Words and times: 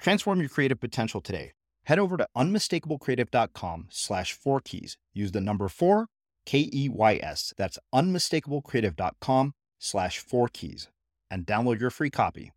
Transform 0.00 0.40
your 0.40 0.48
creative 0.48 0.80
potential 0.80 1.20
today. 1.20 1.52
Head 1.84 1.98
over 1.98 2.16
to 2.16 2.26
unmistakablecreative.com 2.36 3.88
slash 3.90 4.32
four 4.32 4.60
keys. 4.60 4.96
Use 5.12 5.32
the 5.32 5.40
number 5.40 5.68
four, 5.68 6.06
K 6.46 6.70
E 6.72 6.88
Y 6.88 7.20
S. 7.22 7.52
That's 7.56 7.78
unmistakablecreative.com 7.94 9.52
slash 9.78 10.18
four 10.18 10.48
keys 10.48 10.88
and 11.30 11.46
download 11.46 11.80
your 11.80 11.90
free 11.90 12.10
copy. 12.10 12.52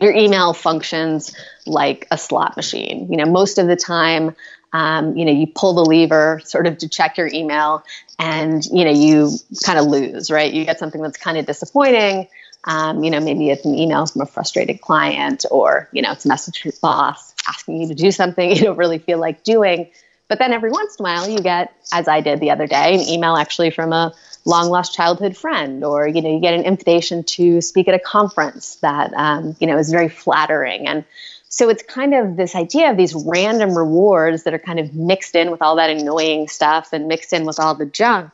Your 0.00 0.12
email 0.12 0.54
functions 0.54 1.36
like 1.66 2.08
a 2.10 2.16
slot 2.16 2.56
machine. 2.56 3.06
You 3.10 3.18
know, 3.18 3.26
most 3.26 3.58
of 3.58 3.66
the 3.66 3.76
time, 3.76 4.34
um, 4.72 5.16
you 5.16 5.24
know, 5.24 5.32
you 5.32 5.46
pull 5.46 5.74
the 5.74 5.84
lever 5.84 6.40
sort 6.44 6.66
of 6.66 6.78
to 6.78 6.88
check 6.88 7.18
your 7.18 7.28
email 7.28 7.84
and, 8.18 8.64
you 8.66 8.84
know, 8.84 8.90
you 8.90 9.32
kind 9.62 9.78
of 9.78 9.86
lose, 9.86 10.30
right? 10.30 10.52
You 10.52 10.64
get 10.64 10.78
something 10.78 11.02
that's 11.02 11.18
kind 11.18 11.36
of 11.36 11.44
disappointing 11.44 12.28
um, 12.66 13.04
you 13.04 13.10
know, 13.10 13.20
maybe 13.20 13.50
it's 13.50 13.64
an 13.64 13.74
email 13.74 14.06
from 14.06 14.22
a 14.22 14.26
frustrated 14.26 14.80
client 14.80 15.44
or, 15.50 15.88
you 15.92 16.02
know, 16.02 16.12
it's 16.12 16.24
a 16.24 16.28
message 16.28 16.60
from 16.62 16.70
your 16.70 16.78
boss 16.80 17.34
asking 17.48 17.80
you 17.80 17.88
to 17.88 17.94
do 17.94 18.10
something 18.10 18.50
you 18.56 18.62
don't 18.62 18.78
really 18.78 18.98
feel 18.98 19.18
like 19.18 19.44
doing. 19.44 19.90
But 20.28 20.38
then 20.38 20.52
every 20.52 20.70
once 20.70 20.96
in 20.96 21.02
a 21.02 21.04
while 21.04 21.28
you 21.28 21.40
get, 21.40 21.74
as 21.92 22.08
I 22.08 22.20
did 22.20 22.40
the 22.40 22.50
other 22.50 22.66
day, 22.66 22.94
an 22.94 23.00
email 23.00 23.36
actually 23.36 23.70
from 23.70 23.92
a 23.92 24.14
long 24.46 24.70
lost 24.70 24.94
childhood 24.94 25.36
friend, 25.36 25.84
or, 25.84 26.08
you 26.08 26.22
know, 26.22 26.32
you 26.32 26.40
get 26.40 26.54
an 26.54 26.62
invitation 26.62 27.22
to 27.24 27.60
speak 27.60 27.88
at 27.88 27.94
a 27.94 27.98
conference 27.98 28.76
that, 28.76 29.12
um, 29.14 29.54
you 29.60 29.66
know, 29.66 29.76
is 29.76 29.90
very 29.90 30.08
flattering. 30.08 30.88
And 30.88 31.04
so 31.48 31.68
it's 31.68 31.82
kind 31.82 32.14
of 32.14 32.36
this 32.36 32.54
idea 32.54 32.90
of 32.90 32.96
these 32.96 33.14
random 33.14 33.76
rewards 33.76 34.44
that 34.44 34.54
are 34.54 34.58
kind 34.58 34.80
of 34.80 34.94
mixed 34.94 35.34
in 35.34 35.50
with 35.50 35.62
all 35.62 35.76
that 35.76 35.90
annoying 35.90 36.48
stuff 36.48 36.92
and 36.92 37.06
mixed 37.06 37.32
in 37.32 37.44
with 37.44 37.60
all 37.60 37.74
the 37.74 37.86
junk 37.86 38.32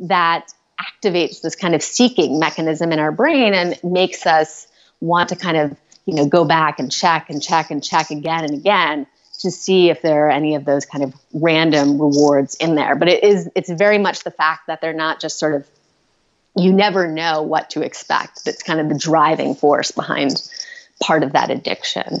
that 0.00 0.52
activates 0.80 1.40
this 1.40 1.56
kind 1.56 1.74
of 1.74 1.82
seeking 1.82 2.38
mechanism 2.38 2.92
in 2.92 2.98
our 2.98 3.12
brain 3.12 3.54
and 3.54 3.78
makes 3.82 4.26
us 4.26 4.66
want 5.00 5.30
to 5.30 5.36
kind 5.36 5.56
of 5.56 5.76
you 6.06 6.14
know 6.14 6.26
go 6.26 6.44
back 6.44 6.78
and 6.78 6.90
check 6.90 7.30
and 7.30 7.42
check 7.42 7.70
and 7.70 7.82
check 7.82 8.10
again 8.10 8.44
and 8.44 8.54
again 8.54 9.06
to 9.40 9.50
see 9.50 9.88
if 9.88 10.02
there 10.02 10.26
are 10.26 10.30
any 10.30 10.56
of 10.56 10.64
those 10.64 10.84
kind 10.84 11.04
of 11.04 11.14
random 11.32 12.00
rewards 12.00 12.56
in 12.56 12.74
there. 12.74 12.96
But 12.96 13.08
it 13.08 13.24
is 13.24 13.48
it's 13.54 13.70
very 13.70 13.98
much 13.98 14.24
the 14.24 14.30
fact 14.30 14.66
that 14.66 14.80
they're 14.80 14.92
not 14.92 15.20
just 15.20 15.38
sort 15.38 15.54
of 15.54 15.66
you 16.56 16.72
never 16.72 17.06
know 17.06 17.42
what 17.42 17.70
to 17.70 17.82
expect. 17.82 18.44
That's 18.44 18.62
kind 18.62 18.80
of 18.80 18.88
the 18.88 18.98
driving 18.98 19.54
force 19.54 19.92
behind 19.92 20.42
part 21.00 21.22
of 21.22 21.32
that 21.32 21.50
addiction 21.50 22.20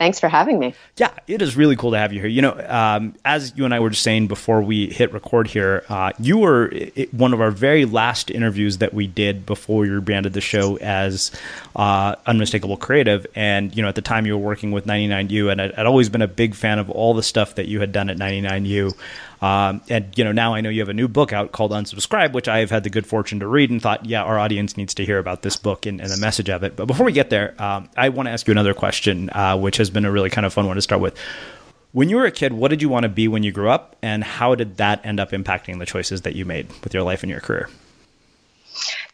Thanks 0.00 0.18
for 0.18 0.30
having 0.30 0.58
me. 0.58 0.72
Yeah, 0.96 1.10
it 1.26 1.42
is 1.42 1.58
really 1.58 1.76
cool 1.76 1.90
to 1.90 1.98
have 1.98 2.10
you 2.10 2.20
here. 2.20 2.28
You 2.30 2.40
know, 2.40 2.58
um, 2.68 3.14
as 3.22 3.52
you 3.54 3.66
and 3.66 3.74
I 3.74 3.80
were 3.80 3.90
just 3.90 4.00
saying 4.00 4.28
before 4.28 4.62
we 4.62 4.86
hit 4.86 5.12
record 5.12 5.46
here, 5.46 5.84
uh, 5.90 6.12
you 6.18 6.38
were 6.38 6.72
one 7.12 7.34
of 7.34 7.42
our 7.42 7.50
very 7.50 7.84
last 7.84 8.30
interviews 8.30 8.78
that 8.78 8.94
we 8.94 9.06
did 9.06 9.44
before 9.44 9.80
we 9.80 9.90
rebranded 9.90 10.32
the 10.32 10.40
show 10.40 10.78
as 10.78 11.30
uh, 11.76 12.16
Unmistakable 12.24 12.78
Creative. 12.78 13.26
And, 13.34 13.76
you 13.76 13.82
know, 13.82 13.90
at 13.90 13.94
the 13.94 14.00
time 14.00 14.24
you 14.24 14.38
were 14.38 14.42
working 14.42 14.72
with 14.72 14.86
99U, 14.86 15.52
and 15.52 15.60
I'd, 15.60 15.72
I'd 15.72 15.84
always 15.84 16.08
been 16.08 16.22
a 16.22 16.28
big 16.28 16.54
fan 16.54 16.78
of 16.78 16.88
all 16.88 17.12
the 17.12 17.22
stuff 17.22 17.56
that 17.56 17.68
you 17.68 17.80
had 17.80 17.92
done 17.92 18.08
at 18.08 18.16
99U. 18.16 18.96
Um, 19.40 19.80
and 19.88 20.16
you 20.16 20.24
know, 20.24 20.32
now 20.32 20.54
I 20.54 20.60
know 20.60 20.68
you 20.68 20.80
have 20.80 20.88
a 20.88 20.94
new 20.94 21.08
book 21.08 21.32
out 21.32 21.52
called 21.52 21.72
Unsubscribe, 21.72 22.32
which 22.32 22.48
I 22.48 22.58
have 22.58 22.70
had 22.70 22.84
the 22.84 22.90
good 22.90 23.06
fortune 23.06 23.40
to 23.40 23.46
read, 23.46 23.70
and 23.70 23.80
thought, 23.80 24.04
yeah, 24.04 24.22
our 24.22 24.38
audience 24.38 24.76
needs 24.76 24.94
to 24.94 25.04
hear 25.04 25.18
about 25.18 25.42
this 25.42 25.56
book 25.56 25.86
and, 25.86 26.00
and 26.00 26.10
the 26.10 26.18
message 26.18 26.50
of 26.50 26.62
it. 26.62 26.76
But 26.76 26.86
before 26.86 27.06
we 27.06 27.12
get 27.12 27.30
there, 27.30 27.54
um, 27.60 27.88
I 27.96 28.10
want 28.10 28.26
to 28.26 28.30
ask 28.30 28.46
you 28.46 28.52
another 28.52 28.74
question, 28.74 29.30
uh, 29.30 29.56
which 29.56 29.78
has 29.78 29.88
been 29.90 30.04
a 30.04 30.10
really 30.10 30.30
kind 30.30 30.44
of 30.44 30.52
fun 30.52 30.66
one 30.66 30.76
to 30.76 30.82
start 30.82 31.00
with. 31.00 31.16
When 31.92 32.08
you 32.08 32.16
were 32.16 32.26
a 32.26 32.30
kid, 32.30 32.52
what 32.52 32.68
did 32.68 32.82
you 32.82 32.88
want 32.88 33.02
to 33.02 33.08
be 33.08 33.28
when 33.28 33.42
you 33.42 33.50
grew 33.50 33.70
up, 33.70 33.96
and 34.02 34.22
how 34.22 34.54
did 34.54 34.76
that 34.76 35.04
end 35.04 35.18
up 35.18 35.30
impacting 35.30 35.78
the 35.78 35.86
choices 35.86 36.22
that 36.22 36.36
you 36.36 36.44
made 36.44 36.68
with 36.84 36.94
your 36.94 37.02
life 37.02 37.22
and 37.22 37.30
your 37.30 37.40
career? 37.40 37.68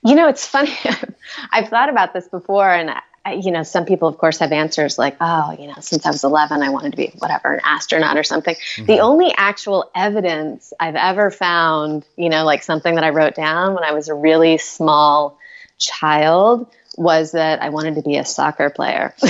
You 0.05 0.15
know, 0.15 0.29
it's 0.29 0.47
funny. 0.47 0.77
I've 1.53 1.69
thought 1.69 1.89
about 1.89 2.13
this 2.13 2.29
before, 2.29 2.71
and 2.71 2.91
you 3.33 3.51
know, 3.51 3.63
some 3.63 3.85
people, 3.85 4.09
of 4.09 4.19
course, 4.19 4.39
have 4.39 4.53
answers 4.53 4.99
like, 4.99 5.17
oh, 5.21 5.57
you 5.59 5.67
know, 5.67 5.75
since 5.81 6.07
I 6.07 6.11
was 6.11 6.25
11, 6.25 6.63
I 6.63 6.71
wanted 6.71 6.93
to 6.93 6.97
be 6.97 7.13
whatever, 7.19 7.55
an 7.55 7.61
astronaut 7.65 8.17
or 8.17 8.23
something. 8.23 8.55
Mm-hmm. 8.55 8.87
The 8.87 9.01
only 9.01 9.35
actual 9.37 9.91
evidence 9.95 10.73
I've 10.79 10.97
ever 10.97 11.31
found, 11.31 12.05
you 12.17 12.29
know, 12.29 12.45
like 12.45 12.63
something 12.63 12.95
that 12.95 13.05
I 13.05 13.11
wrote 13.11 13.35
down 13.35 13.75
when 13.75 13.85
I 13.85 13.93
was 13.93 14.09
a 14.09 14.15
really 14.15 14.59
small 14.59 15.39
child 15.79 16.71
was 16.97 17.33
that 17.33 17.63
I 17.63 17.69
wanted 17.69 17.97
to 17.97 18.03
be 18.03 18.17
a 18.17 18.25
soccer 18.25 18.71
player, 18.71 19.15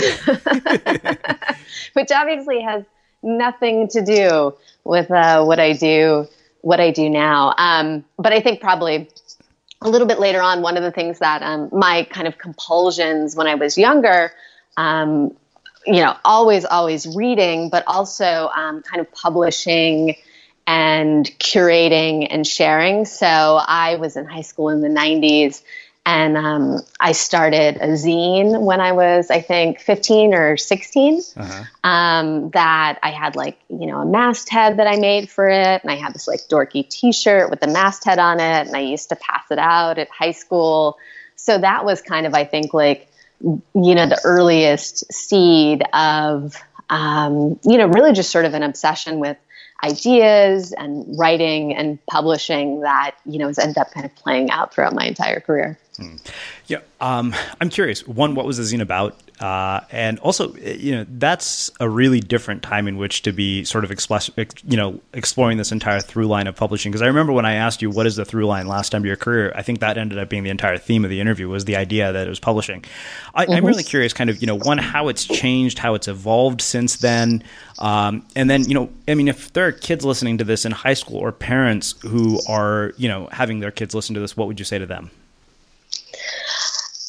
which 1.92 2.12
obviously 2.12 2.62
has 2.62 2.84
nothing 3.22 3.88
to 3.88 4.04
do 4.04 4.54
with 4.84 5.10
uh, 5.10 5.44
what 5.44 5.58
I 5.58 5.72
do, 5.72 6.28
what 6.60 6.81
I 6.81 6.92
do 6.92 7.10
now. 7.10 7.54
Um, 7.56 8.04
but 8.16 8.32
I 8.32 8.40
think 8.40 8.60
probably 8.60 9.08
a 9.82 9.88
little 9.88 10.06
bit 10.06 10.19
later 10.19 10.40
on, 10.40 10.62
one 10.62 10.76
of 10.76 10.82
the 10.82 10.90
things 10.90 11.19
that 11.19 11.43
um, 11.43 11.69
my 11.73 12.05
kind 12.11 12.26
of 12.26 12.38
compulsions 12.38 13.37
when 13.37 13.46
I 13.46 13.55
was 13.56 13.76
younger, 13.76 14.32
um, 14.76 15.37
you 15.87 16.00
know, 16.02 16.17
always, 16.25 16.64
always 16.64 17.06
reading, 17.06 17.70
but 17.70 17.84
also 17.87 18.49
um, 18.56 18.82
kind 18.82 19.00
of 19.00 19.12
publishing 19.12 20.17
and 20.67 21.25
curating 21.38 22.26
and 22.28 22.46
sharing. 22.46 23.05
So 23.05 23.26
I 23.26 23.96
was 23.96 24.17
in 24.17 24.26
high 24.26 24.40
school 24.40 24.70
in 24.70 24.81
the 24.81 24.88
90s 24.88 25.62
and 26.06 26.37
um, 26.37 26.81
I 27.00 27.11
started 27.11 27.79
a 27.79 27.88
zine 27.88 28.62
when 28.62 28.81
I 28.81 28.93
was, 28.93 29.29
I 29.29 29.41
think, 29.41 29.81
15 29.81 30.35
or 30.35 30.56
16. 30.56 31.20
Uh-huh. 31.37 31.64
Um, 31.82 32.50
that 32.50 33.00
I 33.03 33.11
had 33.11 33.35
like, 33.35 33.58
you 33.69 33.87
know, 33.87 34.03
a 34.03 34.06
masthead 34.06 34.79
that 34.79 34.87
I 34.87 35.00
made 35.00 35.29
for 35.29 35.49
it. 35.49 35.82
And 35.82 35.91
I 35.91 35.97
had 35.97 36.14
this 36.14 36.29
like 36.29 36.43
dorky 36.49 36.88
t 36.88 37.11
shirt 37.11 37.50
with 37.50 37.58
the 37.58 37.67
masthead 37.67 38.20
on 38.20 38.38
it. 38.38 38.69
And 38.69 38.76
I 38.76 38.82
used 38.82 39.08
to 39.08 39.17
pass 39.17 39.50
it 39.50 39.58
out 39.58 39.99
at 39.99 40.08
high 40.08 40.31
school. 40.31 40.97
So 41.35 41.58
that 41.58 41.85
was 41.85 42.03
kind 42.03 42.25
of, 42.25 42.35
I 42.35 42.44
think, 42.44 42.73
like, 42.73 43.09
you 43.41 43.61
know, 43.75 44.06
the 44.09 44.20
earliest 44.23 45.12
seed 45.12 45.82
of, 45.93 46.55
um, 46.88 47.59
you 47.64 47.79
know, 47.79 47.88
really 47.88 48.12
just 48.12 48.31
sort 48.31 48.44
of 48.44 48.55
an 48.55 48.62
obsession 48.62 49.19
with 49.19 49.38
ideas 49.84 50.73
and 50.73 51.05
writing 51.19 51.75
and 51.75 52.05
publishing 52.06 52.81
that, 52.81 53.17
you 53.25 53.38
know, 53.38 53.46
has 53.46 53.58
ended 53.58 53.78
up 53.78 53.90
kind 53.93 54.06
of 54.06 54.14
playing 54.17 54.50
out 54.50 54.73
throughout 54.73 54.94
my 54.94 55.06
entire 55.06 55.40
career. 55.40 55.78
Hmm. 55.96 56.17
Yeah, 56.67 56.81
um, 57.00 57.34
I'm 57.61 57.70
curious. 57.70 58.06
One, 58.06 58.34
what 58.34 58.44
was 58.44 58.58
the 58.58 58.64
zine 58.64 58.82
about? 58.82 59.19
Uh, 59.40 59.81
and 59.90 60.19
also, 60.20 60.55
you 60.55 60.93
know, 60.93 61.06
that's 61.08 61.70
a 61.78 61.88
really 61.88 62.20
different 62.20 62.62
time 62.62 62.88
in 62.88 62.96
which 62.96 63.23
to 63.23 63.32
be 63.32 63.64
sort 63.64 63.84
of 63.84 63.90
express, 63.90 64.31
you 64.64 64.76
know, 64.76 65.00
exploring 65.12 65.58
this 65.58 65.73
entire 65.73 66.00
through 66.00 66.26
line 66.26 66.46
of 66.46 66.56
publishing. 66.56 66.90
Because 66.90 67.02
I 67.02 67.06
remember 67.06 67.32
when 67.32 67.44
I 67.44 67.55
asked 67.55 67.82
you 67.82 67.90
what 67.90 68.06
is 68.06 68.17
the 68.17 68.25
through 68.25 68.46
line 68.46 68.67
last 68.67 68.90
time 68.90 69.02
of 69.02 69.06
your 69.06 69.17
career, 69.17 69.52
I 69.55 69.62
think 69.62 69.81
that 69.81 69.99
ended 69.99 70.19
up 70.19 70.28
being 70.28 70.43
the 70.43 70.50
entire 70.50 70.78
theme 70.78 71.05
of 71.05 71.11
the 71.11 71.20
interview 71.20 71.49
was 71.49 71.67
the 71.67 71.76
idea 71.76 72.12
that 72.12 72.26
it 72.26 72.31
was 72.31 72.40
publishing. 72.40 72.84
I, 73.34 73.44
am 73.44 73.49
mm-hmm. 73.49 73.67
really 73.67 73.84
curious, 73.84 74.12
kind 74.12 74.31
of, 74.31 74.40
you 74.40 74.46
know, 74.46 74.56
one 74.56 74.78
how 74.78 75.08
it's 75.08 75.25
changed, 75.25 75.78
how 75.78 75.94
it's 75.94 76.08
evolved 76.08 76.62
since 76.62 76.96
then, 76.96 77.43
um, 77.78 78.26
and 78.34 78.49
then, 78.49 78.64
you 78.64 78.75
know, 78.75 78.90
I 79.06 79.14
mean, 79.14 79.28
if 79.28 79.52
there 79.52 79.67
are 79.67 79.73
kids 79.73 80.05
listening 80.05 80.38
to 80.38 80.44
this 80.44 80.64
in 80.64 80.73
high 80.73 80.94
school 80.94 81.19
or 81.19 81.32
parents 81.32 81.94
who 82.02 82.40
are, 82.49 82.93
you 82.96 83.08
know, 83.08 83.28
having 83.31 83.61
their 83.61 83.70
kids 83.70 83.94
listen 83.94 84.14
to 84.14 84.20
this, 84.20 84.37
what 84.37 84.49
would 84.49 84.58
you 84.58 84.64
say 84.64 84.78
to 84.78 84.87
them? 84.87 85.11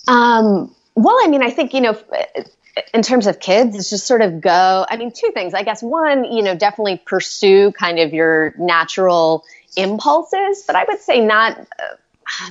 Um, 0.08 0.74
well, 0.96 1.18
I 1.22 1.28
mean, 1.28 1.44
I 1.44 1.50
think, 1.50 1.74
you 1.74 1.82
know, 1.82 1.98
in 2.94 3.02
terms 3.02 3.28
of 3.28 3.40
kids, 3.40 3.76
it's 3.76 3.90
just 3.90 4.06
sort 4.06 4.22
of 4.22 4.42
go. 4.42 4.86
I 4.90 4.98
mean, 4.98 5.12
two 5.12 5.32
things. 5.34 5.54
I 5.54 5.64
guess 5.64 5.82
one, 5.82 6.26
you 6.26 6.44
know, 6.44 6.56
definitely 6.56 7.02
pursue 7.06 7.72
kind 7.72 8.00
of 8.00 8.14
your 8.14 8.54
natural 8.58 9.44
impulses, 9.76 10.64
but 10.66 10.76
I 10.76 10.84
would 10.86 11.00
say 11.00 11.22
not 11.22 11.60
uh, 11.60 11.96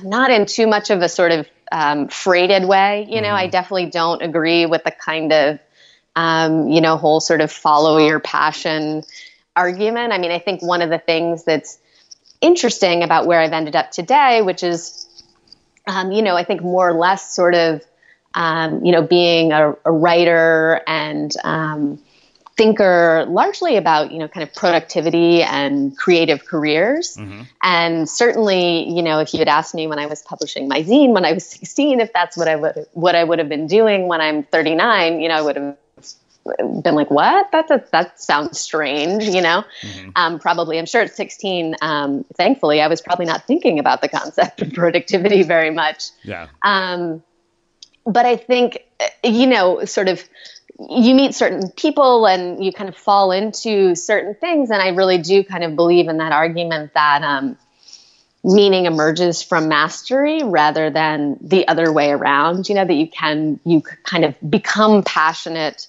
not 0.03 0.31
in 0.31 0.45
too 0.45 0.67
much 0.67 0.89
of 0.89 1.01
a 1.01 1.09
sort 1.09 1.31
of 1.31 1.47
um, 1.71 2.07
freighted 2.07 2.65
way. 2.65 3.05
You 3.09 3.21
know, 3.21 3.29
mm. 3.29 3.33
I 3.33 3.43
mm-hmm. 3.43 3.51
definitely 3.51 3.85
don't 3.87 4.21
agree 4.21 4.65
with 4.65 4.83
the 4.83 4.91
kind 4.91 5.31
of 5.31 5.59
um, 6.17 6.67
you 6.67 6.81
know 6.81 6.97
whole 6.97 7.19
sort 7.19 7.41
of 7.41 7.51
follow 7.51 7.97
your 7.97 8.19
passion 8.19 9.03
argument. 9.55 10.11
I 10.11 10.17
mean, 10.17 10.31
I 10.31 10.39
think 10.39 10.61
one 10.61 10.81
of 10.81 10.89
the 10.89 10.99
things 10.99 11.43
that's 11.43 11.79
interesting 12.41 13.03
about 13.03 13.25
where 13.25 13.39
I've 13.39 13.53
ended 13.53 13.75
up 13.75 13.91
today, 13.91 14.41
which 14.41 14.63
is 14.63 15.07
um, 15.87 16.11
you 16.11 16.21
know, 16.21 16.35
I 16.35 16.43
think 16.43 16.61
more 16.61 16.89
or 16.89 16.93
less 16.93 17.33
sort 17.33 17.55
of, 17.55 17.81
um, 18.33 18.83
you 18.83 18.91
know, 18.91 19.01
being 19.01 19.53
a, 19.53 19.73
a 19.85 19.91
writer 19.91 20.81
and 20.85 21.31
um, 21.43 21.99
thinker 22.57 23.25
largely 23.29 23.77
about, 23.77 24.11
you 24.11 24.19
know, 24.19 24.27
kind 24.27 24.43
of 24.43 24.53
productivity 24.53 25.43
and 25.43 25.97
creative 25.97 26.45
careers. 26.45 27.15
Mm-hmm. 27.15 27.43
And 27.63 28.09
certainly, 28.09 28.89
you 28.89 29.01
know, 29.01 29.19
if 29.19 29.33
you 29.33 29.39
had 29.39 29.47
asked 29.47 29.73
me 29.73 29.87
when 29.87 29.97
I 29.97 30.07
was 30.07 30.21
publishing 30.21 30.67
my 30.67 30.83
zine 30.83 31.13
when 31.13 31.23
I 31.23 31.31
was 31.31 31.45
16, 31.49 32.01
if 32.01 32.11
that's 32.11 32.35
what 32.35 32.47
I 32.47 32.55
would, 32.57 32.85
what 32.93 33.15
I 33.15 33.23
would 33.23 33.39
have 33.39 33.49
been 33.49 33.67
doing 33.67 34.07
when 34.07 34.19
I'm 34.19 34.43
39, 34.43 35.21
you 35.21 35.29
know, 35.29 35.35
I 35.35 35.41
would 35.41 35.55
have 35.55 35.77
been 36.57 36.95
like, 36.95 37.11
what? 37.11 37.51
That 37.51 37.67
that, 37.67 37.91
that 37.91 38.19
sounds 38.19 38.59
strange, 38.59 39.23
you 39.23 39.41
know? 39.41 39.63
Mm-hmm. 39.81 40.09
Um, 40.15 40.39
probably, 40.39 40.79
I'm 40.79 40.85
sure 40.85 41.01
at 41.01 41.13
16, 41.13 41.75
um, 41.81 42.25
thankfully, 42.35 42.81
I 42.81 42.87
was 42.87 43.01
probably 43.01 43.25
not 43.25 43.45
thinking 43.45 43.79
about 43.79 44.01
the 44.01 44.09
concept 44.09 44.61
of 44.61 44.73
productivity 44.73 45.43
very 45.43 45.71
much. 45.71 46.05
Yeah. 46.23 46.47
Um, 46.61 47.23
but 48.05 48.25
I 48.25 48.37
think, 48.37 48.79
you 49.23 49.47
know, 49.47 49.85
sort 49.85 50.07
of, 50.07 50.23
you 50.79 51.15
meet 51.15 51.33
certain 51.33 51.71
people 51.71 52.27
and 52.27 52.63
you 52.63 52.71
kind 52.71 52.87
of 52.87 52.95
fall 52.95 53.31
into 53.31 53.95
certain 53.95 54.35
things. 54.35 54.69
And 54.69 54.81
I 54.81 54.89
really 54.89 55.17
do 55.17 55.43
kind 55.43 55.63
of 55.63 55.75
believe 55.75 56.07
in 56.07 56.17
that 56.17 56.31
argument 56.31 56.93
that 56.93 57.23
um, 57.23 57.57
meaning 58.43 58.85
emerges 58.85 59.41
from 59.41 59.67
mastery 59.67 60.41
rather 60.43 60.89
than 60.89 61.37
the 61.41 61.67
other 61.67 61.91
way 61.91 62.11
around, 62.11 62.69
you 62.69 62.75
know, 62.75 62.85
that 62.85 62.93
you 62.93 63.07
can, 63.07 63.59
you 63.65 63.81
kind 63.81 64.23
of 64.23 64.35
become 64.47 65.03
passionate 65.03 65.87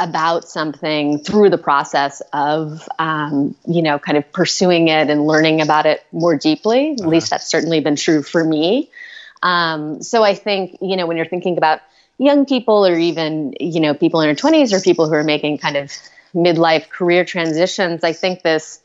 about 0.00 0.48
something 0.48 1.18
through 1.18 1.50
the 1.50 1.58
process 1.58 2.20
of 2.32 2.88
um, 2.98 3.54
you 3.66 3.82
know 3.82 3.98
kind 3.98 4.18
of 4.18 4.32
pursuing 4.32 4.88
it 4.88 5.08
and 5.10 5.26
learning 5.26 5.60
about 5.60 5.86
it 5.86 6.04
more 6.12 6.36
deeply 6.36 6.92
uh-huh. 6.92 7.04
at 7.04 7.08
least 7.08 7.30
that's 7.30 7.46
certainly 7.46 7.80
been 7.80 7.96
true 7.96 8.22
for 8.22 8.42
me 8.42 8.90
um, 9.42 10.02
so 10.02 10.22
i 10.24 10.34
think 10.34 10.76
you 10.82 10.96
know 10.96 11.06
when 11.06 11.16
you're 11.16 11.26
thinking 11.26 11.56
about 11.56 11.80
young 12.18 12.44
people 12.44 12.86
or 12.86 12.96
even 12.98 13.54
you 13.60 13.80
know 13.80 13.94
people 13.94 14.20
in 14.20 14.26
their 14.26 14.34
20s 14.34 14.72
or 14.72 14.80
people 14.80 15.08
who 15.08 15.14
are 15.14 15.24
making 15.24 15.58
kind 15.58 15.76
of 15.76 15.92
midlife 16.34 16.88
career 16.88 17.24
transitions 17.24 18.02
i 18.02 18.12
think 18.12 18.42
this 18.42 18.80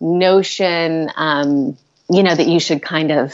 notion, 0.00 1.10
um, 1.16 1.76
you 2.10 2.22
know, 2.22 2.34
that 2.34 2.46
you 2.46 2.60
should 2.60 2.82
kind 2.82 3.10
of 3.10 3.32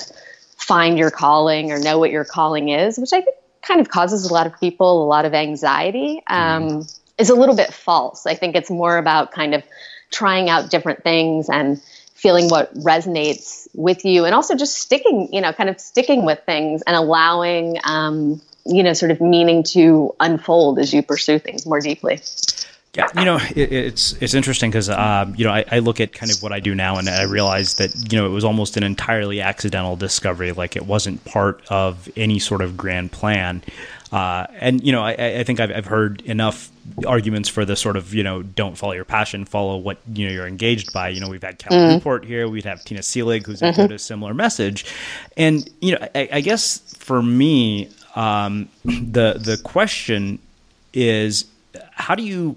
find 0.56 0.98
your 0.98 1.10
calling 1.10 1.72
or 1.72 1.78
know 1.78 1.98
what 1.98 2.10
your 2.10 2.24
calling 2.24 2.70
is, 2.70 2.98
which 2.98 3.12
I 3.12 3.20
think 3.20 3.36
kind 3.62 3.80
of 3.80 3.88
causes 3.88 4.28
a 4.28 4.32
lot 4.32 4.46
of 4.46 4.58
people 4.60 5.04
a 5.04 5.06
lot 5.06 5.24
of 5.24 5.34
anxiety, 5.34 6.22
um, 6.26 6.62
mm. 6.68 6.98
Is 7.18 7.30
a 7.30 7.34
little 7.34 7.56
bit 7.56 7.72
false. 7.72 8.26
I 8.26 8.34
think 8.34 8.56
it's 8.56 8.70
more 8.70 8.96
about 8.96 9.32
kind 9.32 9.54
of 9.54 9.62
trying 10.10 10.48
out 10.48 10.70
different 10.70 11.02
things 11.02 11.48
and 11.48 11.80
feeling 12.14 12.48
what 12.48 12.74
resonates 12.74 13.68
with 13.74 14.04
you 14.04 14.24
and 14.24 14.34
also 14.34 14.54
just 14.54 14.78
sticking, 14.78 15.28
you 15.32 15.40
know, 15.40 15.52
kind 15.52 15.68
of 15.68 15.80
sticking 15.80 16.24
with 16.24 16.40
things 16.46 16.82
and 16.82 16.96
allowing, 16.96 17.78
um, 17.84 18.40
you 18.64 18.82
know, 18.82 18.92
sort 18.92 19.10
of 19.10 19.20
meaning 19.20 19.62
to 19.62 20.14
unfold 20.20 20.78
as 20.78 20.92
you 20.94 21.02
pursue 21.02 21.38
things 21.38 21.66
more 21.66 21.80
deeply. 21.80 22.20
Yeah, 22.94 23.08
you 23.18 23.24
know, 23.24 23.36
it, 23.56 23.72
it's 23.72 24.12
it's 24.22 24.34
interesting 24.34 24.70
because 24.70 24.88
um, 24.88 25.34
you 25.36 25.44
know 25.44 25.50
I, 25.50 25.64
I, 25.70 25.78
look 25.80 26.00
at 26.00 26.12
kind 26.12 26.30
of 26.30 26.40
what 26.44 26.52
I 26.52 26.60
do 26.60 26.76
now, 26.76 26.96
and 26.96 27.08
I 27.08 27.24
realize 27.24 27.74
that 27.74 28.12
you 28.12 28.16
know 28.16 28.26
it 28.26 28.30
was 28.30 28.44
almost 28.44 28.76
an 28.76 28.84
entirely 28.84 29.40
accidental 29.40 29.96
discovery. 29.96 30.52
Like 30.52 30.76
it 30.76 30.86
wasn't 30.86 31.24
part 31.24 31.60
of 31.68 32.08
any 32.16 32.38
sort 32.38 32.62
of 32.62 32.76
grand 32.76 33.10
plan. 33.10 33.62
Uh, 34.12 34.46
and 34.60 34.80
you 34.86 34.92
know, 34.92 35.02
I, 35.02 35.40
I 35.40 35.42
think 35.42 35.58
I've, 35.58 35.72
I've, 35.72 35.86
heard 35.86 36.20
enough 36.20 36.70
arguments 37.04 37.48
for 37.48 37.64
the 37.64 37.74
sort 37.74 37.96
of 37.96 38.14
you 38.14 38.22
know, 38.22 38.44
don't 38.44 38.78
follow 38.78 38.92
your 38.92 39.04
passion, 39.04 39.44
follow 39.44 39.76
what 39.76 39.98
you 40.12 40.28
know 40.28 40.32
you're 40.32 40.46
engaged 40.46 40.92
by. 40.92 41.08
You 41.08 41.18
know, 41.18 41.28
we've 41.28 41.42
had 41.42 41.58
Cal 41.58 41.72
mm. 41.76 41.94
Newport 41.94 42.24
here, 42.24 42.46
we'd 42.46 42.64
have 42.64 42.84
Tina 42.84 43.00
Seelig, 43.00 43.44
who's 43.44 43.60
mm-hmm. 43.60 43.92
a 43.92 43.98
similar 43.98 44.32
message, 44.32 44.86
and 45.36 45.68
you 45.80 45.96
know, 45.96 46.08
I, 46.14 46.28
I 46.34 46.40
guess 46.42 46.94
for 46.96 47.20
me, 47.20 47.88
um, 48.14 48.68
the 48.84 49.34
the 49.36 49.60
question 49.64 50.38
is, 50.92 51.46
how 51.90 52.14
do 52.14 52.22
you 52.22 52.56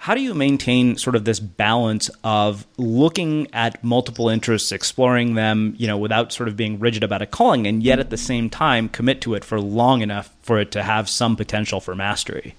how 0.00 0.14
do 0.14 0.22
you 0.22 0.32
maintain 0.32 0.96
sort 0.96 1.14
of 1.14 1.26
this 1.26 1.38
balance 1.38 2.08
of 2.24 2.66
looking 2.78 3.46
at 3.52 3.84
multiple 3.84 4.30
interests, 4.30 4.72
exploring 4.72 5.34
them, 5.34 5.74
you 5.76 5.86
know, 5.86 5.98
without 5.98 6.32
sort 6.32 6.48
of 6.48 6.56
being 6.56 6.78
rigid 6.78 7.04
about 7.04 7.20
a 7.20 7.26
calling, 7.26 7.66
and 7.66 7.82
yet 7.82 7.98
at 7.98 8.08
the 8.08 8.16
same 8.16 8.48
time 8.48 8.88
commit 8.88 9.20
to 9.20 9.34
it 9.34 9.44
for 9.44 9.60
long 9.60 10.00
enough 10.00 10.34
for 10.40 10.58
it 10.58 10.70
to 10.72 10.82
have 10.82 11.06
some 11.06 11.36
potential 11.36 11.82
for 11.82 11.94
mastery? 11.94 12.54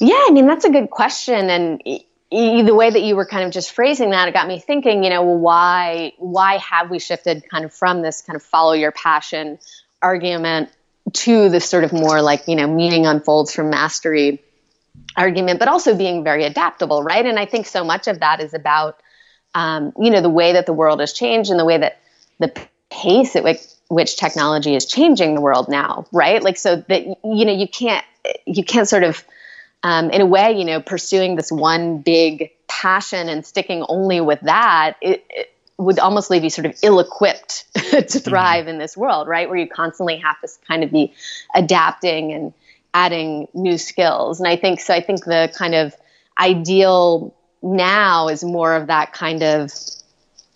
Yeah, 0.00 0.20
I 0.26 0.30
mean 0.32 0.48
that's 0.48 0.64
a 0.64 0.70
good 0.70 0.90
question, 0.90 1.48
and 1.48 1.80
the 2.28 2.74
way 2.74 2.90
that 2.90 3.02
you 3.02 3.14
were 3.14 3.24
kind 3.24 3.44
of 3.44 3.52
just 3.52 3.70
phrasing 3.70 4.10
that, 4.10 4.26
it 4.26 4.34
got 4.34 4.48
me 4.48 4.58
thinking. 4.58 5.04
You 5.04 5.10
know, 5.10 5.22
why 5.22 6.12
why 6.18 6.56
have 6.58 6.90
we 6.90 6.98
shifted 6.98 7.48
kind 7.48 7.64
of 7.64 7.72
from 7.72 8.02
this 8.02 8.20
kind 8.20 8.34
of 8.34 8.42
follow 8.42 8.72
your 8.72 8.90
passion 8.90 9.60
argument 10.02 10.70
to 11.12 11.50
this 11.50 11.70
sort 11.70 11.84
of 11.84 11.92
more 11.92 12.20
like 12.20 12.48
you 12.48 12.56
know 12.56 12.66
meaning 12.66 13.06
unfolds 13.06 13.54
from 13.54 13.70
mastery 13.70 14.40
argument, 15.16 15.58
but 15.58 15.68
also 15.68 15.96
being 15.96 16.24
very 16.24 16.44
adaptable, 16.44 17.02
right? 17.02 17.24
And 17.24 17.38
I 17.38 17.46
think 17.46 17.66
so 17.66 17.84
much 17.84 18.08
of 18.08 18.20
that 18.20 18.40
is 18.40 18.54
about, 18.54 19.00
um, 19.54 19.92
you 19.98 20.10
know, 20.10 20.20
the 20.20 20.30
way 20.30 20.52
that 20.52 20.66
the 20.66 20.72
world 20.72 21.00
has 21.00 21.12
changed 21.12 21.50
and 21.50 21.58
the 21.58 21.64
way 21.64 21.78
that 21.78 22.00
the 22.38 22.52
pace 22.90 23.36
at 23.36 23.44
which, 23.44 23.60
which 23.88 24.16
technology 24.16 24.74
is 24.74 24.86
changing 24.86 25.34
the 25.34 25.40
world 25.40 25.68
now, 25.68 26.06
right? 26.12 26.42
Like, 26.42 26.56
so 26.56 26.76
that, 26.76 27.04
you 27.06 27.44
know, 27.44 27.52
you 27.52 27.68
can't, 27.68 28.04
you 28.46 28.64
can't 28.64 28.88
sort 28.88 29.04
of, 29.04 29.24
um, 29.82 30.10
in 30.10 30.20
a 30.20 30.26
way, 30.26 30.58
you 30.58 30.64
know, 30.64 30.80
pursuing 30.80 31.36
this 31.36 31.52
one 31.52 31.98
big 31.98 32.50
passion 32.66 33.28
and 33.28 33.44
sticking 33.44 33.84
only 33.88 34.20
with 34.20 34.40
that, 34.40 34.96
it, 35.00 35.24
it 35.30 35.54
would 35.76 35.98
almost 35.98 36.30
leave 36.30 36.44
you 36.44 36.50
sort 36.50 36.66
of 36.66 36.76
ill-equipped 36.82 37.66
to 37.74 37.80
mm-hmm. 37.80 38.18
thrive 38.18 38.60
mm-hmm. 38.62 38.70
in 38.70 38.78
this 38.78 38.96
world, 38.96 39.28
right? 39.28 39.48
Where 39.48 39.58
you 39.58 39.68
constantly 39.68 40.16
have 40.18 40.40
to 40.40 40.48
kind 40.66 40.84
of 40.84 40.90
be 40.90 41.12
adapting 41.54 42.32
and 42.32 42.54
adding 42.94 43.48
new 43.52 43.76
skills. 43.76 44.40
And 44.40 44.48
I 44.48 44.56
think 44.56 44.80
so. 44.80 44.94
I 44.94 45.02
think 45.02 45.24
the 45.24 45.52
kind 45.54 45.74
of 45.74 45.94
ideal 46.38 47.34
now 47.62 48.28
is 48.28 48.44
more 48.44 48.74
of 48.74 48.86
that 48.86 49.12
kind 49.12 49.42
of 49.42 49.72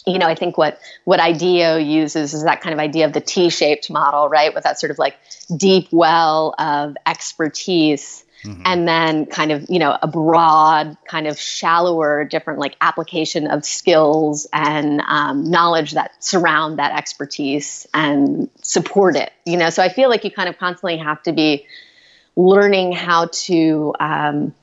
you 0.06 0.18
know, 0.18 0.26
I 0.26 0.34
think 0.34 0.56
what 0.56 0.80
what 1.04 1.20
IDEO 1.20 1.76
uses 1.76 2.32
is 2.32 2.42
that 2.44 2.62
kind 2.62 2.72
of 2.72 2.80
idea 2.80 3.04
of 3.04 3.12
the 3.12 3.20
T-shaped 3.20 3.90
model, 3.90 4.28
right? 4.28 4.54
With 4.54 4.64
that 4.64 4.80
sort 4.80 4.90
of 4.90 4.98
like 4.98 5.16
deep 5.54 5.88
well 5.92 6.54
of 6.58 6.96
expertise, 7.04 8.24
mm-hmm. 8.42 8.62
and 8.64 8.88
then 8.88 9.26
kind 9.26 9.52
of 9.52 9.66
you 9.68 9.78
know 9.78 9.98
a 10.00 10.08
broad, 10.08 10.96
kind 11.06 11.26
of 11.26 11.38
shallower, 11.38 12.24
different 12.24 12.58
like 12.58 12.76
application 12.80 13.48
of 13.48 13.66
skills 13.66 14.46
and 14.52 15.02
um, 15.06 15.50
knowledge 15.50 15.92
that 15.92 16.24
surround 16.24 16.78
that 16.78 16.96
expertise 16.96 17.86
and 17.92 18.48
support 18.62 19.14
it. 19.14 19.30
You 19.44 19.58
know, 19.58 19.68
so 19.68 19.82
I 19.82 19.90
feel 19.90 20.08
like 20.08 20.24
you 20.24 20.30
kind 20.30 20.48
of 20.48 20.58
constantly 20.58 20.96
have 20.96 21.22
to 21.24 21.32
be 21.32 21.66
learning 22.38 22.92
how 22.92 23.26
to 23.32 23.92
um, 23.98 24.54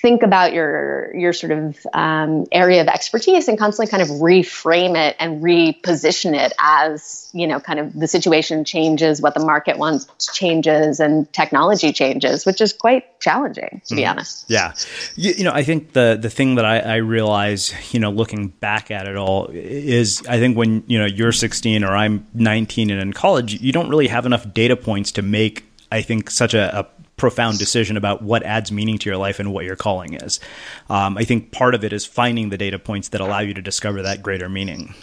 think 0.00 0.22
about 0.22 0.52
your 0.52 1.14
your 1.14 1.32
sort 1.32 1.50
of 1.50 1.76
um, 1.92 2.46
area 2.52 2.80
of 2.80 2.86
expertise 2.86 3.48
and 3.48 3.58
constantly 3.58 3.90
kind 3.90 4.00
of 4.00 4.08
reframe 4.20 4.96
it 4.96 5.16
and 5.18 5.42
reposition 5.42 6.38
it 6.38 6.52
as 6.60 7.28
you 7.34 7.48
know 7.48 7.58
kind 7.58 7.80
of 7.80 7.92
the 7.98 8.06
situation 8.06 8.64
changes 8.64 9.20
what 9.20 9.34
the 9.34 9.44
market 9.44 9.76
wants 9.76 10.06
changes 10.32 11.00
and 11.00 11.30
technology 11.32 11.92
changes 11.92 12.46
which 12.46 12.60
is 12.60 12.72
quite 12.72 13.20
challenging 13.20 13.82
to 13.86 13.96
be 13.96 14.02
mm. 14.02 14.10
honest 14.10 14.44
yeah 14.48 14.72
you, 15.16 15.34
you, 15.36 15.44
know 15.44 15.52
i 15.52 15.64
think 15.64 15.92
the 15.92 16.16
the 16.18 16.30
thing 16.30 16.54
that 16.54 16.64
I, 16.64 16.78
I 16.78 16.96
realize 16.96 17.74
you 17.92 17.98
know 17.98 18.10
looking 18.10 18.48
back 18.48 18.92
at 18.92 19.08
it 19.08 19.16
all 19.16 19.48
is 19.52 20.22
i 20.28 20.38
think 20.38 20.56
when 20.56 20.84
you 20.86 20.98
know 20.98 21.06
you're 21.06 21.32
16 21.32 21.82
or 21.82 21.94
i'm 21.96 22.26
19 22.34 22.90
and 22.90 23.00
in 23.00 23.12
college 23.12 23.60
you 23.60 23.72
don't 23.72 23.88
really 23.90 24.08
have 24.08 24.26
enough 24.26 24.50
data 24.54 24.76
points 24.76 25.10
to 25.12 25.22
make 25.22 25.66
I 25.90 26.02
think 26.02 26.30
such 26.30 26.54
a, 26.54 26.80
a 26.80 26.86
profound 27.20 27.58
decision 27.58 27.98
about 27.98 28.22
what 28.22 28.42
adds 28.42 28.72
meaning 28.72 28.96
to 28.96 29.10
your 29.10 29.18
life 29.18 29.38
and 29.38 29.52
what 29.52 29.66
your 29.66 29.76
calling 29.76 30.14
is. 30.14 30.40
Um, 30.88 31.18
I 31.18 31.24
think 31.24 31.52
part 31.52 31.74
of 31.74 31.84
it 31.84 31.92
is 31.92 32.06
finding 32.06 32.48
the 32.48 32.56
data 32.56 32.78
points 32.78 33.10
that 33.10 33.20
allow 33.20 33.40
you 33.40 33.52
to 33.52 33.62
discover 33.62 34.02
that 34.02 34.22
greater 34.22 34.48
meaning. 34.48 34.94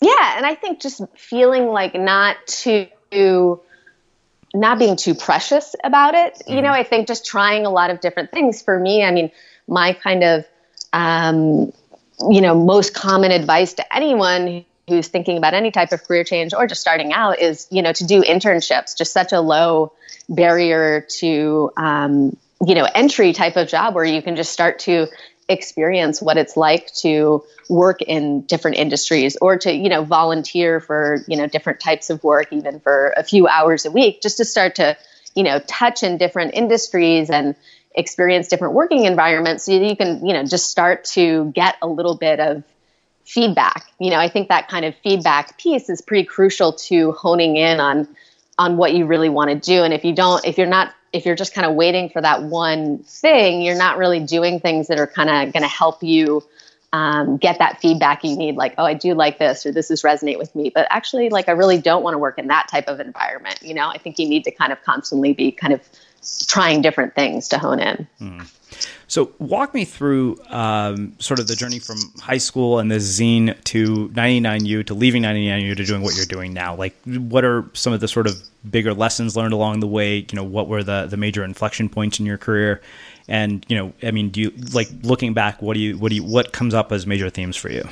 Yeah, 0.00 0.36
and 0.36 0.46
I 0.46 0.54
think 0.54 0.80
just 0.80 1.02
feeling 1.14 1.66
like 1.66 1.94
not 1.94 2.38
too 2.46 2.88
not 4.54 4.78
being 4.78 4.96
too 4.96 5.14
precious 5.14 5.76
about 5.84 6.14
it. 6.14 6.34
Mm-hmm. 6.34 6.54
You 6.54 6.62
know, 6.62 6.70
I 6.70 6.84
think 6.84 7.06
just 7.06 7.26
trying 7.26 7.66
a 7.66 7.70
lot 7.70 7.90
of 7.90 8.00
different 8.00 8.32
things. 8.32 8.62
For 8.62 8.78
me, 8.78 9.04
I 9.04 9.10
mean, 9.10 9.30
my 9.68 9.92
kind 9.92 10.24
of 10.24 10.46
um, 10.94 11.72
you 12.30 12.40
know 12.40 12.54
most 12.54 12.94
common 12.94 13.30
advice 13.30 13.74
to 13.74 13.94
anyone 13.94 14.64
who's 14.88 15.08
thinking 15.08 15.38
about 15.38 15.54
any 15.54 15.70
type 15.70 15.92
of 15.92 16.02
career 16.04 16.24
change 16.24 16.52
or 16.54 16.66
just 16.66 16.80
starting 16.80 17.12
out 17.12 17.38
is 17.38 17.66
you 17.70 17.82
know 17.82 17.92
to 17.92 18.06
do 18.06 18.22
internships 18.22 18.96
just 18.96 19.12
such 19.12 19.32
a 19.32 19.40
low 19.40 19.92
barrier 20.28 21.06
to 21.18 21.70
um, 21.76 22.36
you 22.64 22.74
know 22.74 22.86
entry 22.94 23.32
type 23.32 23.56
of 23.56 23.68
job 23.68 23.94
where 23.94 24.04
you 24.04 24.22
can 24.22 24.36
just 24.36 24.52
start 24.52 24.80
to 24.80 25.06
experience 25.48 26.22
what 26.22 26.36
it's 26.36 26.56
like 26.56 26.92
to 26.94 27.42
work 27.68 28.00
in 28.02 28.42
different 28.42 28.76
industries 28.76 29.36
or 29.40 29.58
to 29.58 29.72
you 29.72 29.88
know 29.88 30.04
volunteer 30.04 30.80
for 30.80 31.18
you 31.26 31.36
know 31.36 31.46
different 31.46 31.80
types 31.80 32.10
of 32.10 32.22
work 32.22 32.52
even 32.52 32.80
for 32.80 33.12
a 33.16 33.24
few 33.24 33.46
hours 33.46 33.84
a 33.84 33.90
week 33.90 34.22
just 34.22 34.36
to 34.36 34.44
start 34.44 34.76
to 34.76 34.96
you 35.34 35.42
know 35.42 35.58
touch 35.66 36.02
in 36.02 36.16
different 36.16 36.54
industries 36.54 37.28
and 37.30 37.54
experience 37.94 38.48
different 38.48 38.74
working 38.74 39.04
environments 39.04 39.64
so 39.64 39.72
you 39.72 39.96
can 39.96 40.24
you 40.24 40.32
know 40.32 40.44
just 40.44 40.70
start 40.70 41.04
to 41.04 41.50
get 41.54 41.76
a 41.82 41.86
little 41.86 42.16
bit 42.16 42.40
of 42.40 42.62
feedback. 43.24 43.92
You 43.98 44.10
know 44.10 44.18
i 44.18 44.28
think 44.28 44.48
that 44.48 44.68
kind 44.68 44.84
of 44.84 44.94
feedback 45.02 45.58
piece 45.58 45.88
is 45.88 46.00
pretty 46.00 46.24
crucial 46.24 46.72
to 46.74 47.12
honing 47.12 47.56
in 47.56 47.80
on 47.80 48.08
on 48.58 48.76
what 48.76 48.94
you 48.94 49.06
really 49.06 49.28
want 49.28 49.50
to 49.50 49.56
do. 49.56 49.82
And 49.82 49.94
if 49.94 50.04
you 50.04 50.14
don't 50.14 50.44
if 50.44 50.58
you're 50.58 50.66
not 50.66 50.94
if 51.12 51.26
you're 51.26 51.36
just 51.36 51.54
kind 51.54 51.66
of 51.66 51.74
waiting 51.74 52.08
for 52.08 52.22
that 52.22 52.42
one 52.42 52.98
thing 52.98 53.60
you're 53.60 53.76
not 53.76 53.98
really 53.98 54.20
doing 54.20 54.60
things 54.60 54.88
that 54.88 54.98
are 54.98 55.06
kind 55.06 55.28
of 55.28 55.52
going 55.52 55.62
to 55.62 55.68
help 55.68 56.02
you 56.02 56.42
um, 56.94 57.36
get 57.38 57.58
that 57.58 57.80
feedback 57.80 58.22
you 58.24 58.36
need 58.36 58.54
like 58.56 58.74
oh 58.78 58.84
i 58.84 58.94
do 58.94 59.14
like 59.14 59.38
this 59.38 59.64
or 59.64 59.72
this 59.72 59.90
is 59.90 60.02
resonate 60.02 60.38
with 60.38 60.54
me. 60.54 60.70
But 60.74 60.86
actually 60.90 61.30
like 61.30 61.48
i 61.48 61.52
really 61.52 61.78
don't 61.78 62.02
want 62.02 62.14
to 62.14 62.18
work 62.18 62.38
in 62.38 62.48
that 62.48 62.68
type 62.68 62.88
of 62.88 63.00
environment 63.00 63.60
you 63.62 63.74
know? 63.74 63.88
I 63.88 63.98
think 63.98 64.18
you 64.18 64.28
need 64.28 64.44
to 64.44 64.50
kind 64.50 64.72
of 64.72 64.82
constantly 64.82 65.32
be 65.32 65.52
kind 65.52 65.72
of 65.72 65.80
trying 66.46 66.82
different 66.82 67.14
things 67.14 67.48
to 67.48 67.58
hone 67.58 67.80
in. 67.80 68.06
Mm. 68.20 68.52
So, 69.08 69.32
walk 69.38 69.74
me 69.74 69.84
through 69.84 70.38
um, 70.48 71.14
sort 71.18 71.40
of 71.40 71.46
the 71.46 71.56
journey 71.56 71.78
from 71.78 71.98
high 72.20 72.38
school 72.38 72.78
and 72.78 72.90
the 72.90 72.96
zine 72.96 73.62
to 73.64 74.08
99U 74.08 74.86
to 74.86 74.94
leaving 74.94 75.22
99U 75.22 75.76
to 75.76 75.84
doing 75.84 76.02
what 76.02 76.16
you're 76.16 76.26
doing 76.26 76.52
now. 76.52 76.74
Like, 76.74 76.96
what 77.04 77.44
are 77.44 77.64
some 77.74 77.92
of 77.92 78.00
the 78.00 78.08
sort 78.08 78.26
of 78.26 78.42
bigger 78.68 78.94
lessons 78.94 79.36
learned 79.36 79.52
along 79.52 79.80
the 79.80 79.86
way? 79.86 80.18
You 80.18 80.34
know, 80.34 80.44
what 80.44 80.68
were 80.68 80.82
the 80.82 81.06
the 81.06 81.16
major 81.16 81.44
inflection 81.44 81.88
points 81.88 82.20
in 82.20 82.26
your 82.26 82.38
career? 82.38 82.80
And 83.28 83.64
you 83.68 83.76
know, 83.76 83.92
I 84.02 84.10
mean, 84.10 84.30
do 84.30 84.40
you 84.40 84.52
like 84.72 84.88
looking 85.02 85.34
back? 85.34 85.62
What 85.62 85.74
do 85.74 85.80
you 85.80 85.98
what 85.98 86.10
do 86.10 86.16
you 86.16 86.24
what 86.24 86.52
comes 86.52 86.74
up 86.74 86.92
as 86.92 87.06
major 87.06 87.30
themes 87.30 87.56
for 87.56 87.70
you? 87.70 87.88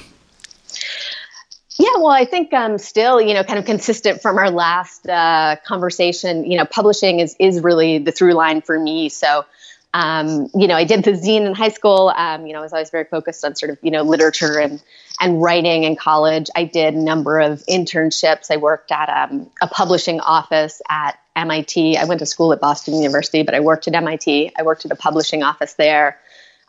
Yeah, 1.81 1.97
well, 1.97 2.09
I 2.09 2.27
think 2.27 2.53
um, 2.53 2.77
still, 2.77 3.23
you 3.23 3.33
know, 3.33 3.43
kind 3.43 3.59
of 3.59 3.65
consistent 3.65 4.21
from 4.21 4.37
our 4.37 4.51
last 4.51 5.09
uh, 5.09 5.57
conversation. 5.65 6.45
You 6.45 6.59
know, 6.59 6.67
publishing 6.67 7.21
is 7.21 7.35
is 7.39 7.63
really 7.63 7.97
the 7.97 8.13
through 8.13 8.35
line 8.35 8.61
for 8.61 8.79
me. 8.79 9.09
So 9.09 9.47
um, 9.93 10.49
you 10.55 10.69
know, 10.69 10.77
I 10.77 10.85
did 10.85 11.05
the 11.05 11.13
zine 11.13 11.47
in 11.47 11.55
high 11.55 11.69
school. 11.71 12.13
Um, 12.17 12.47
you 12.47 12.53
know, 12.53 12.61
I 12.61 12.63
was 12.63 12.73
always 12.73 12.91
very 12.91 13.05
focused 13.05 13.45
on 13.45 13.57
sort 13.57 13.71
of, 13.71 13.79
you 13.83 13.91
know, 13.91 14.03
literature 14.03 14.61
and, 14.61 14.81
and 15.21 15.43
writing 15.43 15.85
in 15.85 15.97
college. 15.97 16.49
I 16.55 16.65
did 16.65 16.95
a 16.95 16.99
number 16.99 17.41
of 17.41 17.65
internships. 17.67 18.51
I 18.51 18.57
worked 18.57 18.93
at 18.93 19.09
um, 19.09 19.51
a 19.61 19.67
publishing 19.67 20.21
office 20.21 20.81
at 20.89 21.19
MIT. 21.35 21.97
I 21.97 22.05
went 22.05 22.21
to 22.21 22.27
school 22.27 22.53
at 22.53 22.61
Boston 22.61 22.95
University, 22.95 23.43
but 23.43 23.55
I 23.55 23.61
worked 23.61 23.89
at 23.89 23.95
MIT. 23.95 24.53
I 24.57 24.63
worked 24.63 24.85
at 24.85 24.93
a 24.93 24.97
publishing 24.97 25.43
office 25.43 25.75
there. 25.75 26.19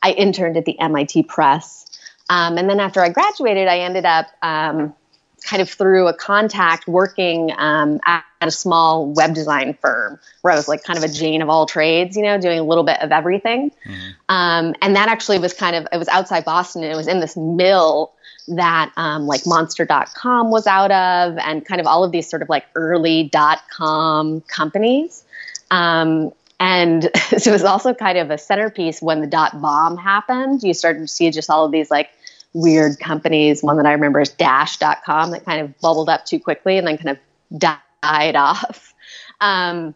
I 0.01 0.13
interned 0.13 0.57
at 0.57 0.65
the 0.65 0.79
MIT 0.79 1.23
Press. 1.23 1.85
Um, 2.29 2.57
and 2.57 2.69
then 2.69 2.79
after 2.79 3.01
I 3.01 3.09
graduated, 3.09 3.67
I 3.67 3.79
ended 3.79 4.05
up 4.05 4.27
um, 4.41 4.95
kind 5.43 5.61
of 5.61 5.69
through 5.69 6.07
a 6.07 6.13
contact 6.13 6.87
working 6.87 7.51
um, 7.57 7.99
at, 8.05 8.23
a 8.43 8.49
small 8.49 9.05
web 9.13 9.35
design 9.35 9.77
firm 9.83 10.19
where 10.41 10.51
I 10.51 10.55
was 10.55 10.67
like 10.67 10.83
kind 10.83 10.97
of 10.97 11.03
a 11.03 11.07
Jane 11.07 11.43
of 11.43 11.49
all 11.49 11.67
trades, 11.67 12.17
you 12.17 12.23
know, 12.23 12.41
doing 12.41 12.57
a 12.57 12.63
little 12.63 12.83
bit 12.83 12.99
of 12.99 13.11
everything. 13.11 13.69
Mm-hmm. 13.85 14.09
Um, 14.29 14.73
and 14.81 14.95
that 14.95 15.09
actually 15.09 15.37
was 15.37 15.53
kind 15.53 15.75
of, 15.75 15.87
it 15.93 15.97
was 15.97 16.07
outside 16.07 16.43
Boston 16.43 16.81
and 16.83 16.91
it 16.91 16.95
was 16.95 17.07
in 17.07 17.19
this 17.19 17.37
mill 17.37 18.11
that 18.47 18.91
um, 18.97 19.27
like 19.27 19.45
monster.com 19.45 20.49
was 20.49 20.65
out 20.65 20.89
of 20.89 21.37
and 21.37 21.63
kind 21.63 21.79
of 21.79 21.85
all 21.85 22.03
of 22.03 22.11
these 22.11 22.27
sort 22.27 22.41
of 22.41 22.49
like 22.49 22.65
early 22.73 23.25
dot 23.25 23.61
com 23.69 24.41
companies. 24.41 25.23
Um, 25.69 26.31
and 26.59 27.09
so 27.37 27.51
it 27.51 27.53
was 27.53 27.63
also 27.63 27.93
kind 27.93 28.17
of 28.17 28.31
a 28.31 28.37
centerpiece 28.37 29.01
when 29.01 29.21
the 29.21 29.27
dot 29.27 29.61
bomb 29.61 29.97
happened. 29.97 30.63
You 30.63 30.73
started 30.73 31.01
to 31.01 31.07
see 31.07 31.29
just 31.29 31.49
all 31.49 31.65
of 31.65 31.71
these 31.71 31.91
like 31.91 32.09
weird 32.53 32.99
companies. 32.99 33.63
One 33.63 33.77
that 33.77 33.85
I 33.85 33.93
remember 33.93 34.19
is 34.19 34.29
Dash.com 34.29 35.31
that 35.31 35.45
kind 35.45 35.61
of 35.61 35.79
bubbled 35.79 36.09
up 36.09 36.25
too 36.25 36.39
quickly 36.39 36.77
and 36.77 36.87
then 36.87 36.97
kind 36.97 37.17
of 37.17 37.59
died 37.59 38.35
off. 38.35 38.93
Um, 39.39 39.95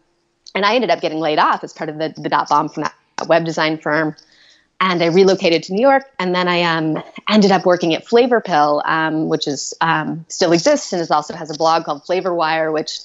and 0.54 0.64
I 0.64 0.74
ended 0.74 0.90
up 0.90 1.00
getting 1.00 1.20
laid 1.20 1.38
off 1.38 1.62
as 1.62 1.72
part 1.72 1.90
of 1.90 1.98
the, 1.98 2.14
the 2.16 2.28
dot 2.28 2.48
bomb 2.48 2.68
from 2.68 2.84
that 2.84 3.28
web 3.28 3.44
design 3.44 3.78
firm. 3.78 4.16
And 4.80 5.02
I 5.02 5.06
relocated 5.06 5.62
to 5.64 5.72
New 5.72 5.80
York, 5.80 6.04
and 6.18 6.34
then 6.34 6.48
I 6.48 6.62
um, 6.62 7.02
ended 7.30 7.50
up 7.50 7.64
working 7.64 7.94
at 7.94 8.04
Flavorpill, 8.04 8.82
um, 8.84 9.28
which 9.28 9.48
is 9.48 9.72
um, 9.80 10.26
still 10.28 10.52
exists 10.52 10.92
and 10.92 11.00
is 11.00 11.10
also 11.10 11.34
has 11.34 11.50
a 11.50 11.54
blog 11.54 11.84
called 11.84 12.02
Flavorwire, 12.02 12.70
which, 12.70 12.98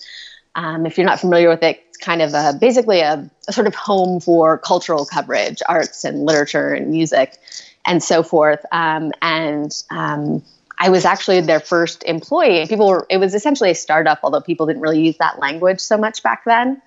um, 0.55 0.85
if 0.85 0.97
you're 0.97 1.07
not 1.07 1.21
familiar 1.21 1.47
with 1.47 1.63
it, 1.63 1.81
it's 1.87 1.97
kind 1.97 2.21
of 2.21 2.33
a, 2.33 2.57
basically 2.59 2.99
a, 2.99 3.29
a 3.47 3.53
sort 3.53 3.67
of 3.67 3.75
home 3.75 4.19
for 4.19 4.57
cultural 4.57 5.05
coverage, 5.05 5.61
arts 5.69 6.03
and 6.03 6.25
literature 6.25 6.73
and 6.73 6.89
music 6.89 7.39
and 7.85 8.03
so 8.03 8.23
forth. 8.23 8.63
Um, 8.71 9.11
and 9.21 9.71
um, 9.89 10.43
I 10.77 10.89
was 10.89 11.05
actually 11.05 11.41
their 11.41 11.59
first 11.59 12.03
employee. 12.03 12.65
People 12.67 12.87
were, 12.87 13.05
it 13.09 13.17
was 13.17 13.33
essentially 13.35 13.71
a 13.71 13.75
startup, 13.75 14.19
although 14.23 14.41
people 14.41 14.65
didn't 14.65 14.81
really 14.81 15.01
use 15.01 15.17
that 15.17 15.39
language 15.39 15.79
so 15.79 15.97
much 15.97 16.23
back 16.23 16.43
then. 16.45 16.81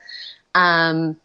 Um, 0.55 1.17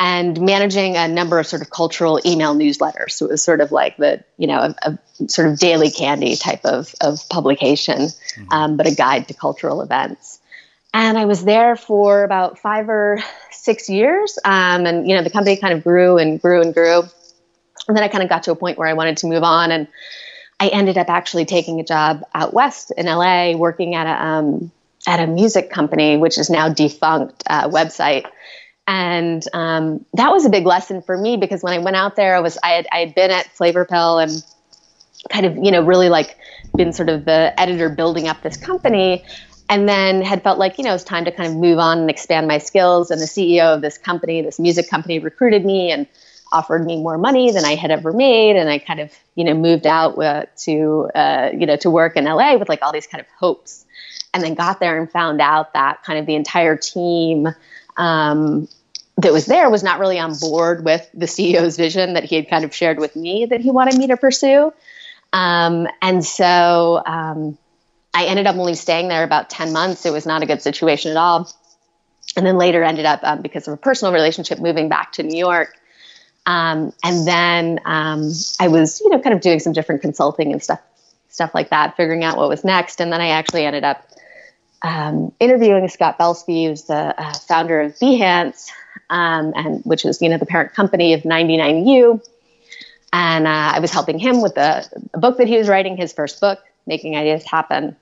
and 0.00 0.40
managing 0.40 0.96
a 0.96 1.06
number 1.06 1.38
of 1.38 1.46
sort 1.46 1.62
of 1.62 1.70
cultural 1.70 2.20
email 2.26 2.56
newsletters. 2.56 3.12
So 3.12 3.26
it 3.26 3.30
was 3.30 3.42
sort 3.44 3.60
of 3.60 3.70
like 3.70 3.96
the, 3.98 4.24
you 4.36 4.48
know, 4.48 4.58
a, 4.58 4.74
a 4.82 5.28
sort 5.28 5.48
of 5.48 5.60
daily 5.60 5.92
candy 5.92 6.34
type 6.34 6.64
of, 6.64 6.92
of 7.00 7.28
publication, 7.28 7.98
mm-hmm. 8.00 8.52
um, 8.52 8.76
but 8.76 8.88
a 8.88 8.94
guide 8.94 9.28
to 9.28 9.34
cultural 9.34 9.80
events. 9.80 10.40
And 10.92 11.16
I 11.16 11.26
was 11.26 11.44
there 11.44 11.76
for 11.76 12.24
about 12.24 12.58
five 12.58 12.88
or 12.88 13.20
six 13.52 13.88
years. 13.88 14.38
Um, 14.44 14.86
and, 14.86 15.08
you 15.08 15.14
know, 15.14 15.22
the 15.22 15.30
company 15.30 15.56
kind 15.56 15.72
of 15.72 15.84
grew 15.84 16.18
and 16.18 16.40
grew 16.40 16.60
and 16.60 16.74
grew. 16.74 17.04
And 17.88 17.96
then 17.96 18.04
I 18.04 18.08
kind 18.08 18.22
of 18.22 18.28
got 18.28 18.44
to 18.44 18.52
a 18.52 18.56
point 18.56 18.78
where 18.78 18.88
I 18.88 18.92
wanted 18.92 19.16
to 19.18 19.26
move 19.26 19.42
on, 19.42 19.70
and 19.72 19.88
I 20.60 20.68
ended 20.68 20.96
up 20.96 21.08
actually 21.08 21.44
taking 21.44 21.80
a 21.80 21.84
job 21.84 22.22
out 22.34 22.54
west 22.54 22.92
in 22.96 23.06
LA, 23.06 23.56
working 23.56 23.94
at 23.94 24.06
a 24.06 24.24
um, 24.24 24.70
at 25.06 25.20
a 25.20 25.26
music 25.26 25.70
company, 25.70 26.16
which 26.16 26.38
is 26.38 26.48
now 26.48 26.68
defunct 26.68 27.42
uh, 27.48 27.68
website. 27.68 28.26
And 28.86 29.42
um, 29.52 30.04
that 30.14 30.30
was 30.30 30.44
a 30.44 30.50
big 30.50 30.66
lesson 30.66 31.02
for 31.02 31.16
me 31.16 31.36
because 31.36 31.62
when 31.62 31.72
I 31.72 31.78
went 31.78 31.96
out 31.96 32.16
there, 32.16 32.36
I 32.36 32.40
was 32.40 32.58
I 32.62 32.70
had 32.70 32.86
I 32.92 32.98
had 32.98 33.14
been 33.14 33.30
at 33.30 33.46
Flavorpill 33.54 34.22
and 34.22 34.44
kind 35.30 35.46
of 35.46 35.56
you 35.56 35.70
know 35.70 35.82
really 35.82 36.08
like 36.08 36.36
been 36.76 36.92
sort 36.92 37.08
of 37.08 37.24
the 37.24 37.52
editor 37.58 37.88
building 37.88 38.28
up 38.28 38.42
this 38.42 38.56
company 38.56 39.24
and 39.68 39.88
then 39.88 40.22
had 40.22 40.42
felt 40.42 40.58
like 40.58 40.78
you 40.78 40.84
know 40.84 40.94
it's 40.94 41.04
time 41.04 41.24
to 41.24 41.30
kind 41.30 41.48
of 41.48 41.56
move 41.56 41.78
on 41.78 41.98
and 41.98 42.10
expand 42.10 42.48
my 42.48 42.58
skills 42.58 43.10
and 43.10 43.20
the 43.20 43.26
ceo 43.26 43.74
of 43.74 43.82
this 43.82 43.98
company 43.98 44.42
this 44.42 44.58
music 44.58 44.88
company 44.90 45.18
recruited 45.18 45.64
me 45.64 45.92
and 45.92 46.06
offered 46.52 46.84
me 46.84 47.02
more 47.02 47.18
money 47.18 47.50
than 47.50 47.64
I 47.64 47.74
had 47.74 47.90
ever 47.90 48.12
made, 48.12 48.56
and 48.56 48.68
I 48.68 48.78
kind 48.78 49.00
of 49.00 49.12
you 49.34 49.44
know 49.44 49.54
moved 49.54 49.86
out 49.86 50.18
uh, 50.18 50.46
to 50.58 51.10
uh, 51.14 51.50
you 51.52 51.66
know 51.66 51.76
to 51.76 51.90
work 51.90 52.16
in 52.16 52.24
LA 52.24 52.56
with 52.56 52.68
like 52.68 52.82
all 52.82 52.92
these 52.92 53.06
kind 53.06 53.20
of 53.20 53.26
hopes, 53.38 53.84
and 54.32 54.42
then 54.42 54.54
got 54.54 54.80
there 54.80 54.98
and 54.98 55.10
found 55.10 55.40
out 55.40 55.72
that 55.74 56.02
kind 56.04 56.18
of 56.18 56.26
the 56.26 56.34
entire 56.34 56.76
team. 56.76 57.48
Um, 57.96 58.68
that 59.18 59.32
was 59.32 59.46
there 59.46 59.68
was 59.68 59.82
not 59.82 60.00
really 60.00 60.18
on 60.18 60.34
board 60.38 60.84
with 60.84 61.08
the 61.12 61.26
CEO's 61.26 61.76
vision 61.76 62.14
that 62.14 62.24
he 62.24 62.36
had 62.36 62.48
kind 62.48 62.64
of 62.64 62.74
shared 62.74 62.98
with 62.98 63.14
me 63.14 63.46
that 63.46 63.60
he 63.60 63.70
wanted 63.70 63.96
me 63.96 64.06
to 64.06 64.16
pursue. 64.16 64.72
Um, 65.32 65.86
and 66.00 66.24
so 66.24 67.02
um, 67.04 67.58
I 68.14 68.26
ended 68.26 68.46
up 68.46 68.56
only 68.56 68.74
staying 68.74 69.08
there 69.08 69.22
about 69.22 69.50
10 69.50 69.72
months. 69.72 70.06
It 70.06 70.12
was 70.12 70.26
not 70.26 70.42
a 70.42 70.46
good 70.46 70.62
situation 70.62 71.10
at 71.10 71.16
all. 71.16 71.50
And 72.36 72.46
then 72.46 72.56
later 72.56 72.82
ended 72.82 73.04
up, 73.04 73.20
um, 73.22 73.42
because 73.42 73.68
of 73.68 73.74
a 73.74 73.76
personal 73.76 74.12
relationship, 74.12 74.58
moving 74.58 74.88
back 74.88 75.12
to 75.12 75.22
New 75.22 75.38
York 75.38 75.74
um, 76.46 76.92
and 77.04 77.26
then 77.26 77.80
um, 77.84 78.32
I 78.58 78.68
was, 78.68 79.00
you 79.00 79.10
know, 79.10 79.20
kind 79.20 79.34
of 79.34 79.40
doing 79.40 79.60
some 79.60 79.72
different 79.72 80.02
consulting 80.02 80.52
and 80.52 80.62
stuff, 80.62 80.80
stuff 81.28 81.54
like 81.54 81.70
that, 81.70 81.96
figuring 81.96 82.24
out 82.24 82.36
what 82.36 82.48
was 82.48 82.64
next. 82.64 83.00
And 83.00 83.12
then 83.12 83.20
I 83.20 83.28
actually 83.28 83.64
ended 83.64 83.84
up 83.84 84.08
um, 84.82 85.32
interviewing 85.38 85.88
Scott 85.88 86.18
Belsky, 86.18 86.66
who's 86.66 86.84
the 86.84 87.14
uh, 87.16 87.32
founder 87.34 87.80
of 87.80 87.94
Behance, 87.96 88.70
um, 89.08 89.52
and 89.54 89.84
which 89.84 90.04
is, 90.04 90.20
you 90.20 90.28
know, 90.28 90.38
the 90.38 90.46
parent 90.46 90.74
company 90.74 91.14
of 91.14 91.22
99U. 91.22 92.26
And 93.12 93.46
uh, 93.46 93.72
I 93.74 93.78
was 93.78 93.92
helping 93.92 94.18
him 94.18 94.40
with 94.40 94.54
the, 94.54 94.88
the, 95.12 95.18
book 95.18 95.36
that 95.36 95.46
he 95.46 95.58
was 95.58 95.68
writing, 95.68 95.96
his 95.96 96.12
first 96.12 96.40
book, 96.40 96.58
Making 96.86 97.16
Ideas 97.16 97.44
Happen. 97.44 97.94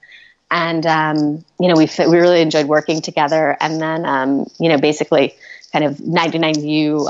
And 0.52 0.86
um, 0.86 1.44
you 1.60 1.68
know, 1.68 1.74
we 1.74 1.88
we 1.98 2.18
really 2.18 2.40
enjoyed 2.40 2.66
working 2.66 3.02
together. 3.02 3.56
And 3.60 3.80
then, 3.80 4.04
um, 4.04 4.46
you 4.58 4.68
know, 4.68 4.78
basically, 4.78 5.34
kind 5.72 5.84
of 5.84 5.96
99U 5.98 7.08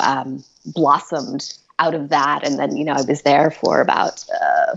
blossomed 0.66 1.54
out 1.78 1.94
of 1.94 2.10
that. 2.10 2.46
And 2.46 2.58
then, 2.58 2.76
you 2.76 2.84
know, 2.84 2.92
I 2.92 3.02
was 3.02 3.22
there 3.22 3.50
for 3.50 3.80
about 3.80 4.24
uh, 4.30 4.76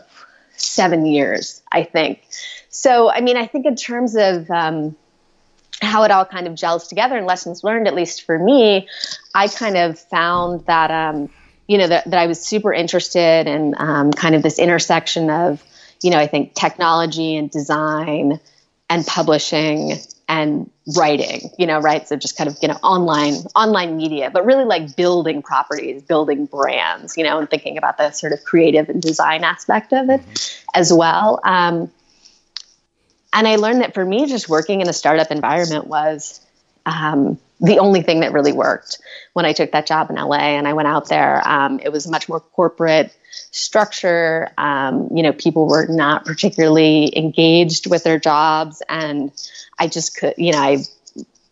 seven 0.56 1.06
years, 1.06 1.62
I 1.72 1.84
think. 1.84 2.24
So, 2.69 3.12
I 3.12 3.22
mean, 3.22 3.38
I 3.38 3.46
think 3.46 3.65
in 3.65 3.76
terms 3.76 4.15
of 4.15 4.50
um, 4.50 4.96
how 5.82 6.04
it 6.04 6.12
all 6.12 6.26
kind 6.26 6.48
of 6.48 6.56
gels 6.56 6.88
together 6.88 7.17
and 7.17 7.28
lessons 7.28 7.63
learned, 7.63 7.88
at 7.88 7.93
least 7.93 8.24
for 8.24 8.39
me, 8.39 8.88
I 9.36 9.48
kind 9.48 9.78
of 9.78 10.00
found 10.00 10.65
that, 10.65 10.89
um, 10.91 11.30
you 11.67 11.78
know, 11.78 11.88
that, 11.88 12.06
that 12.06 12.19
I 12.19 12.28
was 12.28 12.41
super 12.41 12.74
interested 12.74 13.48
in 13.48 13.76
um, 13.78 14.12
kind 14.12 14.36
of 14.36 14.41
this 14.41 14.60
intersection 14.60 15.30
of, 15.30 15.63
you 16.02 16.10
know, 16.10 16.17
I 16.17 16.28
think 16.28 16.54
technology 16.54 17.36
and 17.36 17.50
design 17.50 18.39
and 18.89 19.06
publishing 19.06 20.00
and 20.27 20.69
writing, 20.95 21.49
you 21.57 21.67
know, 21.67 21.79
right? 21.79 22.07
So 22.07 22.15
just 22.15 22.38
kind 22.38 22.49
of, 22.49 22.57
you 22.62 22.67
know, 22.67 22.77
online, 22.83 23.33
online 23.55 23.97
media, 23.97 24.29
but 24.31 24.45
really 24.45 24.65
like 24.65 24.95
building 24.95 25.41
properties, 25.41 26.01
building 26.03 26.45
brands, 26.45 27.17
you 27.17 27.23
know, 27.23 27.39
and 27.39 27.49
thinking 27.49 27.77
about 27.77 27.97
the 27.97 28.12
sort 28.12 28.33
of 28.33 28.43
creative 28.43 28.89
and 28.89 29.01
design 29.01 29.43
aspect 29.43 29.93
of 29.93 30.09
it 30.09 30.21
mm-hmm. 30.21 30.69
as 30.73 30.93
well. 30.93 31.39
Um, 31.43 31.91
and 33.33 33.47
I 33.47 33.55
learned 33.55 33.81
that 33.81 33.93
for 33.93 34.05
me, 34.05 34.27
just 34.27 34.47
working 34.47 34.81
in 34.81 34.88
a 34.88 34.93
startup 34.93 35.31
environment 35.31 35.88
was 35.88 36.39
um, 36.86 37.39
the 37.59 37.79
only 37.79 38.01
thing 38.01 38.19
that 38.19 38.33
really 38.33 38.51
worked 38.51 38.99
when 39.33 39.45
I 39.45 39.53
took 39.53 39.71
that 39.71 39.88
job 39.88 40.09
in 40.09 40.17
LA 40.17 40.36
and 40.36 40.67
I 40.67 40.73
went 40.73 40.88
out 40.88 41.09
there. 41.09 41.41
Um, 41.47 41.79
it 41.79 41.91
was 41.91 42.07
much 42.07 42.27
more 42.27 42.39
corporate 42.39 43.15
structure. 43.51 44.51
Um, 44.57 45.09
you 45.13 45.23
know, 45.23 45.33
people 45.33 45.67
were 45.67 45.88
not 45.88 46.25
particularly 46.25 47.17
engaged 47.17 47.89
with 47.89 48.03
their 48.03 48.19
jobs, 48.19 48.81
and 48.89 49.31
I 49.84 49.88
just 49.88 50.17
could, 50.17 50.36
you 50.38 50.54
know, 50.54 50.60
I 50.60 50.78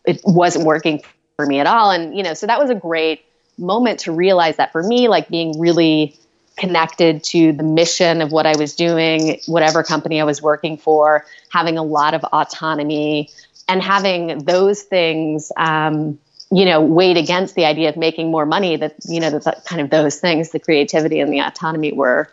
it 0.06 0.22
wasn't 0.24 0.65
working 0.65 1.02
for 1.36 1.46
me 1.46 1.60
at 1.60 1.67
all. 1.67 1.91
And 1.91 2.15
you 2.15 2.24
know, 2.24 2.34
so 2.34 2.48
that 2.48 2.60
was 2.60 2.70
a 2.70 2.76
great 2.76 3.26
moment 3.58 4.00
to 4.02 4.12
realize 4.12 4.56
that 4.56 4.72
for 4.72 4.82
me, 4.82 5.10
like 5.10 5.28
being 5.28 5.60
really 5.60 6.17
connected 6.58 7.24
to 7.24 7.52
the 7.52 7.63
mission 7.63 8.22
of 8.22 8.32
what 8.32 8.46
I 8.46 8.56
was 8.58 8.76
doing, 8.76 9.39
whatever 9.48 9.84
company 9.84 10.22
I 10.22 10.24
was 10.24 10.41
working 10.41 10.78
for, 10.78 11.26
having 11.50 11.78
a 11.78 11.84
lot 11.84 12.13
of 12.13 12.24
autonomy, 12.24 13.30
and 13.67 13.82
having 13.82 14.46
those 14.46 14.82
things. 14.84 15.52
Um, 15.58 16.20
you 16.54 16.65
know, 16.65 16.82
weighed 16.82 17.15
against 17.15 17.56
the 17.56 17.63
idea 17.63 17.88
of 17.88 17.96
making 17.96 18.30
more 18.30 18.46
money, 18.46 18.76
that, 18.76 18.96
you 19.08 19.22
know, 19.22 19.30
that 19.39 19.63
kind 19.63 19.82
of 19.82 19.89
those 19.89 20.20
things, 20.20 20.52
the 20.52 20.60
creativity 20.60 21.22
and 21.22 21.32
the 21.32 21.39
autonomy 21.39 21.94
were 21.94 22.30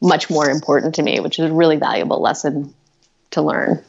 much 0.00 0.28
more 0.28 0.50
important 0.50 0.96
to 0.96 1.02
me, 1.04 1.20
which 1.20 1.38
is 1.38 1.48
a 1.48 1.54
really 1.54 1.76
valuable 1.76 2.20
lesson 2.20 2.74
to 3.30 3.42
learn. 3.42 3.80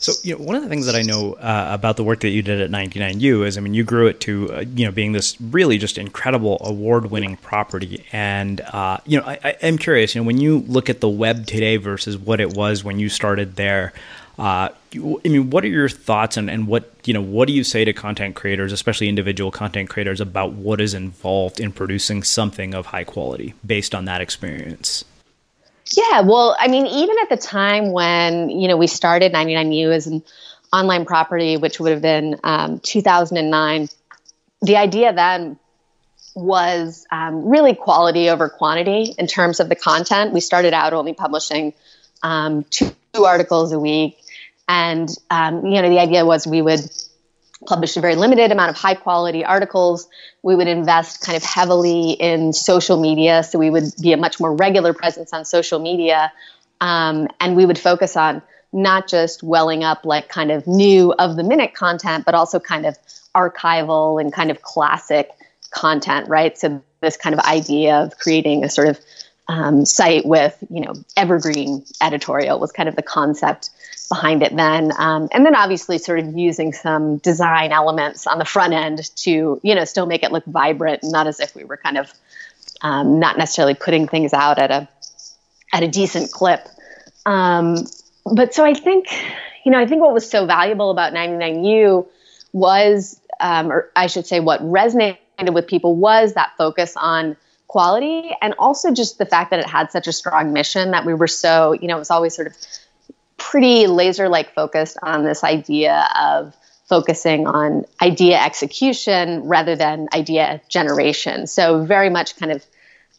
So, 0.00 0.12
you 0.22 0.36
know, 0.36 0.44
one 0.44 0.56
of 0.56 0.62
the 0.62 0.68
things 0.68 0.86
that 0.86 0.94
I 0.94 1.02
know 1.02 1.34
uh, 1.34 1.68
about 1.70 1.96
the 1.96 2.04
work 2.04 2.20
that 2.20 2.30
you 2.30 2.42
did 2.42 2.60
at 2.60 2.70
99U 2.70 3.46
is, 3.46 3.58
I 3.58 3.60
mean, 3.60 3.74
you 3.74 3.84
grew 3.84 4.06
it 4.06 4.20
to, 4.20 4.52
uh, 4.52 4.64
you 4.74 4.86
know, 4.86 4.92
being 4.92 5.12
this 5.12 5.40
really 5.40 5.78
just 5.78 5.98
incredible 5.98 6.58
award-winning 6.64 7.36
property. 7.38 8.04
And, 8.12 8.60
uh, 8.60 8.98
you 9.06 9.20
know, 9.20 9.26
I, 9.26 9.56
am 9.62 9.78
curious, 9.78 10.14
you 10.14 10.20
know, 10.20 10.26
when 10.26 10.38
you 10.38 10.60
look 10.60 10.88
at 10.88 11.00
the 11.00 11.08
web 11.08 11.46
today 11.46 11.76
versus 11.76 12.16
what 12.16 12.40
it 12.40 12.54
was 12.54 12.84
when 12.84 12.98
you 12.98 13.08
started 13.08 13.56
there, 13.56 13.92
uh, 14.38 14.68
I 14.94 15.28
mean, 15.28 15.50
what 15.50 15.64
are 15.64 15.68
your 15.68 15.88
thoughts 15.88 16.36
and, 16.36 16.50
and 16.50 16.66
what 16.66 16.90
you 17.04 17.12
know? 17.12 17.20
What 17.20 17.48
do 17.48 17.52
you 17.52 17.64
say 17.64 17.84
to 17.84 17.92
content 17.92 18.34
creators, 18.34 18.72
especially 18.72 19.08
individual 19.08 19.50
content 19.50 19.90
creators, 19.90 20.20
about 20.20 20.52
what 20.52 20.80
is 20.80 20.94
involved 20.94 21.60
in 21.60 21.70
producing 21.70 22.22
something 22.22 22.74
of 22.74 22.86
high 22.86 23.04
quality 23.04 23.54
based 23.64 23.94
on 23.94 24.06
that 24.06 24.20
experience? 24.20 25.04
Yeah, 25.96 26.22
well, 26.22 26.56
I 26.58 26.68
mean, 26.68 26.86
even 26.86 27.16
at 27.20 27.28
the 27.28 27.36
time 27.36 27.92
when 27.92 28.48
you 28.48 28.68
know 28.68 28.76
we 28.76 28.86
started 28.86 29.32
99U 29.32 29.94
as 29.94 30.06
an 30.06 30.22
online 30.72 31.04
property, 31.04 31.56
which 31.56 31.78
would 31.78 31.92
have 31.92 32.02
been 32.02 32.40
um, 32.44 32.80
2009, 32.80 33.88
the 34.62 34.76
idea 34.76 35.12
then 35.12 35.58
was 36.34 37.06
um, 37.10 37.48
really 37.48 37.74
quality 37.74 38.30
over 38.30 38.48
quantity 38.48 39.14
in 39.18 39.26
terms 39.26 39.60
of 39.60 39.68
the 39.68 39.76
content. 39.76 40.32
We 40.32 40.40
started 40.40 40.72
out 40.72 40.94
only 40.94 41.12
publishing 41.12 41.74
um, 42.22 42.64
two, 42.64 42.92
articles 43.14 43.72
a 43.72 43.78
week, 43.78 44.18
and 44.66 45.08
um, 45.30 45.66
you 45.66 45.82
know 45.82 45.90
the 45.90 45.98
idea 45.98 46.24
was 46.24 46.46
we 46.46 46.62
would 46.62 46.80
publish 47.66 47.96
a 47.96 48.00
very 48.00 48.16
limited 48.16 48.52
amount 48.52 48.70
of 48.70 48.76
high 48.76 48.94
quality 48.94 49.44
articles. 49.44 50.08
We 50.42 50.54
would 50.54 50.68
invest 50.68 51.20
kind 51.20 51.36
of 51.36 51.42
heavily 51.42 52.12
in 52.12 52.52
social 52.52 53.00
media, 53.00 53.42
so 53.42 53.58
we 53.58 53.70
would 53.70 53.84
be 54.00 54.12
a 54.12 54.16
much 54.16 54.40
more 54.40 54.54
regular 54.54 54.92
presence 54.92 55.32
on 55.32 55.44
social 55.44 55.78
media, 55.78 56.32
um, 56.80 57.28
and 57.40 57.56
we 57.56 57.66
would 57.66 57.78
focus 57.78 58.16
on 58.16 58.42
not 58.72 59.06
just 59.06 59.42
welling 59.42 59.84
up 59.84 60.04
like 60.04 60.28
kind 60.28 60.50
of 60.50 60.66
new 60.66 61.12
of 61.12 61.36
the 61.36 61.44
minute 61.44 61.74
content, 61.74 62.24
but 62.24 62.34
also 62.34 62.58
kind 62.58 62.86
of 62.86 62.96
archival 63.34 64.20
and 64.20 64.32
kind 64.32 64.50
of 64.50 64.62
classic 64.62 65.30
content, 65.70 66.28
right? 66.28 66.58
So 66.58 66.82
this 67.00 67.16
kind 67.16 67.34
of 67.34 67.40
idea 67.40 67.96
of 67.96 68.16
creating 68.18 68.64
a 68.64 68.70
sort 68.70 68.88
of 68.88 68.98
um, 69.48 69.84
site 69.84 70.24
with, 70.24 70.56
you 70.70 70.80
know, 70.80 70.94
evergreen 71.16 71.84
editorial 72.00 72.58
was 72.58 72.72
kind 72.72 72.88
of 72.88 72.96
the 72.96 73.02
concept 73.02 73.70
behind 74.12 74.42
it 74.42 74.54
then. 74.54 74.92
Um, 74.98 75.30
and 75.32 75.46
then 75.46 75.54
obviously 75.54 75.96
sort 75.96 76.18
of 76.18 76.36
using 76.36 76.74
some 76.74 77.16
design 77.16 77.72
elements 77.72 78.26
on 78.26 78.38
the 78.38 78.44
front 78.44 78.74
end 78.74 79.10
to, 79.16 79.58
you 79.62 79.74
know, 79.74 79.84
still 79.86 80.04
make 80.04 80.22
it 80.22 80.30
look 80.32 80.44
vibrant, 80.44 81.00
not 81.02 81.26
as 81.26 81.40
if 81.40 81.54
we 81.54 81.64
were 81.64 81.78
kind 81.78 81.96
of 81.96 82.12
um, 82.82 83.18
not 83.18 83.38
necessarily 83.38 83.74
putting 83.74 84.06
things 84.06 84.34
out 84.34 84.58
at 84.58 84.70
a 84.70 84.88
at 85.72 85.82
a 85.82 85.88
decent 85.88 86.30
clip. 86.30 86.68
Um, 87.24 87.86
but 88.26 88.52
so 88.52 88.66
I 88.66 88.74
think, 88.74 89.06
you 89.64 89.72
know, 89.72 89.78
I 89.78 89.86
think 89.86 90.02
what 90.02 90.12
was 90.12 90.28
so 90.28 90.44
valuable 90.44 90.90
about 90.90 91.14
99U 91.14 92.06
was, 92.52 93.18
um, 93.40 93.72
or 93.72 93.90
I 93.96 94.08
should 94.08 94.26
say, 94.26 94.40
what 94.40 94.60
resonated 94.60 95.54
with 95.54 95.66
people 95.66 95.96
was 95.96 96.34
that 96.34 96.52
focus 96.58 96.94
on 96.98 97.38
quality 97.66 98.30
and 98.42 98.54
also 98.58 98.92
just 98.92 99.16
the 99.16 99.24
fact 99.24 99.50
that 99.52 99.60
it 99.60 99.66
had 99.66 99.90
such 99.90 100.06
a 100.06 100.12
strong 100.12 100.52
mission 100.52 100.90
that 100.90 101.06
we 101.06 101.14
were 101.14 101.26
so, 101.26 101.72
you 101.72 101.88
know, 101.88 101.96
it 101.96 102.00
was 102.00 102.10
always 102.10 102.36
sort 102.36 102.48
of 102.48 102.54
pretty 103.42 103.86
laser 103.86 104.28
like 104.28 104.54
focused 104.54 104.96
on 105.02 105.24
this 105.24 105.42
idea 105.42 106.08
of 106.18 106.56
focusing 106.88 107.46
on 107.46 107.84
idea 108.00 108.38
execution 108.38 109.42
rather 109.44 109.74
than 109.76 110.08
idea 110.14 110.60
generation. 110.68 111.46
So, 111.46 111.84
very 111.84 112.10
much 112.10 112.36
kind 112.36 112.52
of 112.52 112.64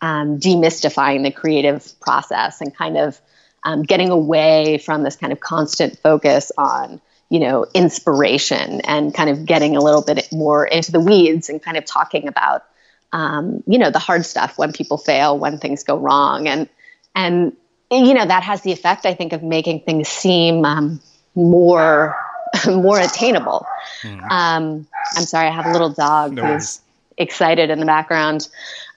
um, 0.01 0.39
demystifying 0.39 1.23
the 1.23 1.31
creative 1.31 1.99
process 1.99 2.61
and 2.61 2.75
kind 2.75 2.97
of 2.97 3.19
um, 3.63 3.83
getting 3.83 4.09
away 4.09 4.77
from 4.77 5.03
this 5.03 5.15
kind 5.15 5.33
of 5.33 5.39
constant 5.39 5.99
focus 5.99 6.51
on 6.57 7.01
you 7.29 7.39
know 7.39 7.65
inspiration 7.73 8.81
and 8.81 9.13
kind 9.13 9.29
of 9.29 9.45
getting 9.45 9.75
a 9.75 9.81
little 9.81 10.01
bit 10.01 10.27
more 10.31 10.65
into 10.65 10.91
the 10.91 10.99
weeds 10.99 11.49
and 11.49 11.61
kind 11.61 11.77
of 11.77 11.85
talking 11.85 12.27
about 12.27 12.63
um, 13.11 13.63
you 13.67 13.77
know 13.77 13.89
the 13.89 13.99
hard 13.99 14.25
stuff 14.25 14.57
when 14.57 14.71
people 14.71 14.97
fail 14.97 15.37
when 15.37 15.57
things 15.57 15.83
go 15.83 15.97
wrong 15.97 16.47
and 16.47 16.69
and 17.15 17.53
you 17.93 18.13
know 18.13 18.25
that 18.25 18.43
has 18.43 18.61
the 18.61 18.71
effect 18.71 19.05
i 19.05 19.13
think 19.13 19.33
of 19.33 19.43
making 19.43 19.79
things 19.81 20.07
seem 20.07 20.65
um, 20.65 21.01
more 21.35 22.15
more 22.67 22.99
attainable 22.99 23.65
mm. 24.01 24.21
um, 24.31 24.87
i'm 25.15 25.23
sorry 25.23 25.47
i 25.47 25.51
have 25.51 25.65
a 25.65 25.71
little 25.71 25.89
dog 25.89 26.33
no 26.33 26.45
who's 26.45 26.81
excited 27.17 27.69
in 27.69 27.79
the 27.79 27.85
background 27.85 28.47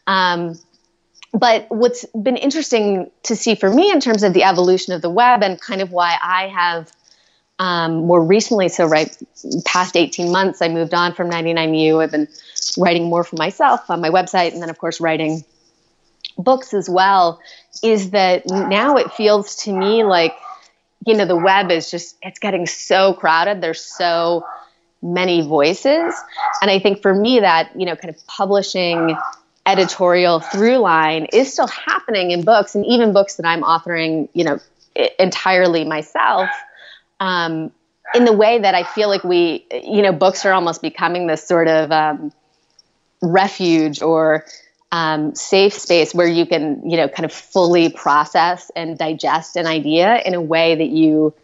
um, 0.07 0.59
but 1.33 1.67
what's 1.69 2.07
been 2.07 2.37
interesting 2.37 3.11
to 3.25 3.37
see 3.37 3.55
for 3.55 3.73
me 3.73 3.91
in 3.91 4.01
terms 4.01 4.23
of 4.23 4.33
the 4.33 4.45
evolution 4.45 4.95
of 4.95 5.03
the 5.03 5.11
web 5.11 5.43
and 5.43 5.61
kind 5.61 5.83
of 5.83 5.93
why 5.93 6.17
I 6.23 6.49
have 6.49 6.91
um, 7.59 8.07
more 8.07 8.23
recently, 8.23 8.69
so 8.69 8.87
right 8.87 9.17
past 9.65 9.97
18 9.97 10.31
months, 10.31 10.61
I 10.61 10.69
moved 10.69 10.95
on 10.95 11.15
from 11.15 11.31
99U. 11.31 12.03
I've 12.03 12.11
been 12.11 12.29
writing 12.79 13.05
more 13.05 13.25
for 13.25 13.37
myself 13.37 13.91
on 13.91 14.01
my 14.01 14.11
website, 14.11 14.53
and 14.53 14.63
then, 14.63 14.71
of 14.71 14.79
course, 14.79 15.01
writing 15.01 15.45
books 16.39 16.75
as 16.75 16.89
well. 16.89 17.41
Is 17.83 18.11
that 18.11 18.43
now 18.47 18.97
it 18.97 19.13
feels 19.13 19.57
to 19.65 19.73
me 19.73 20.05
like, 20.05 20.35
you 21.07 21.15
know, 21.15 21.25
the 21.25 21.37
web 21.37 21.71
is 21.71 21.91
just, 21.91 22.17
it's 22.23 22.39
getting 22.39 22.67
so 22.67 23.15
crowded. 23.15 23.61
There's 23.61 23.81
so 23.81 24.45
many 25.03 25.47
voices. 25.47 26.15
And 26.61 26.71
I 26.71 26.79
think 26.79 27.03
for 27.03 27.15
me, 27.15 27.41
that, 27.41 27.71
you 27.79 27.87
know, 27.87 27.97
kind 27.97 28.15
of 28.15 28.27
publishing 28.27 29.17
editorial 29.67 30.41
through 30.41 30.79
line 30.79 31.27
is 31.33 31.53
still 31.53 31.67
happening 31.67 32.31
in 32.31 32.45
books 32.45 32.75
and 32.75 32.85
even 32.87 33.13
books 33.13 33.37
that 33.37 33.47
I'm 33.47 33.63
authoring, 33.63 34.29
you 34.33 34.45
know, 34.45 34.59
entirely 35.19 35.85
myself. 35.85 36.49
Um, 37.21 37.73
in 38.15 38.25
the 38.25 38.33
way 38.33 38.61
that 38.61 38.75
I 38.75 38.85
feel 38.85 39.09
like 39.09 39.25
we, 39.25 39.67
you 39.71 40.03
know, 40.03 40.13
books 40.13 40.45
are 40.45 40.53
almost 40.53 40.83
becoming 40.83 41.27
this 41.27 41.47
sort 41.47 41.69
of 41.69 41.91
um, 41.91 42.33
refuge 43.21 44.01
or 44.03 44.45
um, 44.93 45.35
safe 45.35 45.75
space 45.75 46.15
where 46.15 46.29
you 46.29 46.47
can, 46.47 46.89
you 46.89 46.97
know, 46.97 47.09
kind 47.09 47.25
of 47.25 47.33
fully 47.33 47.91
process 47.91 48.71
and 48.77 48.97
digest 48.97 49.57
an 49.57 49.67
idea 49.67 50.21
in 50.21 50.35
a 50.35 50.41
way 50.41 50.77
that 50.77 50.89
you 50.89 51.35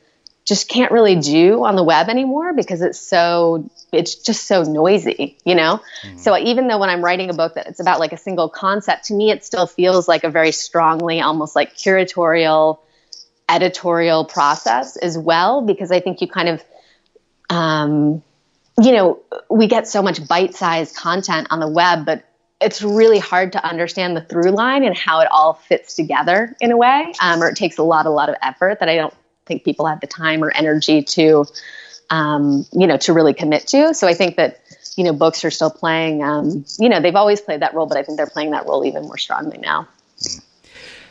just 0.44 0.68
can't 0.68 0.92
really 0.92 1.16
do 1.16 1.64
on 1.64 1.76
the 1.76 1.82
web 1.82 2.08
anymore 2.08 2.52
because 2.52 2.82
it's 2.82 3.00
so 3.00 3.70
it's 3.92 4.16
just 4.16 4.46
so 4.46 4.62
noisy 4.62 5.38
you 5.44 5.54
know 5.54 5.80
mm-hmm. 6.02 6.18
so 6.18 6.36
even 6.36 6.66
though 6.66 6.78
when 6.78 6.88
i'm 6.88 7.02
writing 7.02 7.30
a 7.30 7.32
book 7.32 7.54
that 7.54 7.66
it's 7.66 7.80
about 7.80 8.00
like 8.00 8.12
a 8.12 8.16
single 8.16 8.48
concept 8.48 9.04
to 9.04 9.14
me 9.14 9.30
it 9.30 9.44
still 9.44 9.66
feels 9.66 10.08
like 10.08 10.24
a 10.24 10.30
very 10.30 10.52
strongly 10.52 11.20
almost 11.20 11.54
like 11.54 11.74
curatorial 11.76 12.78
editorial 13.48 14.24
process 14.24 14.96
as 14.96 15.16
well 15.16 15.62
because 15.62 15.92
i 15.92 16.00
think 16.00 16.20
you 16.20 16.26
kind 16.26 16.48
of 16.48 16.64
um, 17.50 18.22
you 18.82 18.92
know 18.92 19.20
we 19.50 19.66
get 19.66 19.86
so 19.86 20.02
much 20.02 20.26
bite-sized 20.26 20.96
content 20.96 21.46
on 21.50 21.60
the 21.60 21.68
web 21.68 22.06
but 22.06 22.24
it's 22.62 22.82
really 22.82 23.18
hard 23.18 23.52
to 23.52 23.64
understand 23.64 24.16
the 24.16 24.22
through 24.22 24.50
line 24.50 24.84
and 24.84 24.96
how 24.96 25.20
it 25.20 25.28
all 25.30 25.54
fits 25.54 25.94
together 25.94 26.56
in 26.60 26.70
a 26.70 26.76
way 26.76 27.12
um, 27.20 27.42
or 27.42 27.48
it 27.48 27.56
takes 27.56 27.78
a 27.78 27.82
lot 27.82 28.06
a 28.06 28.10
lot 28.10 28.28
of 28.28 28.36
effort 28.42 28.80
that 28.80 28.88
i 28.88 28.94
don't 28.94 29.14
think 29.46 29.64
people 29.64 29.86
have 29.86 30.00
the 30.00 30.06
time 30.06 30.42
or 30.42 30.50
energy 30.50 31.02
to, 31.02 31.44
um, 32.10 32.66
you 32.72 32.86
know, 32.86 32.96
to 32.98 33.12
really 33.12 33.34
commit 33.34 33.66
to. 33.68 33.94
So 33.94 34.06
I 34.06 34.14
think 34.14 34.36
that, 34.36 34.60
you 34.96 35.04
know, 35.04 35.12
books 35.12 35.44
are 35.44 35.50
still 35.50 35.70
playing, 35.70 36.22
um, 36.22 36.64
you 36.78 36.88
know, 36.88 37.00
they've 37.00 37.16
always 37.16 37.40
played 37.40 37.60
that 37.60 37.74
role, 37.74 37.86
but 37.86 37.96
I 37.96 38.02
think 38.02 38.16
they're 38.16 38.26
playing 38.26 38.50
that 38.50 38.66
role 38.66 38.84
even 38.84 39.04
more 39.04 39.18
strongly 39.18 39.58
now. 39.58 39.88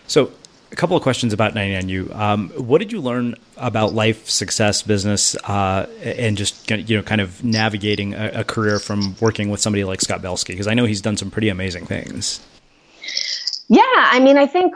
So 0.07 0.31
a 0.71 0.75
couple 0.75 0.95
of 0.95 1.03
questions 1.03 1.33
about 1.33 1.53
99U. 1.53 2.15
Um, 2.15 2.49
what 2.51 2.79
did 2.79 2.91
you 2.91 3.01
learn 3.01 3.35
about 3.57 3.93
life, 3.93 4.29
success, 4.29 4.81
business, 4.81 5.35
uh, 5.43 5.87
and 6.03 6.37
just 6.37 6.69
you 6.71 6.97
know, 6.97 7.03
kind 7.03 7.21
of 7.21 7.43
navigating 7.43 8.13
a, 8.13 8.31
a 8.35 8.43
career 8.43 8.79
from 8.79 9.15
working 9.19 9.49
with 9.49 9.59
somebody 9.59 9.83
like 9.83 10.01
Scott 10.01 10.21
Belsky? 10.21 10.53
Because 10.53 10.67
I 10.67 10.73
know 10.73 10.85
he's 10.85 11.01
done 11.01 11.17
some 11.17 11.29
pretty 11.29 11.49
amazing 11.49 11.85
things. 11.85 12.39
Yeah, 13.67 13.81
I 13.85 14.19
mean, 14.19 14.37
I 14.37 14.47
think 14.47 14.75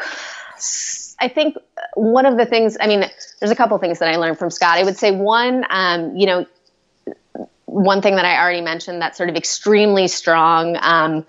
I 1.20 1.28
think 1.28 1.56
one 1.96 2.26
of 2.26 2.38
the 2.38 2.46
things, 2.46 2.78
I 2.80 2.88
mean, 2.88 3.06
there's 3.40 3.52
a 3.52 3.56
couple 3.56 3.78
things 3.78 4.00
that 4.00 4.10
I 4.10 4.18
learned 4.18 4.38
from 4.38 4.52
Scott. 4.52 4.78
I 4.78 4.84
would 4.84 4.98
say 4.98 5.12
one, 5.12 5.66
um, 5.70 6.16
you 6.16 6.26
know, 6.26 6.46
one 7.66 8.02
thing 8.02 8.16
that 8.16 8.26
I 8.26 8.38
already 8.38 8.62
mentioned 8.62 9.02
that 9.02 9.16
sort 9.16 9.30
of 9.30 9.36
extremely 9.36 10.08
strong 10.08 10.78
um, 10.82 11.26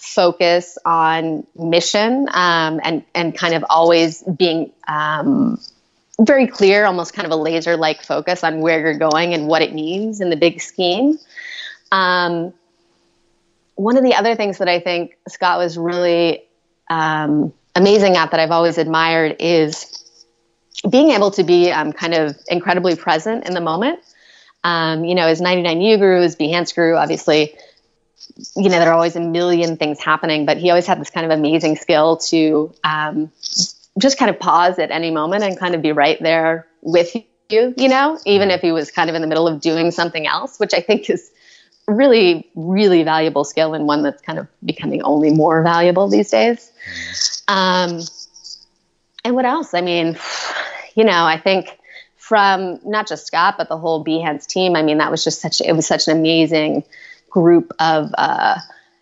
focus 0.00 0.78
on 0.84 1.46
mission 1.54 2.26
um, 2.32 2.80
and 2.82 3.04
and 3.14 3.36
kind 3.36 3.54
of 3.54 3.64
always 3.68 4.22
being 4.22 4.72
um, 4.88 5.60
very 6.18 6.46
clear, 6.46 6.86
almost 6.86 7.12
kind 7.12 7.26
of 7.26 7.32
a 7.32 7.36
laser 7.36 7.76
like 7.76 8.02
focus 8.02 8.42
on 8.42 8.60
where 8.60 8.80
you're 8.80 8.98
going 8.98 9.34
and 9.34 9.46
what 9.46 9.62
it 9.62 9.74
means 9.74 10.20
in 10.20 10.30
the 10.30 10.36
big 10.36 10.60
scheme. 10.60 11.18
Um, 11.92 12.54
one 13.74 13.96
of 13.96 14.02
the 14.02 14.14
other 14.14 14.36
things 14.36 14.58
that 14.58 14.68
I 14.68 14.80
think 14.80 15.18
Scott 15.28 15.58
was 15.58 15.76
really 15.76 16.44
um, 16.88 17.52
amazing 17.74 18.16
at 18.16 18.30
that 18.30 18.40
I've 18.40 18.50
always 18.50 18.78
admired 18.78 19.36
is 19.38 19.96
being 20.88 21.10
able 21.10 21.30
to 21.32 21.44
be 21.44 21.70
um, 21.70 21.92
kind 21.92 22.14
of 22.14 22.36
incredibly 22.48 22.96
present 22.96 23.46
in 23.46 23.54
the 23.54 23.60
moment. 23.60 24.00
Um, 24.64 25.04
you 25.04 25.14
know, 25.14 25.26
as 25.26 25.40
99U 25.40 25.98
grew, 25.98 26.22
as 26.22 26.36
Behance 26.36 26.74
grew, 26.74 26.96
obviously, 26.96 27.56
you 28.56 28.68
know, 28.68 28.78
there 28.78 28.90
are 28.90 28.94
always 28.94 29.16
a 29.16 29.20
million 29.20 29.76
things 29.76 30.00
happening, 30.00 30.46
but 30.46 30.56
he 30.56 30.70
always 30.70 30.86
had 30.86 31.00
this 31.00 31.10
kind 31.10 31.24
of 31.24 31.36
amazing 31.36 31.76
skill 31.76 32.16
to 32.16 32.72
um, 32.84 33.30
just 33.98 34.18
kind 34.18 34.30
of 34.30 34.38
pause 34.38 34.78
at 34.78 34.90
any 34.90 35.10
moment 35.10 35.44
and 35.44 35.58
kind 35.58 35.74
of 35.74 35.82
be 35.82 35.92
right 35.92 36.20
there 36.22 36.66
with 36.82 37.14
you, 37.50 37.74
you 37.76 37.88
know, 37.88 38.18
even 38.26 38.50
if 38.50 38.60
he 38.60 38.72
was 38.72 38.90
kind 38.90 39.10
of 39.10 39.16
in 39.16 39.22
the 39.22 39.28
middle 39.28 39.48
of 39.48 39.60
doing 39.60 39.90
something 39.90 40.26
else, 40.26 40.58
which 40.58 40.74
I 40.74 40.80
think 40.80 41.10
is 41.10 41.30
really, 41.86 42.48
really 42.54 43.02
valuable 43.02 43.44
skill 43.44 43.74
and 43.74 43.86
one 43.86 44.02
that's 44.02 44.22
kind 44.22 44.38
of 44.38 44.46
becoming 44.64 45.02
only 45.02 45.30
more 45.32 45.62
valuable 45.62 46.08
these 46.08 46.30
days. 46.30 46.70
Um, 47.48 48.00
and 49.24 49.34
what 49.34 49.44
else? 49.44 49.74
I 49.74 49.80
mean, 49.80 50.18
you 50.94 51.04
know, 51.04 51.24
I 51.24 51.38
think 51.38 51.76
from 52.16 52.78
not 52.84 53.08
just 53.08 53.26
Scott, 53.26 53.56
but 53.58 53.68
the 53.68 53.76
whole 53.76 54.04
Behance 54.04 54.46
team, 54.46 54.76
I 54.76 54.82
mean, 54.82 54.98
that 54.98 55.10
was 55.10 55.24
just 55.24 55.40
such, 55.40 55.60
it 55.60 55.72
was 55.72 55.86
such 55.86 56.06
an 56.06 56.16
amazing 56.16 56.84
group 57.30 57.72
of, 57.78 58.12
uh, 58.16 58.58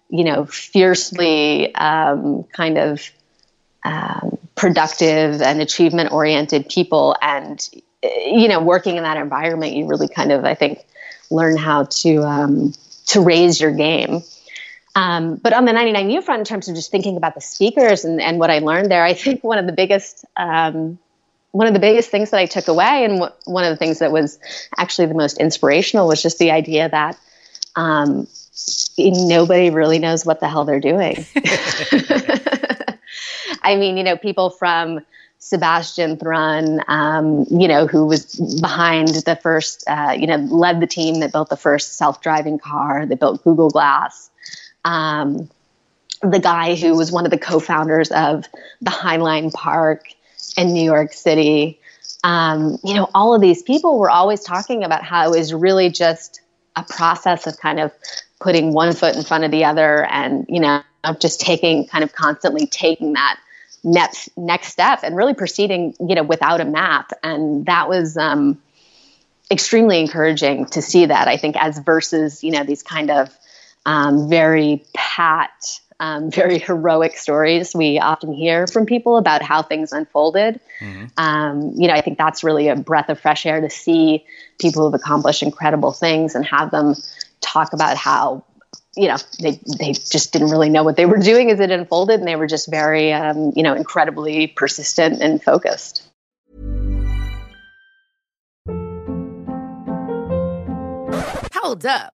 you 0.09 0.25
know, 0.25 0.47
fiercely 0.47 1.75
um, 1.75 2.45
kind 2.45 2.79
of 2.79 3.11
um, 3.85 4.39
productive 4.55 5.43
and 5.43 5.61
achievement 5.61 6.13
oriented 6.13 6.69
people. 6.69 7.17
And, 7.21 7.67
you 8.03 8.49
know, 8.49 8.61
working 8.61 8.97
in 8.97 9.03
that 9.03 9.17
environment, 9.17 9.75
you 9.75 9.87
really 9.87 10.09
kind 10.09 10.33
of, 10.33 10.45
I 10.45 10.55
think, 10.55 10.85
learn 11.31 11.57
how 11.57 11.85
to, 11.85 12.23
um, 12.23 12.75
to 13.07 13.21
raise 13.21 13.61
your 13.61 13.73
game. 13.73 14.23
Um, 14.95 15.37
but 15.37 15.53
on 15.53 15.65
the 15.65 15.73
99U 15.73 16.25
front, 16.25 16.41
in 16.41 16.45
terms 16.45 16.69
of 16.69 16.75
just 16.75 16.91
thinking 16.91 17.17
about 17.17 17.35
the 17.35 17.41
speakers 17.41 18.05
and, 18.05 18.21
and 18.21 18.39
what 18.39 18.51
I 18.51 18.59
learned 18.59 18.91
there, 18.91 19.05
I 19.05 19.15
think 19.15 19.45
one 19.45 19.59
of 19.59 19.67
the 19.67 19.73
biggest 19.73 20.25
um, 20.37 20.99
one 21.53 21.67
of 21.67 21.73
the 21.73 21.81
biggest 21.81 22.11
things 22.11 22.31
that 22.31 22.39
I 22.39 22.47
took 22.47 22.69
away, 22.69 23.05
and 23.05 23.15
w- 23.15 23.33
one 23.45 23.65
of 23.65 23.71
the 23.71 23.77
things 23.77 24.01
that 24.01 24.13
was 24.13 24.39
actually 24.77 25.07
the 25.07 25.15
most 25.15 25.39
inspirational, 25.39 26.07
was 26.07 26.23
just 26.23 26.39
the 26.39 26.51
idea 26.51 26.89
that 26.89 27.19
um, 27.79 28.27
nobody 28.99 29.71
really 29.71 30.01
knows 30.01 30.27
what 30.27 30.41
the 30.41 30.49
hell 30.49 30.65
they're 30.65 30.81
doing. 30.81 31.25
I 33.63 33.77
mean, 33.77 33.97
you 33.97 34.03
know, 34.03 34.17
people 34.17 34.51
from 34.51 35.07
Sebastian 35.39 36.17
Thrun, 36.17 36.83
um, 36.89 37.47
you 37.49 37.69
know, 37.69 37.87
who 37.87 38.07
was 38.07 38.35
behind 38.61 39.09
the 39.09 39.39
first, 39.41 39.85
uh, 39.87 40.17
you 40.19 40.27
know, 40.27 40.37
led 40.37 40.81
the 40.81 40.89
team 40.89 41.21
that 41.21 41.31
built 41.31 41.51
the 41.51 41.57
first 41.57 41.95
self-driving 41.95 42.59
car, 42.59 43.07
that 43.07 43.21
built 43.21 43.45
Google 43.45 43.71
Glass. 43.71 44.29
Um, 44.85 45.49
the 46.21 46.41
guy 46.41 46.75
who 46.75 46.97
was 46.97 47.13
one 47.13 47.25
of 47.25 47.31
the 47.31 47.39
co-founders 47.39 48.11
of 48.11 48.45
the 48.81 48.91
Highline 48.91 49.53
Park 49.53 50.09
in 50.57 50.73
New 50.73 50.83
York 50.83 51.13
City. 51.13 51.79
Um, 52.25 52.79
you 52.83 52.95
know, 52.95 53.09
all 53.15 53.37
of 53.37 53.41
these 53.41 53.63
people 53.63 54.01
were 54.01 54.11
always 54.11 54.43
talking 54.43 54.83
about 54.83 55.05
how 55.05 55.33
it 55.33 55.39
was 55.39 55.55
really 55.55 55.91
just 55.91 56.41
a 56.77 56.83
process 56.83 57.47
of 57.47 57.59
kind 57.59 57.81
of 57.81 57.93
putting 58.41 58.73
one 58.73 58.95
foot 58.95 59.17
in 59.17 59.25
front 59.25 59.45
of 59.45 59.51
the 59.51 59.65
other 59.65 60.05
and, 60.05 60.47
you 60.49 60.61
know, 60.61 60.83
of 61.05 61.19
just 61.19 61.41
taking 61.41 61.87
kind 61.87 62.05
of 62.05 62.13
constantly 62.13 62.67
taking 62.67 63.15
that 63.15 63.39
next 63.85 64.29
next 64.37 64.69
step 64.69 65.01
and 65.03 65.17
really 65.17 65.35
proceeding, 65.35 65.95
you 66.01 66.15
know, 66.15 66.23
without 66.23 66.61
a 66.61 66.65
map. 66.65 67.13
And 67.23 67.67
that 67.67 67.89
was 67.89 68.17
um, 68.17 68.61
extremely 69.51 70.01
encouraging 70.01 70.67
to 70.67 70.83
see 70.83 71.07
that. 71.07 71.29
I 71.29 71.37
think 71.37 71.57
as 71.57 71.79
versus, 71.79 72.45
you 72.45 72.51
know, 72.51 72.65
these 72.65 72.83
kind 72.83 73.11
of 73.11 73.37
um, 73.87 74.29
very 74.29 74.85
pat 74.95 75.81
um, 76.01 76.31
very 76.31 76.59
heroic 76.59 77.17
stories 77.17 77.75
we 77.75 77.99
often 77.99 78.33
hear 78.33 78.67
from 78.67 78.87
people 78.87 79.17
about 79.17 79.43
how 79.43 79.63
things 79.63 79.93
unfolded. 79.93 80.61
Mm-hmm. 80.81 81.07
Um, 81.17 81.73
you 81.77 81.89
know, 81.89 81.95
I 81.95 82.01
think 82.01 82.19
that's 82.19 82.45
really 82.45 82.69
a 82.69 82.77
breath 82.77 83.09
of 83.09 83.19
fresh 83.21 83.47
air 83.47 83.61
to 83.61 83.71
see 83.71 84.25
people 84.59 84.85
who've 84.85 84.95
accomplished 84.95 85.43
incredible 85.43 85.93
things 85.93 86.35
and 86.35 86.45
have 86.45 86.71
them 86.71 86.95
talk 87.41 87.73
about 87.73 87.97
how 87.97 88.45
you 88.97 89.07
know 89.07 89.17
they 89.41 89.61
they 89.79 89.93
just 89.93 90.33
didn't 90.33 90.51
really 90.51 90.69
know 90.69 90.83
what 90.83 90.97
they 90.97 91.07
were 91.07 91.19
doing 91.19 91.51
as 91.51 91.61
it 91.61 91.71
unfolded, 91.71 92.19
and 92.19 92.29
they 92.29 92.37
were 92.37 92.49
just 92.49 92.69
very 92.69 93.13
um, 93.13 93.53
you 93.55 93.63
know 93.63 93.75
incredibly 93.75 94.49
persistent 94.49 95.23
and 95.23 95.43
focused. 95.43 96.03
Hold 101.55 101.87
up. 101.87 102.18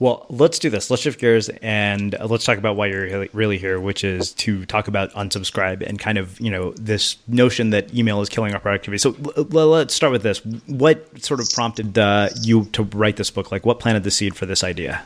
Well, 0.00 0.26
let's 0.28 0.58
do 0.58 0.70
this. 0.70 0.90
Let's 0.90 1.02
shift 1.02 1.20
gears 1.20 1.48
and 1.62 2.16
let's 2.24 2.44
talk 2.44 2.58
about 2.58 2.76
why 2.76 2.86
you're 2.86 3.28
really 3.32 3.58
here, 3.58 3.78
which 3.78 4.02
is 4.02 4.32
to 4.32 4.64
talk 4.66 4.88
about 4.88 5.12
unsubscribe 5.12 5.86
and 5.86 5.98
kind 5.98 6.18
of, 6.18 6.40
you 6.40 6.50
know, 6.50 6.72
this 6.72 7.16
notion 7.28 7.70
that 7.70 7.94
email 7.94 8.20
is 8.20 8.28
killing 8.28 8.52
our 8.54 8.60
productivity. 8.60 8.98
So 8.98 9.10
let's 9.36 9.94
start 9.94 10.10
with 10.10 10.22
this. 10.22 10.44
What 10.66 11.22
sort 11.24 11.40
of 11.40 11.48
prompted 11.50 11.96
uh, 11.96 12.30
you 12.40 12.64
to 12.72 12.82
write 12.82 13.16
this 13.16 13.30
book? 13.30 13.52
Like, 13.52 13.64
what 13.64 13.78
planted 13.78 14.02
the 14.02 14.10
seed 14.10 14.34
for 14.34 14.46
this 14.46 14.64
idea? 14.64 15.02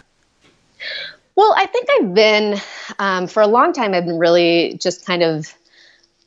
Well, 1.37 1.55
I 1.57 1.67
think 1.67 1.89
I've 1.91 2.15
been, 2.15 2.61
um, 2.99 3.27
for 3.27 3.43
a 3.43 3.47
long 3.47 3.73
time, 3.73 3.95
I've 3.95 4.07
been 4.07 4.19
really 4.19 4.79
just 4.81 5.05
kind 5.05 5.23
of, 5.23 5.53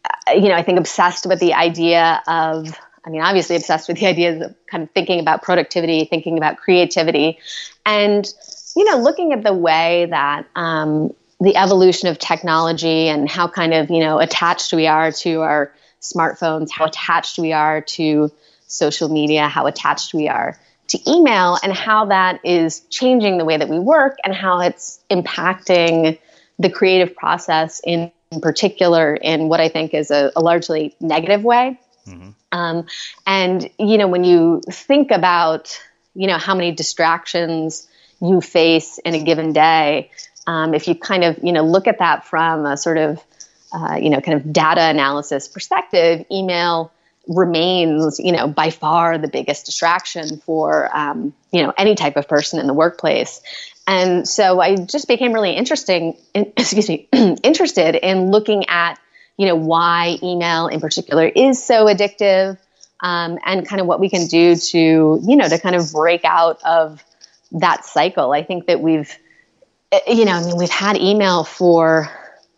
uh, 0.06 0.34
you 0.34 0.50
know, 0.50 0.56
I 0.56 0.62
think 0.62 0.78
obsessed 0.78 1.26
with 1.26 1.40
the 1.40 1.54
idea 1.54 2.22
of 2.28 2.78
I 3.06 3.10
mean, 3.10 3.22
obviously 3.22 3.56
obsessed 3.56 3.88
with 3.88 4.00
the 4.00 4.06
ideas 4.14 4.42
of 4.42 4.56
kind 4.70 4.84
of 4.84 4.92
thinking 4.92 5.20
about 5.20 5.42
productivity, 5.42 6.06
thinking 6.06 6.38
about 6.38 6.58
creativity, 6.58 7.40
and 7.86 8.32
you 8.76 8.86
know, 8.86 8.98
looking 8.98 9.34
at 9.34 9.44
the 9.44 9.54
way 9.54 10.08
that 10.10 10.48
um, 10.56 11.14
the 11.40 11.58
evolution 11.58 12.08
of 12.08 12.20
technology 12.20 13.08
and 13.10 13.30
how 13.30 13.48
kind 13.48 13.74
of 13.74 13.90
you 13.90 14.00
know 14.00 14.20
attached 14.20 14.74
we 14.74 14.88
are 14.88 15.12
to 15.12 15.42
our 15.42 15.74
smartphones, 16.02 16.70
how 16.72 16.86
attached 16.86 17.38
we 17.38 17.54
are 17.54 17.82
to 17.82 18.32
social 18.68 19.10
media, 19.10 19.48
how 19.48 19.66
attached 19.66 20.14
we 20.14 20.28
are 20.28 20.58
to 20.88 21.00
email, 21.10 21.58
and 21.64 21.74
how 21.74 22.06
that 22.06 22.40
is 22.44 22.82
changing 22.90 23.38
the 23.38 23.46
way 23.46 23.58
that 23.58 23.70
we 23.70 23.80
work 23.80 24.18
and 24.24 24.34
how 24.34 24.60
it's 24.60 25.00
impacting 25.10 26.18
the 26.60 26.70
creative 26.70 27.16
process 27.16 27.82
in 27.84 28.12
particular 28.42 29.16
in 29.16 29.50
what 29.50 29.60
I 29.60 29.68
think 29.68 29.94
is 29.94 30.12
a, 30.12 30.32
a 30.36 30.42
largely 30.42 30.96
negative 31.00 31.44
way. 31.44 31.80
Mm-hmm. 32.08 32.30
Um, 32.52 32.86
and 33.26 33.70
you 33.80 33.98
know, 33.98 34.08
when 34.08 34.24
you 34.24 34.62
think 34.70 35.12
about 35.12 35.80
you 36.14 36.28
know 36.28 36.38
how 36.38 36.56
many 36.56 36.72
distractions 36.72 37.88
you 38.22 38.42
face 38.42 39.00
in 39.00 39.14
a 39.14 39.24
given 39.24 39.54
day, 39.54 40.12
um, 40.48 40.74
if 40.74 40.88
you 40.88 40.96
kind 40.96 41.24
of 41.24 41.40
you 41.44 41.52
know 41.52 41.64
look 41.64 41.88
at 41.88 42.00
that 42.00 42.26
from 42.26 42.66
a 42.66 42.78
sort 42.78 42.98
of 42.98 43.24
uh, 43.72 43.98
you 44.02 44.10
know 44.10 44.22
kind 44.22 44.38
of 44.38 44.52
data 44.52 44.82
analysis 44.82 45.48
perspective, 45.48 46.26
email 46.32 46.92
remains 47.28 48.20
you 48.20 48.32
know 48.32 48.48
by 48.48 48.72
far 48.72 49.18
the 49.18 49.28
biggest 49.28 49.66
distraction 49.66 50.38
for 50.40 50.90
um, 50.96 51.34
you 51.52 51.64
know 51.64 51.74
any 51.78 51.96
type 51.96 52.18
of 52.18 52.28
person 52.28 52.60
in 52.60 52.68
the 52.68 52.74
workplace. 52.74 53.42
And 53.88 54.28
so 54.28 54.60
I 54.60 54.76
just 54.76 55.08
became 55.08 55.34
really 55.34 55.52
interesting, 55.52 56.16
in, 56.34 56.54
excuse 56.58 56.88
me, 56.88 57.08
interested 57.12 57.96
in 57.96 58.32
looking 58.32 58.66
at 58.70 59.00
you 59.38 59.46
know 59.48 59.56
why 59.56 60.18
email 60.22 60.68
in 60.68 60.80
particular 60.80 61.26
is 61.26 61.64
so 61.64 61.86
addictive 61.86 62.58
um, 63.02 63.40
and 63.46 63.68
kind 63.68 63.82
of 63.82 63.88
what 63.88 64.00
we 64.00 64.10
can 64.10 64.28
do 64.28 64.56
to 64.56 64.78
you 65.24 65.36
know 65.36 65.48
to 65.48 65.60
kind 65.60 65.76
of 65.76 65.92
break 65.92 66.24
out 66.24 66.62
of 66.64 67.04
that 67.54 67.86
cycle. 67.86 68.32
I 68.32 68.44
think 68.44 68.68
that 68.68 68.82
we've 68.82 69.16
eh, 69.92 70.00
you 70.08 70.26
know 70.26 70.34
i 70.34 70.44
mean 70.44 70.58
we've 70.58 70.70
had 70.70 70.98
email 70.98 71.44
for 71.44 72.10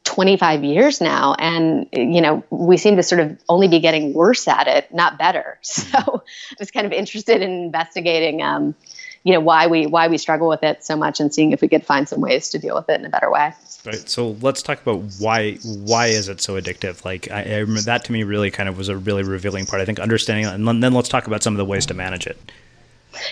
25 0.03 0.63
years 0.63 0.99
now 0.99 1.33
and 1.39 1.87
you 1.93 2.21
know 2.21 2.43
we 2.49 2.77
seem 2.77 2.97
to 2.97 3.03
sort 3.03 3.21
of 3.21 3.39
only 3.47 3.67
be 3.67 3.79
getting 3.79 4.13
worse 4.13 4.47
at 4.47 4.67
it 4.67 4.93
not 4.93 5.17
better. 5.17 5.59
So 5.63 5.97
i 5.97 6.55
was 6.59 6.71
kind 6.71 6.85
of 6.85 6.91
interested 6.91 7.41
in 7.41 7.49
investigating 7.49 8.41
um, 8.41 8.75
you 9.23 9.33
know 9.33 9.39
why 9.39 9.67
we 9.67 9.85
why 9.85 10.07
we 10.07 10.17
struggle 10.17 10.47
with 10.47 10.63
it 10.63 10.83
so 10.83 10.95
much 10.95 11.19
and 11.19 11.33
seeing 11.33 11.51
if 11.51 11.61
we 11.61 11.67
could 11.67 11.85
find 11.85 12.07
some 12.07 12.21
ways 12.21 12.49
to 12.49 12.59
deal 12.59 12.75
with 12.75 12.89
it 12.89 12.99
in 12.99 13.05
a 13.05 13.09
better 13.09 13.31
way 13.31 13.53
Right. 13.85 14.07
So 14.07 14.37
let's 14.41 14.61
talk 14.61 14.81
about 14.81 15.01
why 15.19 15.55
why 15.55 16.07
is 16.07 16.29
it 16.29 16.39
so 16.39 16.59
addictive? 16.59 17.03
Like 17.03 17.29
I, 17.29 17.43
I 17.43 17.57
remember 17.57 17.81
that 17.81 18.05
to 18.05 18.13
me 18.13 18.23
really 18.23 18.49
kind 18.49 18.69
of 18.69 18.77
was 18.77 18.87
a 18.87 18.95
really 18.95 19.23
revealing 19.23 19.65
part. 19.65 19.81
I 19.81 19.85
think 19.85 19.99
understanding 19.99 20.45
and 20.45 20.81
then 20.81 20.93
let's 20.93 21.09
talk 21.09 21.27
about 21.27 21.43
some 21.43 21.53
of 21.53 21.57
the 21.57 21.65
ways 21.65 21.85
to 21.87 21.93
manage 21.93 22.25
it. 22.25 22.37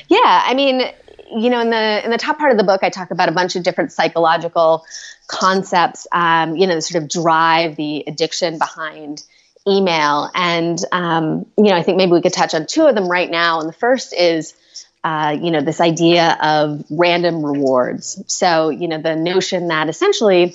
Yeah, 0.10 0.44
I 0.46 0.54
mean, 0.54 0.92
you 1.34 1.50
know, 1.50 1.62
in 1.62 1.70
the 1.70 2.02
in 2.04 2.12
the 2.12 2.18
top 2.18 2.38
part 2.38 2.52
of 2.52 2.58
the 2.58 2.66
book, 2.66 2.84
I 2.84 2.90
talk 2.90 3.12
about 3.12 3.30
a 3.30 3.32
bunch 3.32 3.56
of 3.56 3.64
different 3.64 3.94
psychological 3.94 4.84
concepts. 5.28 6.06
Um, 6.12 6.58
you 6.58 6.68
know, 6.68 6.76
the 6.76 6.82
sort 6.82 7.02
of 7.02 7.10
drive, 7.10 7.78
the 7.78 8.04
addiction 8.06 8.58
behind 8.58 9.24
email, 9.66 10.30
and 10.36 10.80
um, 10.92 11.46
you 11.58 11.66
know, 11.66 11.76
I 11.76 11.84
think 11.84 11.98
maybe 11.98 12.12
we 12.12 12.22
could 12.22 12.34
touch 12.34 12.54
on 12.54 12.66
two 12.68 12.86
of 12.86 12.96
them 12.96 13.08
right 13.08 13.32
now. 13.32 13.62
And 13.62 13.70
the 13.70 13.74
first 13.74 14.14
is 14.14 14.54
uh, 15.04 15.38
you 15.42 15.52
know, 15.52 15.62
this 15.62 15.82
idea 15.82 16.38
of 16.42 16.84
random 16.90 17.44
rewards. 17.44 18.22
So, 18.28 18.70
you 18.70 18.88
know, 18.88 19.02
the 19.02 19.16
notion 19.16 19.68
that 19.70 19.90
essentially 19.90 20.54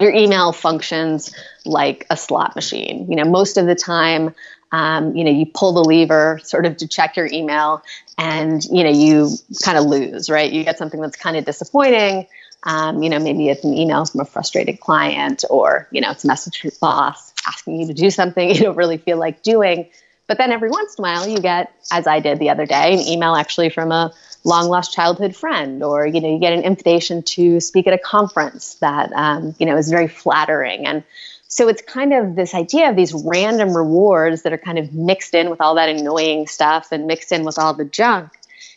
your 0.00 0.12
email 0.12 0.52
functions 0.52 1.34
like 1.64 2.06
a 2.10 2.16
slot 2.16 2.54
machine. 2.54 3.10
You 3.10 3.16
know, 3.16 3.24
most 3.24 3.56
of 3.56 3.66
the 3.66 3.74
time, 3.74 4.34
um, 4.70 5.16
you 5.16 5.24
know, 5.24 5.30
you 5.30 5.46
pull 5.46 5.72
the 5.72 5.80
lever 5.80 6.40
sort 6.44 6.66
of 6.66 6.76
to 6.78 6.88
check 6.88 7.16
your 7.16 7.26
email 7.32 7.82
and, 8.18 8.62
you 8.64 8.84
know, 8.84 8.90
you 8.90 9.30
kind 9.62 9.78
of 9.78 9.84
lose, 9.84 10.28
right? 10.28 10.52
You 10.52 10.64
get 10.64 10.76
something 10.76 11.00
that's 11.00 11.16
kind 11.16 11.36
of 11.36 11.44
disappointing. 11.44 12.26
Um, 12.64 13.02
you 13.02 13.08
know, 13.08 13.18
maybe 13.18 13.48
it's 13.48 13.64
an 13.64 13.72
email 13.72 14.04
from 14.04 14.20
a 14.20 14.24
frustrated 14.24 14.80
client 14.80 15.44
or, 15.48 15.88
you 15.90 16.00
know, 16.00 16.10
it's 16.10 16.24
a 16.24 16.26
message 16.26 16.60
from 16.60 16.68
your 16.68 16.78
boss 16.80 17.32
asking 17.46 17.80
you 17.80 17.86
to 17.86 17.94
do 17.94 18.10
something 18.10 18.48
you 18.54 18.60
don't 18.60 18.76
really 18.76 18.98
feel 18.98 19.16
like 19.16 19.42
doing. 19.42 19.88
But 20.28 20.36
then 20.36 20.52
every 20.52 20.70
once 20.70 20.94
in 20.94 21.04
a 21.04 21.08
while, 21.08 21.26
you 21.26 21.40
get, 21.40 21.72
as 21.90 22.06
I 22.06 22.20
did 22.20 22.38
the 22.38 22.50
other 22.50 22.66
day, 22.66 22.92
an 22.92 23.00
email 23.00 23.34
actually 23.34 23.70
from 23.70 23.90
a 23.90 24.12
long 24.44 24.68
lost 24.68 24.92
childhood 24.92 25.34
friend, 25.34 25.82
or 25.82 26.06
you 26.06 26.20
know, 26.20 26.30
you 26.30 26.38
get 26.38 26.52
an 26.52 26.62
invitation 26.62 27.22
to 27.22 27.60
speak 27.60 27.86
at 27.86 27.94
a 27.94 27.98
conference 27.98 28.74
that 28.76 29.10
um, 29.14 29.54
you 29.58 29.66
know 29.66 29.76
is 29.76 29.90
very 29.90 30.06
flattering. 30.06 30.86
And 30.86 31.02
so 31.48 31.66
it's 31.66 31.80
kind 31.80 32.12
of 32.12 32.36
this 32.36 32.54
idea 32.54 32.90
of 32.90 32.94
these 32.96 33.14
random 33.14 33.74
rewards 33.74 34.42
that 34.42 34.52
are 34.52 34.58
kind 34.58 34.78
of 34.78 34.92
mixed 34.92 35.34
in 35.34 35.48
with 35.48 35.62
all 35.62 35.74
that 35.76 35.88
annoying 35.88 36.46
stuff 36.46 36.92
and 36.92 37.06
mixed 37.06 37.32
in 37.32 37.44
with 37.44 37.58
all 37.58 37.72
the 37.72 37.86
junk 37.86 38.30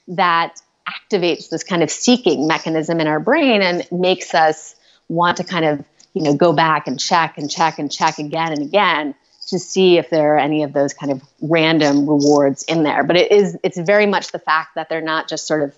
that 0.07 0.61
activates 0.87 1.49
this 1.49 1.65
kind 1.65 1.83
of 1.83 1.91
seeking 1.91 2.47
mechanism 2.47 2.99
in 3.01 3.07
our 3.07 3.19
brain 3.19 3.61
and 3.61 3.85
makes 3.91 4.33
us 4.33 4.75
want 5.09 5.37
to 5.37 5.43
kind 5.43 5.65
of 5.65 5.85
you 6.13 6.23
know 6.23 6.33
go 6.33 6.53
back 6.53 6.87
and 6.87 6.97
check 6.97 7.37
and 7.37 7.51
check 7.51 7.77
and 7.77 7.91
check 7.91 8.19
again 8.19 8.53
and 8.53 8.61
again 8.61 9.13
to 9.51 9.59
see 9.59 9.97
if 9.97 10.09
there 10.09 10.35
are 10.35 10.39
any 10.39 10.63
of 10.63 10.73
those 10.73 10.93
kind 10.93 11.11
of 11.11 11.21
random 11.41 12.09
rewards 12.09 12.63
in 12.63 12.83
there. 12.83 13.03
But 13.03 13.15
it 13.15 13.31
is 13.31 13.57
it's 13.63 13.77
very 13.77 14.05
much 14.05 14.31
the 14.31 14.39
fact 14.39 14.75
that 14.75 14.89
they're 14.89 15.01
not 15.01 15.29
just 15.29 15.47
sort 15.47 15.63
of 15.63 15.75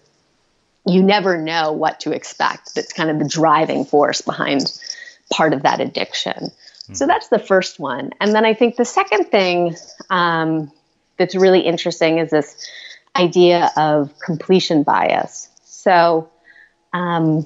you 0.86 1.02
never 1.02 1.38
know 1.38 1.72
what 1.72 2.00
to 2.02 2.12
expect. 2.12 2.76
That's 2.76 2.94
kind 2.94 3.10
of 3.10 3.20
the 3.20 3.28
driving 3.28 3.86
force 3.86 4.22
behind 4.22 4.80
part 5.32 5.54
of 5.54 5.64
that 5.64 5.80
addiction. 5.80 6.34
Mm-hmm. 6.34 6.94
So 6.94 7.08
that's 7.08 7.30
the 7.30 7.40
first 7.40 7.80
one. 7.80 8.12
And 8.20 8.34
then 8.34 8.46
I 8.46 8.54
think 8.54 8.76
the 8.76 8.86
second 8.86 9.26
thing 9.26 9.76
um, 10.10 10.72
that's 11.18 11.36
really 11.36 11.62
interesting 11.62 12.18
is 12.18 12.32
this 12.32 12.70
idea 13.16 13.72
of 13.78 14.18
completion 14.20 14.84
bias. 14.84 15.50
So 15.64 16.30
um, 16.92 17.46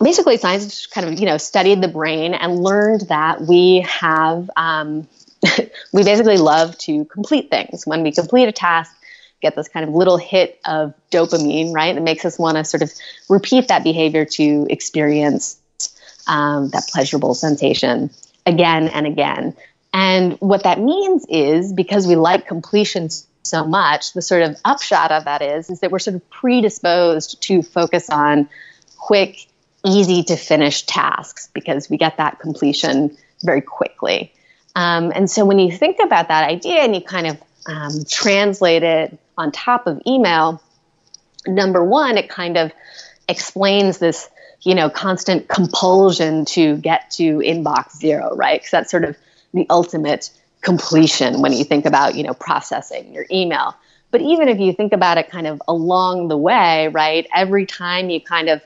basically 0.00 0.36
science 0.36 0.86
kind 0.86 1.06
of 1.08 1.18
you 1.18 1.26
know 1.26 1.38
studied 1.38 1.80
the 1.80 1.88
brain 1.88 2.34
and 2.34 2.62
learned 2.62 3.02
that 3.08 3.40
we 3.40 3.80
have 3.88 4.50
um, 4.56 5.08
we 5.92 6.02
basically 6.02 6.38
love 6.38 6.76
to 6.78 7.04
complete 7.06 7.50
things. 7.50 7.86
When 7.86 8.02
we 8.02 8.12
complete 8.12 8.48
a 8.48 8.52
task, 8.52 8.94
get 9.40 9.56
this 9.56 9.68
kind 9.68 9.86
of 9.86 9.94
little 9.94 10.16
hit 10.16 10.58
of 10.64 10.94
dopamine, 11.10 11.72
right? 11.72 11.94
That 11.94 12.02
makes 12.02 12.24
us 12.24 12.38
want 12.38 12.56
to 12.56 12.64
sort 12.64 12.82
of 12.82 12.92
repeat 13.28 13.68
that 13.68 13.84
behavior 13.84 14.24
to 14.24 14.66
experience 14.70 15.58
um, 16.26 16.70
that 16.70 16.84
pleasurable 16.88 17.34
sensation 17.34 18.10
again 18.46 18.88
and 18.88 19.06
again. 19.06 19.54
And 19.92 20.32
what 20.40 20.64
that 20.64 20.80
means 20.80 21.26
is 21.28 21.72
because 21.72 22.06
we 22.06 22.16
like 22.16 22.48
completion 22.48 23.08
so 23.44 23.64
much, 23.64 24.14
the 24.14 24.22
sort 24.22 24.42
of 24.42 24.56
upshot 24.64 25.12
of 25.12 25.26
that 25.26 25.42
is 25.42 25.70
is 25.70 25.80
that 25.80 25.90
we're 25.90 25.98
sort 25.98 26.16
of 26.16 26.30
predisposed 26.30 27.42
to 27.42 27.62
focus 27.62 28.08
on 28.08 28.48
quick, 28.96 29.46
easy 29.84 30.22
to 30.24 30.36
finish 30.36 30.82
tasks 30.82 31.48
because 31.52 31.90
we 31.90 31.98
get 31.98 32.16
that 32.16 32.40
completion 32.40 33.16
very 33.42 33.60
quickly. 33.60 34.32
Um, 34.74 35.12
and 35.14 35.30
so 35.30 35.44
when 35.44 35.58
you 35.58 35.70
think 35.70 35.98
about 36.02 36.28
that 36.28 36.48
idea 36.48 36.82
and 36.82 36.94
you 36.94 37.00
kind 37.00 37.26
of 37.26 37.42
um, 37.66 38.04
translate 38.08 38.82
it 38.82 39.18
on 39.38 39.52
top 39.52 39.86
of 39.86 40.02
email, 40.06 40.60
number 41.46 41.84
one, 41.84 42.18
it 42.18 42.28
kind 42.28 42.56
of 42.56 42.72
explains 43.28 43.98
this, 43.98 44.28
you 44.62 44.74
know, 44.74 44.90
constant 44.90 45.48
compulsion 45.48 46.44
to 46.46 46.76
get 46.76 47.10
to 47.12 47.38
inbox 47.38 47.96
zero, 47.96 48.34
right? 48.34 48.60
Because 48.60 48.70
that's 48.70 48.90
sort 48.90 49.04
of 49.04 49.16
the 49.52 49.66
ultimate 49.70 50.30
completion 50.60 51.40
when 51.40 51.52
you 51.52 51.64
think 51.64 51.86
about, 51.86 52.14
you 52.14 52.22
know, 52.22 52.34
processing 52.34 53.12
your 53.12 53.26
email. 53.30 53.74
But 54.10 54.22
even 54.22 54.48
if 54.48 54.58
you 54.58 54.72
think 54.72 54.92
about 54.92 55.18
it 55.18 55.30
kind 55.30 55.46
of 55.46 55.60
along 55.68 56.28
the 56.28 56.36
way, 56.36 56.88
right, 56.88 57.26
every 57.34 57.66
time 57.66 58.10
you 58.10 58.20
kind 58.20 58.48
of 58.48 58.62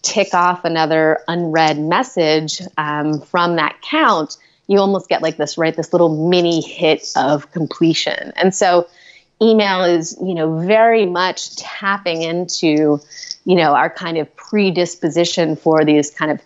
tick 0.00 0.34
off 0.34 0.64
another 0.64 1.20
unread 1.28 1.78
message 1.78 2.62
um, 2.76 3.20
from 3.20 3.56
that 3.56 3.80
count, 3.82 4.36
you 4.72 4.78
almost 4.78 5.08
get 5.08 5.22
like 5.22 5.36
this, 5.36 5.58
right? 5.58 5.76
This 5.76 5.92
little 5.92 6.28
mini 6.28 6.62
hit 6.62 7.12
of 7.14 7.52
completion. 7.52 8.32
And 8.36 8.54
so 8.54 8.88
email 9.40 9.84
is, 9.84 10.16
you 10.22 10.34
know, 10.34 10.60
very 10.60 11.04
much 11.04 11.56
tapping 11.56 12.22
into, 12.22 13.00
you 13.44 13.54
know, 13.56 13.74
our 13.74 13.90
kind 13.90 14.16
of 14.16 14.34
predisposition 14.34 15.56
for 15.56 15.84
these 15.84 16.10
kind 16.10 16.30
of 16.30 16.40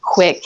quick, 0.00 0.44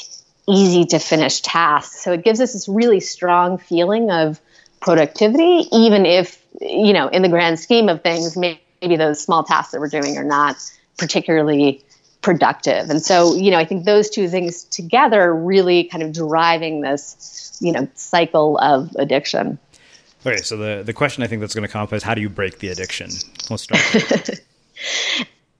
easy 0.48 0.86
to 0.86 0.98
finish 0.98 1.40
tasks. 1.42 2.02
So 2.02 2.12
it 2.12 2.24
gives 2.24 2.40
us 2.40 2.54
this 2.54 2.68
really 2.68 3.00
strong 3.00 3.58
feeling 3.58 4.10
of 4.10 4.40
productivity, 4.80 5.68
even 5.70 6.06
if, 6.06 6.42
you 6.60 6.92
know, 6.92 7.08
in 7.08 7.22
the 7.22 7.28
grand 7.28 7.60
scheme 7.60 7.88
of 7.88 8.02
things, 8.02 8.36
maybe 8.36 8.96
those 8.96 9.22
small 9.22 9.44
tasks 9.44 9.72
that 9.72 9.80
we're 9.80 9.88
doing 9.88 10.16
are 10.16 10.24
not 10.24 10.56
particularly 10.96 11.84
productive. 12.22 12.88
And 12.88 13.02
so, 13.02 13.34
you 13.34 13.50
know, 13.50 13.58
I 13.58 13.64
think 13.64 13.84
those 13.84 14.08
two 14.08 14.28
things 14.28 14.64
together 14.64 15.34
really 15.34 15.84
kind 15.84 16.02
of 16.02 16.12
driving 16.12 16.80
this, 16.80 17.58
you 17.60 17.72
know, 17.72 17.88
cycle 17.94 18.58
of 18.58 18.94
addiction. 18.96 19.58
Okay, 20.24 20.38
so 20.38 20.56
the, 20.56 20.82
the 20.84 20.92
question 20.92 21.24
I 21.24 21.26
think 21.26 21.40
that's 21.40 21.54
going 21.54 21.66
to 21.66 21.72
come 21.72 21.82
up 21.82 21.92
is 21.92 22.02
how 22.02 22.14
do 22.14 22.20
you 22.20 22.28
break 22.28 22.60
the 22.60 22.68
addiction? 22.68 23.10
Let's 23.50 23.64
start. 23.64 23.80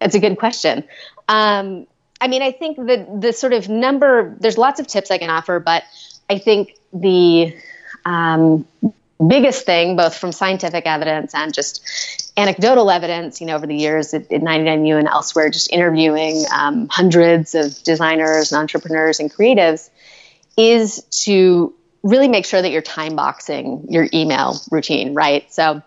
That's 0.01 0.15
a 0.15 0.21
good 0.21 0.39
question. 0.39 0.85
Um, 1.29 1.87
I 2.21 2.29
mean, 2.29 2.43
I 2.43 2.53
think 2.53 2.77
the 2.77 3.07
the 3.21 3.33
sort 3.33 3.53
of 3.53 3.69
number. 3.69 4.37
There's 4.39 4.59
lots 4.59 4.79
of 4.79 4.87
tips 4.87 5.11
I 5.11 5.19
can 5.19 5.31
offer, 5.31 5.59
but 5.59 5.83
I 6.31 6.39
think 6.39 6.77
the 6.93 7.57
um, 8.05 8.67
biggest 9.29 9.67
thing, 9.67 9.97
both 9.97 10.17
from 10.17 10.33
scientific 10.33 10.87
evidence 10.87 11.35
and 11.35 11.53
just 11.53 12.33
anecdotal 12.37 12.91
evidence, 12.91 13.41
you 13.41 13.47
know, 13.47 13.55
over 13.55 13.67
the 13.67 13.77
years 13.77 14.15
at, 14.15 14.31
at 14.33 14.41
99U 14.41 14.99
and 14.99 15.09
elsewhere, 15.09 15.51
just 15.51 15.73
interviewing 15.73 16.45
um, 16.55 16.89
hundreds 16.89 17.55
of 17.55 17.83
designers 17.83 18.53
and 18.53 18.61
entrepreneurs 18.61 19.21
and 19.21 19.33
creatives, 19.33 19.91
is 20.57 21.03
to 21.25 21.75
really 22.03 22.29
make 22.29 22.45
sure 22.45 22.61
that 22.61 22.71
you're 22.71 22.83
time 22.83 23.17
boxing 23.17 23.87
your 23.89 24.09
email 24.13 24.61
routine, 24.71 25.15
right? 25.15 25.51
So 25.53 25.83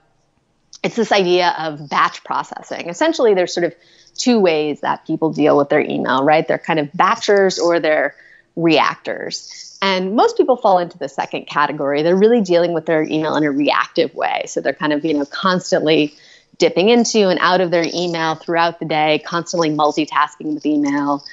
it's 0.84 0.96
this 0.96 1.12
idea 1.12 1.54
of 1.58 1.90
batch 1.90 2.24
processing. 2.24 2.90
Essentially, 2.90 3.34
there's 3.34 3.54
sort 3.54 3.66
of 3.66 3.76
two 4.16 4.40
ways 4.40 4.82
that 4.82 5.06
people 5.06 5.34
deal 5.34 5.58
with 5.58 5.70
their 5.70 5.82
email, 5.82 6.24
right? 6.24 6.48
They're 6.48 6.58
kind 6.58 6.80
of 6.80 6.92
batchers 6.94 7.60
or 7.60 7.80
they're 7.80 8.16
reactors. 8.56 9.78
And 9.82 10.16
most 10.16 10.38
people 10.38 10.58
fall 10.58 10.80
into 10.80 10.98
the 10.98 11.10
second 11.10 11.48
category. 11.48 12.02
They're 12.02 12.16
really 12.16 12.42
dealing 12.42 12.74
with 12.74 12.86
their 12.86 13.04
email 13.04 13.36
in 13.36 13.44
a 13.44 13.52
reactive 13.52 14.14
way. 14.16 14.44
So 14.48 14.62
they're 14.62 14.74
kind 14.74 14.94
of, 14.94 15.06
you 15.06 15.14
know, 15.14 15.26
constantly 15.26 16.16
dipping 16.58 16.90
into 16.90 17.28
and 17.30 17.40
out 17.42 17.62
of 17.62 17.72
their 17.72 17.86
email 17.94 18.36
throughout 18.36 18.80
the 18.80 18.86
day, 18.86 19.22
constantly 19.26 19.70
multitasking 19.70 20.54
with 20.54 20.66
email. 20.66 21.24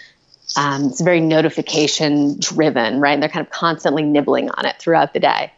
Um, 0.56 0.86
it's 0.86 1.00
very 1.00 1.20
notification 1.20 2.38
driven, 2.38 3.00
right? 3.00 3.12
And 3.12 3.22
they're 3.22 3.30
kind 3.30 3.46
of 3.46 3.52
constantly 3.52 4.02
nibbling 4.02 4.50
on 4.50 4.66
it 4.66 4.76
throughout 4.78 5.14
the 5.14 5.20
day. 5.20 5.52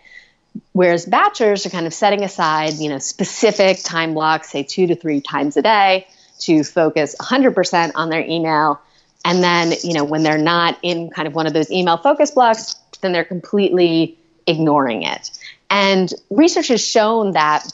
Whereas 0.72 1.06
batchers 1.06 1.66
are 1.66 1.70
kind 1.70 1.86
of 1.86 1.94
setting 1.94 2.22
aside, 2.22 2.74
you 2.74 2.88
know, 2.88 2.98
specific 2.98 3.82
time 3.82 4.14
blocks, 4.14 4.50
say 4.50 4.62
two 4.62 4.86
to 4.86 4.94
three 4.94 5.20
times 5.20 5.56
a 5.56 5.62
day, 5.62 6.06
to 6.40 6.62
focus 6.62 7.16
100% 7.18 7.92
on 7.94 8.08
their 8.08 8.24
email. 8.24 8.80
And 9.24 9.42
then, 9.42 9.72
you 9.82 9.94
know, 9.94 10.04
when 10.04 10.22
they're 10.22 10.38
not 10.38 10.78
in 10.82 11.10
kind 11.10 11.26
of 11.26 11.34
one 11.34 11.46
of 11.46 11.52
those 11.52 11.70
email 11.70 11.96
focus 11.96 12.30
blocks, 12.32 12.76
then 13.00 13.12
they're 13.12 13.24
completely 13.24 14.18
ignoring 14.46 15.02
it. 15.02 15.30
And 15.70 16.12
research 16.30 16.68
has 16.68 16.86
shown 16.86 17.32
that 17.32 17.66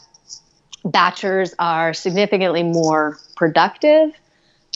batchers 0.84 1.54
are 1.58 1.92
significantly 1.92 2.62
more 2.62 3.18
productive, 3.36 4.12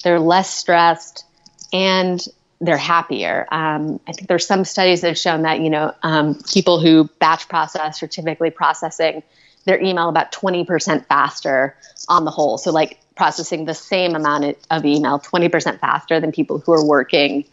they're 0.03 0.21
less 0.21 0.53
stressed, 0.53 1.25
and 1.73 2.25
they're 2.61 2.77
happier. 2.77 3.47
Um, 3.51 4.01
I 4.07 4.13
think 4.13 4.29
there's 4.29 4.47
some 4.47 4.65
studies 4.65 5.01
that 5.01 5.09
have 5.09 5.19
shown 5.19 5.43
that 5.43 5.61
you 5.61 5.71
know 5.71 5.95
um, 6.03 6.39
people 6.53 6.81
who 6.81 7.09
batch 7.19 7.49
process 7.49 8.03
are 8.03 8.07
typically 8.07 8.51
processing 8.51 9.23
their 9.65 9.81
email 9.81 10.09
about 10.09 10.33
20% 10.33 11.07
faster 11.07 11.77
on 12.09 12.25
the 12.25 12.31
whole. 12.31 12.59
So 12.59 12.71
like 12.71 13.01
processing 13.17 13.65
the 13.65 13.75
same 13.75 14.15
amount 14.15 14.57
of 14.71 14.85
email 14.85 15.19
20% 15.19 15.81
faster 15.81 16.21
than 16.21 16.33
people 16.33 16.59
who 16.59 16.73
are 16.73 16.85
working 16.85 17.45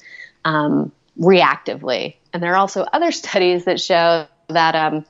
um, 0.44 0.92
reactively. 1.20 2.16
And 2.34 2.42
there 2.42 2.54
are 2.54 2.58
also 2.58 2.84
other 2.84 3.12
studies 3.12 3.66
that 3.66 3.80
show 3.80 4.28
that 4.50 4.76
um, 4.76 5.06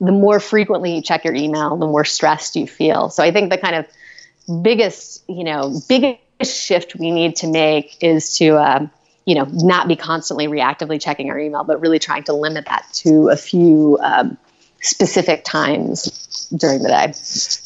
the 0.00 0.12
more 0.12 0.40
frequently 0.40 0.96
you 0.96 1.02
check 1.02 1.24
your 1.24 1.34
email, 1.34 1.76
the 1.76 1.86
more 1.86 2.04
stressed 2.04 2.56
you 2.56 2.66
feel. 2.66 3.08
So 3.08 3.22
I 3.22 3.30
think 3.30 3.50
the 3.50 3.58
kind 3.58 3.76
of 3.76 4.62
biggest, 4.62 5.24
you 5.28 5.44
know, 5.44 5.80
biggest 5.88 6.20
shift 6.60 6.96
we 6.96 7.10
need 7.10 7.36
to 7.36 7.46
make 7.46 7.96
is 8.02 8.36
to, 8.38 8.58
um, 8.58 8.90
you 9.24 9.36
know, 9.36 9.44
not 9.44 9.86
be 9.86 9.94
constantly 9.94 10.48
reactively 10.48 11.00
checking 11.00 11.30
our 11.30 11.38
email, 11.38 11.62
but 11.62 11.80
really 11.80 12.00
trying 12.00 12.24
to 12.24 12.32
limit 12.32 12.64
that 12.66 12.86
to 12.92 13.28
a 13.28 13.36
few 13.36 13.98
um, 14.02 14.36
specific 14.82 15.44
times 15.44 16.18
during 16.56 16.82
the 16.82 16.88
day. 16.88 17.12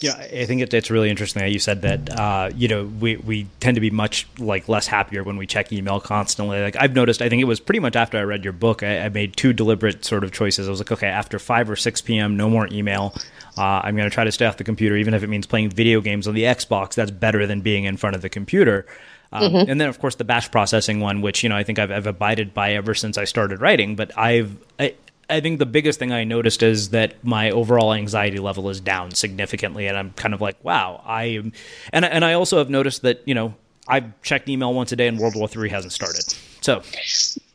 Yeah, 0.00 0.14
I 0.14 0.44
think 0.44 0.60
it, 0.60 0.72
it's 0.72 0.90
really 0.90 1.10
interesting 1.10 1.40
that 1.40 1.50
you 1.50 1.58
said 1.58 1.82
that. 1.82 2.10
Uh, 2.10 2.50
you 2.54 2.68
know, 2.68 2.84
we 2.84 3.16
we 3.16 3.46
tend 3.60 3.74
to 3.74 3.80
be 3.80 3.90
much 3.90 4.28
like 4.38 4.68
less 4.68 4.86
happier 4.86 5.24
when 5.24 5.36
we 5.36 5.46
check 5.46 5.72
email 5.72 5.98
constantly. 6.00 6.60
Like 6.60 6.76
I've 6.78 6.94
noticed, 6.94 7.22
I 7.22 7.28
think 7.28 7.42
it 7.42 7.46
was 7.46 7.58
pretty 7.58 7.80
much 7.80 7.96
after 7.96 8.18
I 8.18 8.22
read 8.22 8.44
your 8.44 8.52
book, 8.52 8.82
I, 8.82 9.00
I 9.00 9.08
made 9.08 9.36
two 9.36 9.52
deliberate 9.52 10.04
sort 10.04 10.24
of 10.24 10.32
choices. 10.32 10.68
I 10.68 10.70
was 10.70 10.80
like, 10.80 10.92
okay, 10.92 11.08
after 11.08 11.38
five 11.38 11.68
or 11.68 11.76
six 11.76 12.00
p.m., 12.00 12.36
no 12.36 12.48
more 12.48 12.68
email. 12.70 13.14
Uh, 13.58 13.80
I'm 13.82 13.96
going 13.96 14.08
to 14.08 14.14
try 14.14 14.24
to 14.24 14.32
stay 14.32 14.44
off 14.44 14.58
the 14.58 14.64
computer, 14.64 14.96
even 14.96 15.14
if 15.14 15.22
it 15.22 15.28
means 15.28 15.46
playing 15.46 15.70
video 15.70 16.00
games 16.02 16.28
on 16.28 16.34
the 16.34 16.42
Xbox. 16.42 16.94
That's 16.94 17.10
better 17.10 17.46
than 17.46 17.62
being 17.62 17.84
in 17.84 17.96
front 17.96 18.14
of 18.14 18.22
the 18.22 18.28
computer. 18.28 18.86
Um, 19.32 19.52
mm-hmm. 19.52 19.70
And 19.70 19.80
then, 19.80 19.88
of 19.88 19.98
course, 19.98 20.14
the 20.14 20.24
batch 20.24 20.50
processing 20.50 21.00
one, 21.00 21.20
which 21.20 21.42
you 21.42 21.48
know 21.48 21.56
I 21.56 21.64
think 21.64 21.78
I've, 21.78 21.90
I've 21.90 22.06
abided 22.06 22.54
by 22.54 22.74
ever 22.74 22.94
since 22.94 23.18
I 23.18 23.24
started 23.24 23.60
writing. 23.60 23.96
But 23.96 24.16
I've 24.16 24.56
I, 24.78 24.94
I 25.28 25.40
think 25.40 25.58
the 25.58 25.66
biggest 25.66 25.98
thing 25.98 26.12
I 26.12 26.24
noticed 26.24 26.62
is 26.62 26.90
that 26.90 27.24
my 27.24 27.50
overall 27.50 27.92
anxiety 27.92 28.38
level 28.38 28.68
is 28.68 28.80
down 28.80 29.10
significantly, 29.12 29.88
and 29.88 29.96
I'm 29.96 30.12
kind 30.12 30.34
of 30.34 30.40
like, 30.40 30.62
wow, 30.62 31.02
I 31.04 31.24
am, 31.24 31.52
and 31.92 32.04
and 32.04 32.24
I 32.24 32.34
also 32.34 32.58
have 32.58 32.70
noticed 32.70 33.02
that 33.02 33.22
you 33.24 33.34
know 33.34 33.54
I've 33.88 34.20
checked 34.22 34.48
email 34.48 34.72
once 34.72 34.92
a 34.92 34.96
day, 34.96 35.08
and 35.08 35.18
World 35.18 35.34
War 35.34 35.48
III 35.54 35.68
hasn't 35.68 35.92
started. 35.92 36.24
So. 36.60 36.82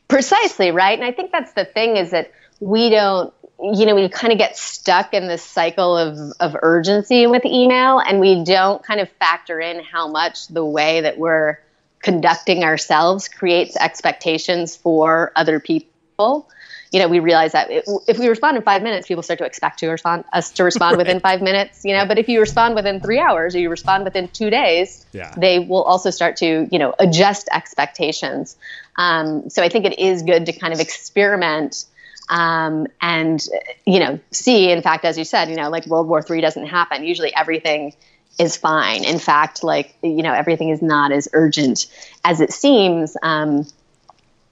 Precisely 0.08 0.72
right, 0.72 0.98
and 0.98 1.08
I 1.08 1.14
think 1.14 1.32
that's 1.32 1.54
the 1.54 1.64
thing 1.64 1.96
is 1.96 2.12
that 2.12 2.34
we 2.60 2.90
don't, 2.90 3.34
you 3.62 3.86
know, 3.86 3.96
we 3.96 4.10
kind 4.10 4.34
of 4.34 4.38
get 4.38 4.58
stuck 4.58 5.14
in 5.14 5.30
this 5.30 5.42
cycle 5.42 5.98
of 5.98 6.34
of 6.42 6.58
urgency 6.62 7.28
with 7.28 7.46
email, 7.46 8.00
and 8.00 8.20
we 8.20 8.44
don't 8.44 8.84
kind 8.84 9.00
of 9.00 9.10
factor 9.12 9.62
in 9.62 9.82
how 9.82 10.10
much 10.10 10.50
the 10.50 10.66
way 10.66 11.00
that 11.00 11.18
we're 11.18 11.58
conducting 12.02 12.66
ourselves 12.66 13.30
creates 13.30 13.78
expectations 13.78 14.76
for 14.76 15.32
other 15.38 15.62
people 15.62 16.50
you 16.92 17.00
know, 17.00 17.08
we 17.08 17.20
realize 17.20 17.54
that 17.54 17.70
if 17.72 18.20
we 18.20 18.28
respond 18.28 18.58
in 18.58 18.64
five 18.64 18.84
minutes, 18.84 19.08
people 19.08 19.24
start 19.24 19.38
to 19.40 19.46
expect 19.46 19.80
to 19.80 19.88
respond 19.88 20.26
us 20.34 20.52
to 20.52 20.64
respond 20.66 20.98
right. 20.98 21.08
within 21.08 21.22
five 21.22 21.42
minutes. 21.42 21.86
You 21.86 21.96
know, 21.96 22.06
but 22.06 22.18
if 22.20 22.28
you 22.28 22.42
respond 22.42 22.76
within 22.76 23.00
three 23.00 23.18
hours 23.18 23.56
or 23.56 23.60
you 23.60 23.70
respond 23.70 24.04
within 24.04 24.28
two 24.28 24.50
days, 24.50 25.06
yeah. 25.14 25.34
they 25.38 25.60
will 25.60 25.84
also 25.84 26.10
start 26.10 26.36
to 26.38 26.68
you 26.70 26.80
know 26.80 26.94
adjust 27.00 27.48
expectations. 27.52 28.58
Um, 28.98 29.50
so 29.50 29.64
I 29.64 29.70
think 29.70 29.86
it 29.86 30.00
is 30.00 30.24
good 30.24 30.46
to 30.48 30.54
kind 30.54 30.74
of 30.74 30.82
experiment 30.82 31.86
um, 32.30 32.88
and 33.00 33.42
you 33.86 34.00
know 34.00 34.20
see. 34.32 34.70
In 34.70 34.82
fact, 34.82 35.06
as 35.06 35.18
you 35.18 35.24
said, 35.24 35.50
you 35.50 35.56
know, 35.56 35.70
like 35.70 35.86
World 35.86 36.10
War 36.10 36.26
III 36.30 36.42
doesn't 36.42 36.66
happen. 36.66 37.06
Usually, 37.06 37.34
everything 37.34 37.94
is 38.38 38.58
fine. 38.58 39.06
In 39.06 39.18
fact, 39.18 39.64
like 39.64 39.96
you 40.02 40.24
know, 40.24 40.34
everything 40.34 40.70
is 40.70 40.82
not 40.82 41.14
as 41.14 41.30
urgent 41.32 41.86
as 42.26 42.42
it 42.42 42.52
seems. 42.52 43.16
Um, 43.24 43.66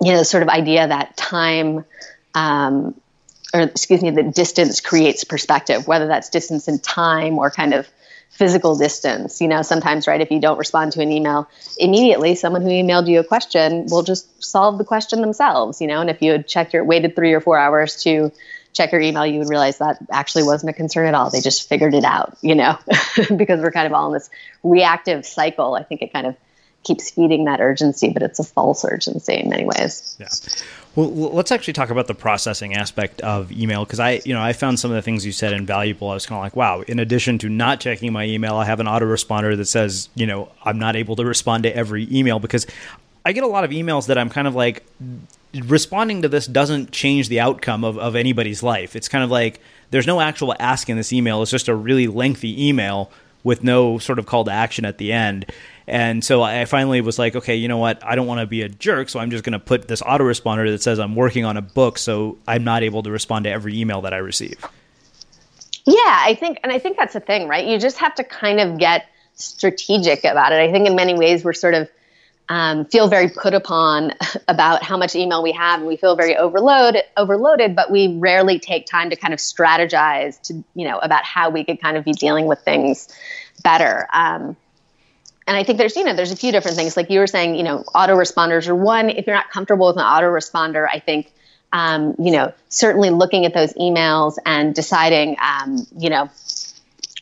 you 0.01 0.13
know, 0.13 0.23
sort 0.23 0.43
of 0.43 0.47
idea 0.47 0.87
that 0.87 1.17
time 1.17 1.83
um, 2.33 2.99
or 3.53 3.61
excuse 3.61 4.01
me, 4.01 4.11
the 4.11 4.23
distance 4.23 4.81
creates 4.81 5.23
perspective, 5.23 5.87
whether 5.87 6.07
that's 6.07 6.29
distance 6.29 6.67
in 6.67 6.79
time 6.79 7.37
or 7.37 7.49
kind 7.49 7.73
of 7.73 7.87
physical 8.29 8.77
distance. 8.77 9.41
You 9.41 9.47
know, 9.47 9.61
sometimes, 9.63 10.07
right, 10.07 10.21
if 10.21 10.31
you 10.31 10.39
don't 10.39 10.57
respond 10.57 10.93
to 10.93 11.01
an 11.01 11.11
email 11.11 11.49
immediately, 11.77 12.35
someone 12.35 12.61
who 12.61 12.69
emailed 12.69 13.07
you 13.07 13.19
a 13.19 13.23
question 13.23 13.87
will 13.89 14.03
just 14.03 14.43
solve 14.43 14.77
the 14.77 14.85
question 14.85 15.21
themselves, 15.21 15.81
you 15.81 15.87
know, 15.87 16.01
and 16.01 16.09
if 16.09 16.21
you 16.21 16.31
had 16.31 16.47
checked 16.47 16.73
your, 16.73 16.83
waited 16.83 17.15
three 17.15 17.33
or 17.33 17.41
four 17.41 17.57
hours 17.57 18.03
to 18.03 18.31
check 18.71 18.91
your 18.91 19.01
email, 19.01 19.25
you 19.25 19.39
would 19.39 19.49
realize 19.49 19.79
that 19.79 19.97
actually 20.11 20.43
wasn't 20.43 20.69
a 20.69 20.73
concern 20.73 21.07
at 21.07 21.15
all. 21.15 21.29
They 21.29 21.41
just 21.41 21.67
figured 21.67 21.93
it 21.93 22.03
out, 22.03 22.37
you 22.41 22.55
know, 22.55 22.77
because 23.35 23.59
we're 23.61 23.71
kind 23.71 23.87
of 23.87 23.93
all 23.93 24.07
in 24.07 24.13
this 24.13 24.29
reactive 24.63 25.25
cycle. 25.25 25.75
I 25.75 25.83
think 25.83 26.01
it 26.01 26.13
kind 26.13 26.27
of 26.27 26.37
keeps 26.83 27.09
feeding 27.09 27.45
that 27.45 27.59
urgency, 27.59 28.09
but 28.09 28.21
it's 28.23 28.39
a 28.39 28.43
false 28.43 28.85
urgency 28.85 29.33
in 29.33 29.49
many 29.49 29.65
ways. 29.65 30.15
Yeah. 30.19 30.27
Well, 30.95 31.09
let's 31.09 31.51
actually 31.51 31.73
talk 31.73 31.91
about 31.91 32.07
the 32.07 32.15
processing 32.15 32.73
aspect 32.73 33.21
of 33.21 33.51
email 33.51 33.85
because 33.85 33.99
I, 33.99 34.21
you 34.25 34.33
know, 34.33 34.41
I 34.41 34.53
found 34.53 34.79
some 34.79 34.91
of 34.91 34.95
the 34.95 35.01
things 35.01 35.25
you 35.25 35.31
said 35.31 35.53
invaluable. 35.53 36.09
I 36.09 36.15
was 36.15 36.25
kind 36.25 36.37
of 36.37 36.43
like, 36.43 36.55
wow. 36.55 36.81
In 36.81 36.99
addition 36.99 37.37
to 37.39 37.49
not 37.49 37.79
checking 37.79 38.11
my 38.11 38.25
email, 38.25 38.55
I 38.55 38.65
have 38.65 38.79
an 38.79 38.87
autoresponder 38.87 39.55
that 39.55 39.65
says, 39.65 40.09
you 40.15 40.25
know, 40.25 40.51
I'm 40.63 40.79
not 40.79 40.95
able 40.95 41.15
to 41.17 41.25
respond 41.25 41.63
to 41.63 41.75
every 41.75 42.07
email 42.11 42.39
because 42.39 42.65
I 43.25 43.33
get 43.33 43.43
a 43.43 43.47
lot 43.47 43.63
of 43.63 43.71
emails 43.71 44.07
that 44.07 44.17
I'm 44.17 44.29
kind 44.29 44.47
of 44.47 44.55
like 44.55 44.83
responding 45.53 46.23
to 46.23 46.27
this 46.27 46.47
doesn't 46.47 46.91
change 46.91 47.29
the 47.29 47.39
outcome 47.39 47.83
of, 47.83 47.97
of 47.97 48.15
anybody's 48.15 48.63
life. 48.63 48.95
It's 48.95 49.07
kind 49.07 49.23
of 49.23 49.29
like 49.29 49.61
there's 49.91 50.07
no 50.07 50.21
actual 50.21 50.55
ask 50.59 50.89
in 50.89 50.97
this 50.97 51.13
email. 51.13 51.41
It's 51.41 51.51
just 51.51 51.67
a 51.67 51.75
really 51.75 52.07
lengthy 52.07 52.67
email 52.67 53.11
with 53.43 53.63
no 53.63 53.97
sort 53.97 54.19
of 54.19 54.25
call 54.25 54.43
to 54.45 54.51
action 54.51 54.85
at 54.85 54.97
the 54.97 55.11
end. 55.11 55.45
And 55.89 56.23
so 56.23 56.43
I 56.43 56.65
finally 56.65 57.01
was 57.01 57.17
like, 57.17 57.35
okay, 57.35 57.55
you 57.55 57.67
know 57.67 57.77
what? 57.77 58.05
I 58.05 58.15
don't 58.15 58.27
want 58.27 58.41
to 58.41 58.45
be 58.45 58.61
a 58.61 58.69
jerk, 58.69 59.09
so 59.09 59.19
I'm 59.19 59.31
just 59.31 59.43
going 59.43 59.53
to 59.53 59.59
put 59.59 59.87
this 59.87 60.01
autoresponder 60.01 60.69
that 60.71 60.83
says 60.83 60.99
I'm 60.99 61.15
working 61.15 61.45
on 61.45 61.57
a 61.57 61.61
book, 61.61 61.97
so 61.97 62.37
I'm 62.47 62.63
not 62.63 62.83
able 62.83 63.01
to 63.03 63.11
respond 63.11 63.45
to 63.45 63.49
every 63.49 63.79
email 63.79 64.01
that 64.01 64.13
I 64.13 64.17
receive. 64.17 64.63
Yeah, 65.85 65.95
I 65.97 66.35
think, 66.39 66.59
and 66.61 66.71
I 66.71 66.77
think 66.77 66.97
that's 66.97 67.13
the 67.13 67.19
thing, 67.19 67.47
right? 67.47 67.65
You 67.65 67.79
just 67.79 67.97
have 67.97 68.13
to 68.15 68.23
kind 68.23 68.59
of 68.59 68.77
get 68.77 69.07
strategic 69.33 70.23
about 70.25 70.51
it. 70.51 70.59
I 70.59 70.71
think 70.71 70.87
in 70.87 70.95
many 70.95 71.15
ways 71.15 71.43
we're 71.43 71.53
sort 71.53 71.73
of 71.73 71.89
um, 72.49 72.85
feel 72.85 73.07
very 73.07 73.29
put 73.29 73.55
upon 73.55 74.13
about 74.47 74.83
how 74.83 74.97
much 74.97 75.15
email 75.15 75.41
we 75.41 75.53
have, 75.53 75.79
and 75.79 75.87
we 75.87 75.97
feel 75.97 76.15
very 76.15 76.37
overloaded, 76.37 77.03
overloaded. 77.17 77.75
But 77.75 77.89
we 77.89 78.15
rarely 78.17 78.59
take 78.59 78.85
time 78.85 79.09
to 79.09 79.15
kind 79.15 79.33
of 79.33 79.39
strategize 79.39 80.39
to, 80.43 80.63
you 80.75 80.87
know, 80.87 80.99
about 80.99 81.25
how 81.25 81.49
we 81.49 81.63
could 81.63 81.81
kind 81.81 81.97
of 81.97 82.05
be 82.05 82.11
dealing 82.11 82.45
with 82.45 82.59
things 82.59 83.07
better. 83.63 84.07
Um, 84.13 84.55
and 85.49 85.57
I 85.57 85.63
think 85.63 85.79
there's, 85.79 85.95
you 85.95 86.03
know, 86.03 86.13
there's 86.13 86.31
a 86.31 86.35
few 86.35 86.51
different 86.51 86.77
things. 86.77 86.95
Like 86.95 87.09
you 87.09 87.17
were 87.17 87.25
saying, 87.25 87.55
you 87.55 87.63
know, 87.63 87.83
autoresponders 87.95 88.67
are 88.67 88.75
one. 88.75 89.09
If 89.09 89.25
you're 89.25 89.35
not 89.35 89.49
comfortable 89.49 89.87
with 89.87 89.97
an 89.97 90.03
autoresponder, 90.03 90.87
I 90.87 90.99
think, 90.99 91.33
um, 91.73 92.13
you 92.19 92.29
know, 92.29 92.53
certainly 92.69 93.09
looking 93.09 93.45
at 93.47 93.55
those 93.55 93.73
emails 93.73 94.37
and 94.45 94.75
deciding, 94.75 95.37
um, 95.41 95.87
you 95.97 96.11
know, 96.11 96.29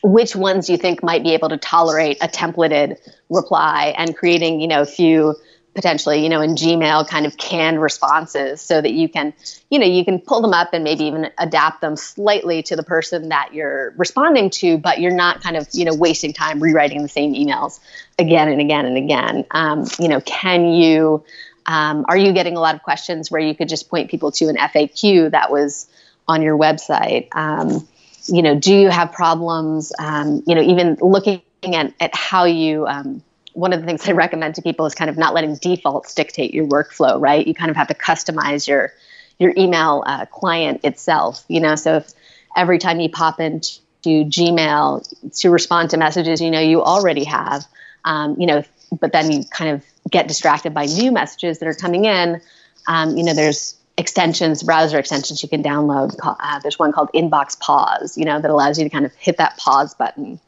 which 0.02 0.36
ones 0.36 0.68
you 0.68 0.76
think 0.76 1.02
might 1.02 1.22
be 1.22 1.32
able 1.32 1.48
to 1.48 1.56
tolerate 1.56 2.18
a 2.20 2.28
templated 2.28 2.98
reply 3.30 3.94
and 3.96 4.14
creating, 4.14 4.60
you 4.60 4.68
know, 4.68 4.82
a 4.82 4.86
few 4.86 5.34
potentially, 5.74 6.22
you 6.22 6.28
know, 6.28 6.40
in 6.40 6.54
Gmail 6.56 7.08
kind 7.08 7.24
of 7.24 7.36
canned 7.36 7.80
responses 7.80 8.60
so 8.60 8.80
that 8.80 8.92
you 8.92 9.08
can, 9.08 9.32
you 9.70 9.78
know, 9.78 9.86
you 9.86 10.04
can 10.04 10.18
pull 10.18 10.42
them 10.42 10.52
up 10.52 10.70
and 10.72 10.82
maybe 10.82 11.04
even 11.04 11.30
adapt 11.38 11.80
them 11.80 11.94
slightly 11.94 12.62
to 12.64 12.74
the 12.74 12.82
person 12.82 13.28
that 13.28 13.54
you're 13.54 13.94
responding 13.96 14.50
to, 14.50 14.76
but 14.76 15.00
you're 15.00 15.14
not 15.14 15.40
kind 15.40 15.56
of, 15.56 15.68
you 15.72 15.84
know, 15.84 15.94
wasting 15.94 16.32
time 16.32 16.60
rewriting 16.60 17.02
the 17.02 17.08
same 17.08 17.32
emails 17.32 17.78
again 18.18 18.48
and 18.48 18.60
again 18.60 18.86
and 18.86 18.96
again. 18.96 19.44
Um, 19.50 19.86
you 19.98 20.08
know, 20.08 20.20
can 20.20 20.72
you, 20.72 21.24
um, 21.66 22.04
are 22.08 22.16
you 22.16 22.32
getting 22.32 22.56
a 22.56 22.60
lot 22.60 22.74
of 22.74 22.82
questions 22.82 23.30
where 23.30 23.40
you 23.40 23.54
could 23.54 23.68
just 23.68 23.88
point 23.88 24.10
people 24.10 24.32
to 24.32 24.48
an 24.48 24.56
FAQ 24.56 25.30
that 25.30 25.50
was 25.50 25.86
on 26.26 26.42
your 26.42 26.58
website? 26.58 27.28
Um, 27.32 27.86
you 28.26 28.42
know, 28.42 28.58
do 28.58 28.74
you 28.74 28.90
have 28.90 29.12
problems, 29.12 29.92
um, 29.98 30.42
you 30.46 30.54
know, 30.54 30.62
even 30.62 30.96
looking 31.00 31.42
at, 31.64 31.94
at 32.00 32.14
how 32.14 32.44
you, 32.44 32.86
um, 32.86 33.22
one 33.58 33.72
of 33.72 33.80
the 33.80 33.86
things 33.86 34.04
I 34.08 34.12
recommend 34.12 34.54
to 34.56 34.62
people 34.62 34.86
is 34.86 34.94
kind 34.94 35.10
of 35.10 35.16
not 35.16 35.34
letting 35.34 35.56
defaults 35.56 36.14
dictate 36.14 36.54
your 36.54 36.66
workflow, 36.66 37.20
right? 37.20 37.46
You 37.46 37.54
kind 37.54 37.70
of 37.70 37.76
have 37.76 37.88
to 37.88 37.94
customize 37.94 38.66
your 38.66 38.92
your 39.38 39.54
email 39.56 40.02
uh, 40.04 40.26
client 40.26 40.80
itself, 40.84 41.44
you 41.46 41.60
know. 41.60 41.76
So 41.76 41.98
if 41.98 42.12
every 42.56 42.78
time 42.78 42.98
you 42.98 43.08
pop 43.08 43.38
into 43.38 43.78
Gmail 44.04 45.38
to 45.40 45.50
respond 45.50 45.90
to 45.90 45.96
messages, 45.96 46.40
you 46.40 46.50
know 46.50 46.60
you 46.60 46.82
already 46.82 47.24
have, 47.24 47.64
um, 48.08 48.36
you 48.40 48.46
know, 48.46 48.64
but 49.00 49.12
then 49.12 49.30
you 49.30 49.44
kind 49.44 49.70
of 49.70 49.84
get 50.10 50.26
distracted 50.26 50.74
by 50.74 50.86
new 50.86 51.12
messages 51.12 51.58
that 51.58 51.68
are 51.68 51.74
coming 51.74 52.06
in. 52.06 52.40
Um, 52.86 53.16
you 53.16 53.22
know, 53.22 53.34
there's 53.34 53.76
extensions, 53.96 54.62
browser 54.62 54.98
extensions 54.98 55.42
you 55.42 55.48
can 55.48 55.62
download. 55.62 56.16
Uh, 56.22 56.58
there's 56.60 56.78
one 56.78 56.92
called 56.92 57.10
Inbox 57.14 57.58
Pause, 57.60 58.16
you 58.16 58.24
know, 58.24 58.40
that 58.40 58.50
allows 58.50 58.78
you 58.78 58.84
to 58.84 58.90
kind 58.90 59.04
of 59.04 59.14
hit 59.14 59.36
that 59.36 59.56
pause 59.58 59.94
button 59.94 60.40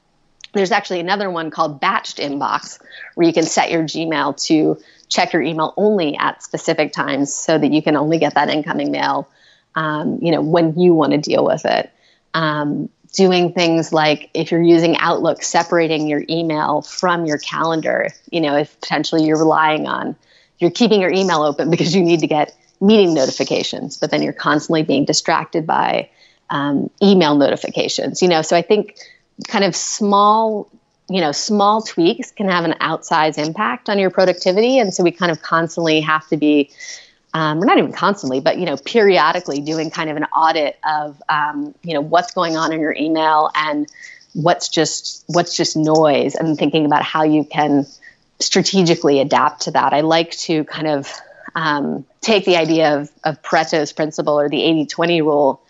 there's 0.52 0.72
actually 0.72 1.00
another 1.00 1.30
one 1.30 1.50
called 1.50 1.80
batched 1.80 2.18
inbox 2.18 2.80
where 3.14 3.26
you 3.26 3.32
can 3.32 3.44
set 3.44 3.70
your 3.70 3.82
Gmail 3.84 4.42
to 4.46 4.78
check 5.08 5.32
your 5.32 5.42
email 5.42 5.74
only 5.76 6.16
at 6.16 6.42
specific 6.42 6.92
times 6.92 7.32
so 7.34 7.58
that 7.58 7.72
you 7.72 7.82
can 7.82 7.96
only 7.96 8.18
get 8.18 8.34
that 8.34 8.48
incoming 8.48 8.90
mail, 8.90 9.28
um, 9.74 10.18
you 10.22 10.32
know, 10.32 10.40
when 10.40 10.78
you 10.78 10.94
want 10.94 11.12
to 11.12 11.18
deal 11.18 11.44
with 11.44 11.64
it. 11.64 11.90
Um, 12.34 12.88
doing 13.12 13.52
things 13.52 13.92
like 13.92 14.30
if 14.34 14.50
you're 14.50 14.62
using 14.62 14.96
Outlook, 14.98 15.42
separating 15.42 16.08
your 16.08 16.22
email 16.28 16.82
from 16.82 17.26
your 17.26 17.38
calendar, 17.38 18.08
you 18.30 18.40
know, 18.40 18.56
if 18.56 18.78
potentially 18.80 19.24
you're 19.24 19.38
relying 19.38 19.86
on, 19.86 20.16
you're 20.58 20.70
keeping 20.70 21.00
your 21.00 21.12
email 21.12 21.42
open 21.42 21.70
because 21.70 21.94
you 21.94 22.02
need 22.02 22.20
to 22.20 22.26
get 22.26 22.56
meeting 22.80 23.14
notifications, 23.14 23.96
but 23.96 24.10
then 24.10 24.22
you're 24.22 24.32
constantly 24.32 24.82
being 24.82 25.04
distracted 25.04 25.66
by 25.66 26.08
um, 26.50 26.90
email 27.02 27.36
notifications, 27.36 28.22
you 28.22 28.28
know, 28.28 28.42
so 28.42 28.56
I 28.56 28.62
think 28.62 28.98
kind 29.48 29.64
of 29.64 29.74
small 29.74 30.70
you 31.10 31.20
know 31.20 31.32
small 31.32 31.82
tweaks 31.82 32.30
can 32.30 32.48
have 32.48 32.64
an 32.64 32.72
outsized 32.80 33.36
impact 33.36 33.88
on 33.88 33.98
your 33.98 34.10
productivity. 34.10 34.78
And 34.78 34.94
so 34.94 35.02
we 35.02 35.10
kind 35.10 35.32
of 35.32 35.42
constantly 35.42 36.00
have 36.00 36.26
to 36.28 36.36
be 36.36 36.70
um, 37.34 37.58
we're 37.58 37.66
not 37.66 37.78
even 37.78 37.92
constantly 37.92 38.40
but 38.40 38.58
you 38.58 38.66
know 38.66 38.76
periodically 38.76 39.60
doing 39.60 39.90
kind 39.90 40.10
of 40.10 40.16
an 40.16 40.24
audit 40.24 40.78
of 40.84 41.22
um, 41.28 41.74
you 41.82 41.94
know 41.94 42.00
what's 42.00 42.32
going 42.32 42.56
on 42.56 42.72
in 42.72 42.80
your 42.80 42.94
email 42.94 43.50
and 43.54 43.86
what's 44.34 44.68
just 44.68 45.24
what's 45.26 45.56
just 45.56 45.76
noise 45.76 46.34
and 46.34 46.56
thinking 46.56 46.86
about 46.86 47.02
how 47.02 47.22
you 47.22 47.44
can 47.44 47.86
strategically 48.38 49.20
adapt 49.20 49.62
to 49.62 49.70
that 49.70 49.92
i 49.92 50.00
like 50.00 50.30
to 50.32 50.64
kind 50.64 50.86
of 50.86 51.12
um, 51.54 52.04
take 52.20 52.44
the 52.44 52.56
idea 52.56 52.96
of, 52.96 53.10
of 53.24 53.42
pareto's 53.42 53.92
principle 53.92 54.38
or 54.38 54.48
the 54.48 54.58
80-20 54.58 55.20
rule 55.20 55.60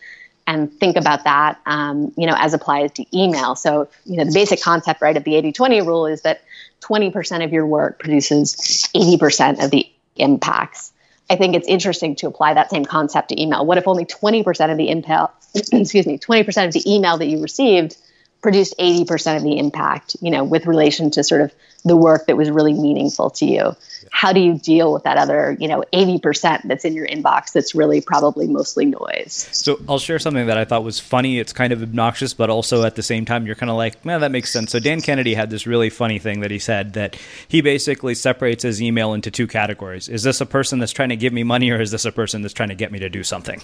and 0.47 0.73
think 0.73 0.97
about 0.97 1.25
that, 1.25 1.61
um, 1.67 2.13
you 2.17 2.27
know, 2.27 2.35
as 2.37 2.55
applies 2.55 2.91
to 2.93 3.07
email. 3.17 3.55
So, 3.55 3.89
you 4.05 4.17
know, 4.17 4.25
the 4.25 4.33
basic 4.33 4.61
concept, 4.61 5.01
right, 5.01 5.17
of 5.17 5.23
the 5.23 5.33
80-20 5.33 5.87
rule 5.87 6.07
is 6.07 6.23
that 6.23 6.43
20% 6.81 7.45
of 7.45 7.53
your 7.53 7.67
work 7.67 8.01
produces 8.01 8.57
80% 8.95 9.63
of 9.65 9.71
the 9.71 9.89
impacts. 10.17 10.93
I 11.31 11.37
think 11.37 11.55
it's 11.55 11.69
interesting 11.69 12.17
to 12.17 12.27
apply 12.27 12.55
that 12.55 12.71
same 12.71 12.85
concept 12.85 13.29
to 13.29 13.41
email. 13.41 13.65
What 13.65 13.79
if 13.79 13.87
only 13.87 14.05
20% 14.05 14.71
of 14.71 14.77
the 14.77 14.91
email, 14.91 15.31
excuse 15.55 16.05
me, 16.05 16.19
20% 16.19 16.67
of 16.67 16.73
the 16.73 16.83
email 16.93 17.17
that 17.19 17.27
you 17.27 17.41
received 17.41 17.97
produced 18.43 18.75
80% 18.79 19.37
of 19.37 19.43
the 19.43 19.59
impact, 19.59 20.17
you 20.21 20.31
know, 20.31 20.43
with 20.43 20.67
relation 20.67 21.11
to 21.13 21.23
sort 21.23 21.43
of 21.43 21.53
the 21.85 21.97
work 21.97 22.27
that 22.27 22.37
was 22.37 22.51
really 22.51 22.73
meaningful 22.73 23.31
to 23.31 23.47
you. 23.47 23.77
How 24.11 24.33
do 24.33 24.41
you 24.41 24.59
deal 24.59 24.93
with 24.93 25.05
that 25.05 25.17
other, 25.17 25.57
you 25.59 25.69
know, 25.69 25.85
80% 25.93 26.63
that's 26.65 26.85
in 26.85 26.95
your 26.95 27.07
inbox 27.07 27.53
that's 27.53 27.75
really 27.75 28.01
probably 28.01 28.49
mostly 28.49 28.85
noise? 28.85 29.49
So 29.53 29.81
I'll 29.89 29.99
share 29.99 30.19
something 30.19 30.47
that 30.47 30.59
I 30.59 30.65
thought 30.65 30.85
was 30.85 31.01
funny. 31.01 31.39
It's 31.39 31.53
kind 31.53 31.73
of 31.73 31.83
obnoxious, 31.83 32.35
but 32.35 32.51
also 32.51 32.85
at 32.85 32.97
the 32.97 33.03
same 33.03 33.25
time, 33.25 33.47
you're 33.47 33.55
kind 33.55 33.71
of 33.71 33.77
like, 33.77 34.05
man, 34.05 34.21
that 34.21 34.31
makes 34.31 34.51
sense. 34.51 34.73
So 34.73 34.81
Dan 34.81 35.01
Kennedy 35.01 35.35
had 35.35 35.51
this 35.51 35.67
really 35.67 35.91
funny 35.91 36.19
thing 36.19 36.41
that 36.41 36.51
he 36.51 36.59
said 36.59 36.95
that 36.95 37.17
he 37.49 37.61
basically 37.61 38.15
separates 38.15 38.63
his 38.63 38.83
email 38.83 39.15
into 39.15 39.31
two 39.31 39.47
categories. 39.47 40.09
Is 40.09 40.23
this 40.23 40.41
a 40.41 40.47
person 40.47 40.81
that's 40.81 40.93
trying 40.93 41.11
to 41.11 41.17
give 41.17 41.33
me 41.33 41.43
money 41.43 41.71
or 41.71 41.81
is 41.81 41.91
this 41.91 42.05
a 42.05 42.13
person 42.13 42.43
that's 42.43 42.55
trying 42.55 42.71
to 42.71 42.75
get 42.75 42.93
me 42.93 42.99
to 42.99 43.09
do 43.09 43.23
something? 43.23 43.63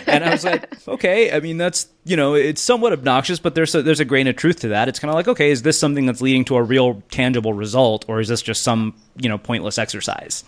and 0.07 0.23
I 0.23 0.29
was 0.31 0.43
like, 0.43 0.87
okay, 0.87 1.31
I 1.31 1.39
mean, 1.39 1.57
that's, 1.57 1.87
you 2.03 2.17
know, 2.17 2.33
it's 2.33 2.61
somewhat 2.61 2.93
obnoxious, 2.93 3.39
but 3.39 3.55
there's 3.55 3.75
a, 3.75 3.81
there's 3.81 3.99
a 3.99 4.05
grain 4.05 4.27
of 4.27 4.35
truth 4.35 4.61
to 4.61 4.69
that. 4.69 4.87
It's 4.87 4.99
kind 4.99 5.09
of 5.09 5.15
like, 5.15 5.27
okay, 5.27 5.51
is 5.51 5.61
this 5.61 5.79
something 5.79 6.05
that's 6.05 6.21
leading 6.21 6.45
to 6.45 6.55
a 6.55 6.63
real 6.63 7.01
tangible 7.11 7.53
result 7.53 8.05
or 8.07 8.19
is 8.19 8.27
this 8.27 8.41
just 8.41 8.63
some, 8.63 8.95
you 9.17 9.29
know, 9.29 9.37
pointless 9.37 9.77
exercise? 9.77 10.43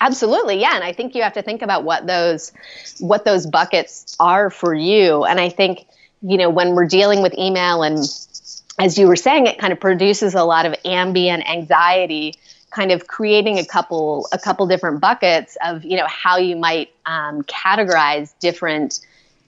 Absolutely. 0.00 0.60
Yeah, 0.60 0.74
and 0.74 0.82
I 0.82 0.92
think 0.92 1.14
you 1.14 1.22
have 1.22 1.34
to 1.34 1.42
think 1.42 1.62
about 1.62 1.84
what 1.84 2.06
those 2.06 2.52
what 2.98 3.24
those 3.24 3.46
buckets 3.46 4.16
are 4.18 4.50
for 4.50 4.74
you. 4.74 5.24
And 5.24 5.38
I 5.38 5.48
think, 5.48 5.86
you 6.22 6.38
know, 6.38 6.50
when 6.50 6.74
we're 6.74 6.88
dealing 6.88 7.22
with 7.22 7.38
email 7.38 7.84
and 7.84 7.98
as 8.78 8.98
you 8.98 9.06
were 9.06 9.16
saying 9.16 9.46
it 9.46 9.58
kind 9.58 9.72
of 9.72 9.78
produces 9.78 10.34
a 10.34 10.42
lot 10.42 10.66
of 10.66 10.74
ambient 10.84 11.48
anxiety 11.48 12.34
kind 12.74 12.90
of 12.90 13.06
creating 13.06 13.58
a 13.58 13.64
couple 13.64 14.28
a 14.32 14.38
couple 14.38 14.66
different 14.66 15.00
buckets 15.00 15.56
of 15.64 15.84
you 15.84 15.96
know 15.96 16.06
how 16.06 16.38
you 16.38 16.56
might 16.56 16.90
um, 17.06 17.42
categorize 17.42 18.32
different 18.40 19.00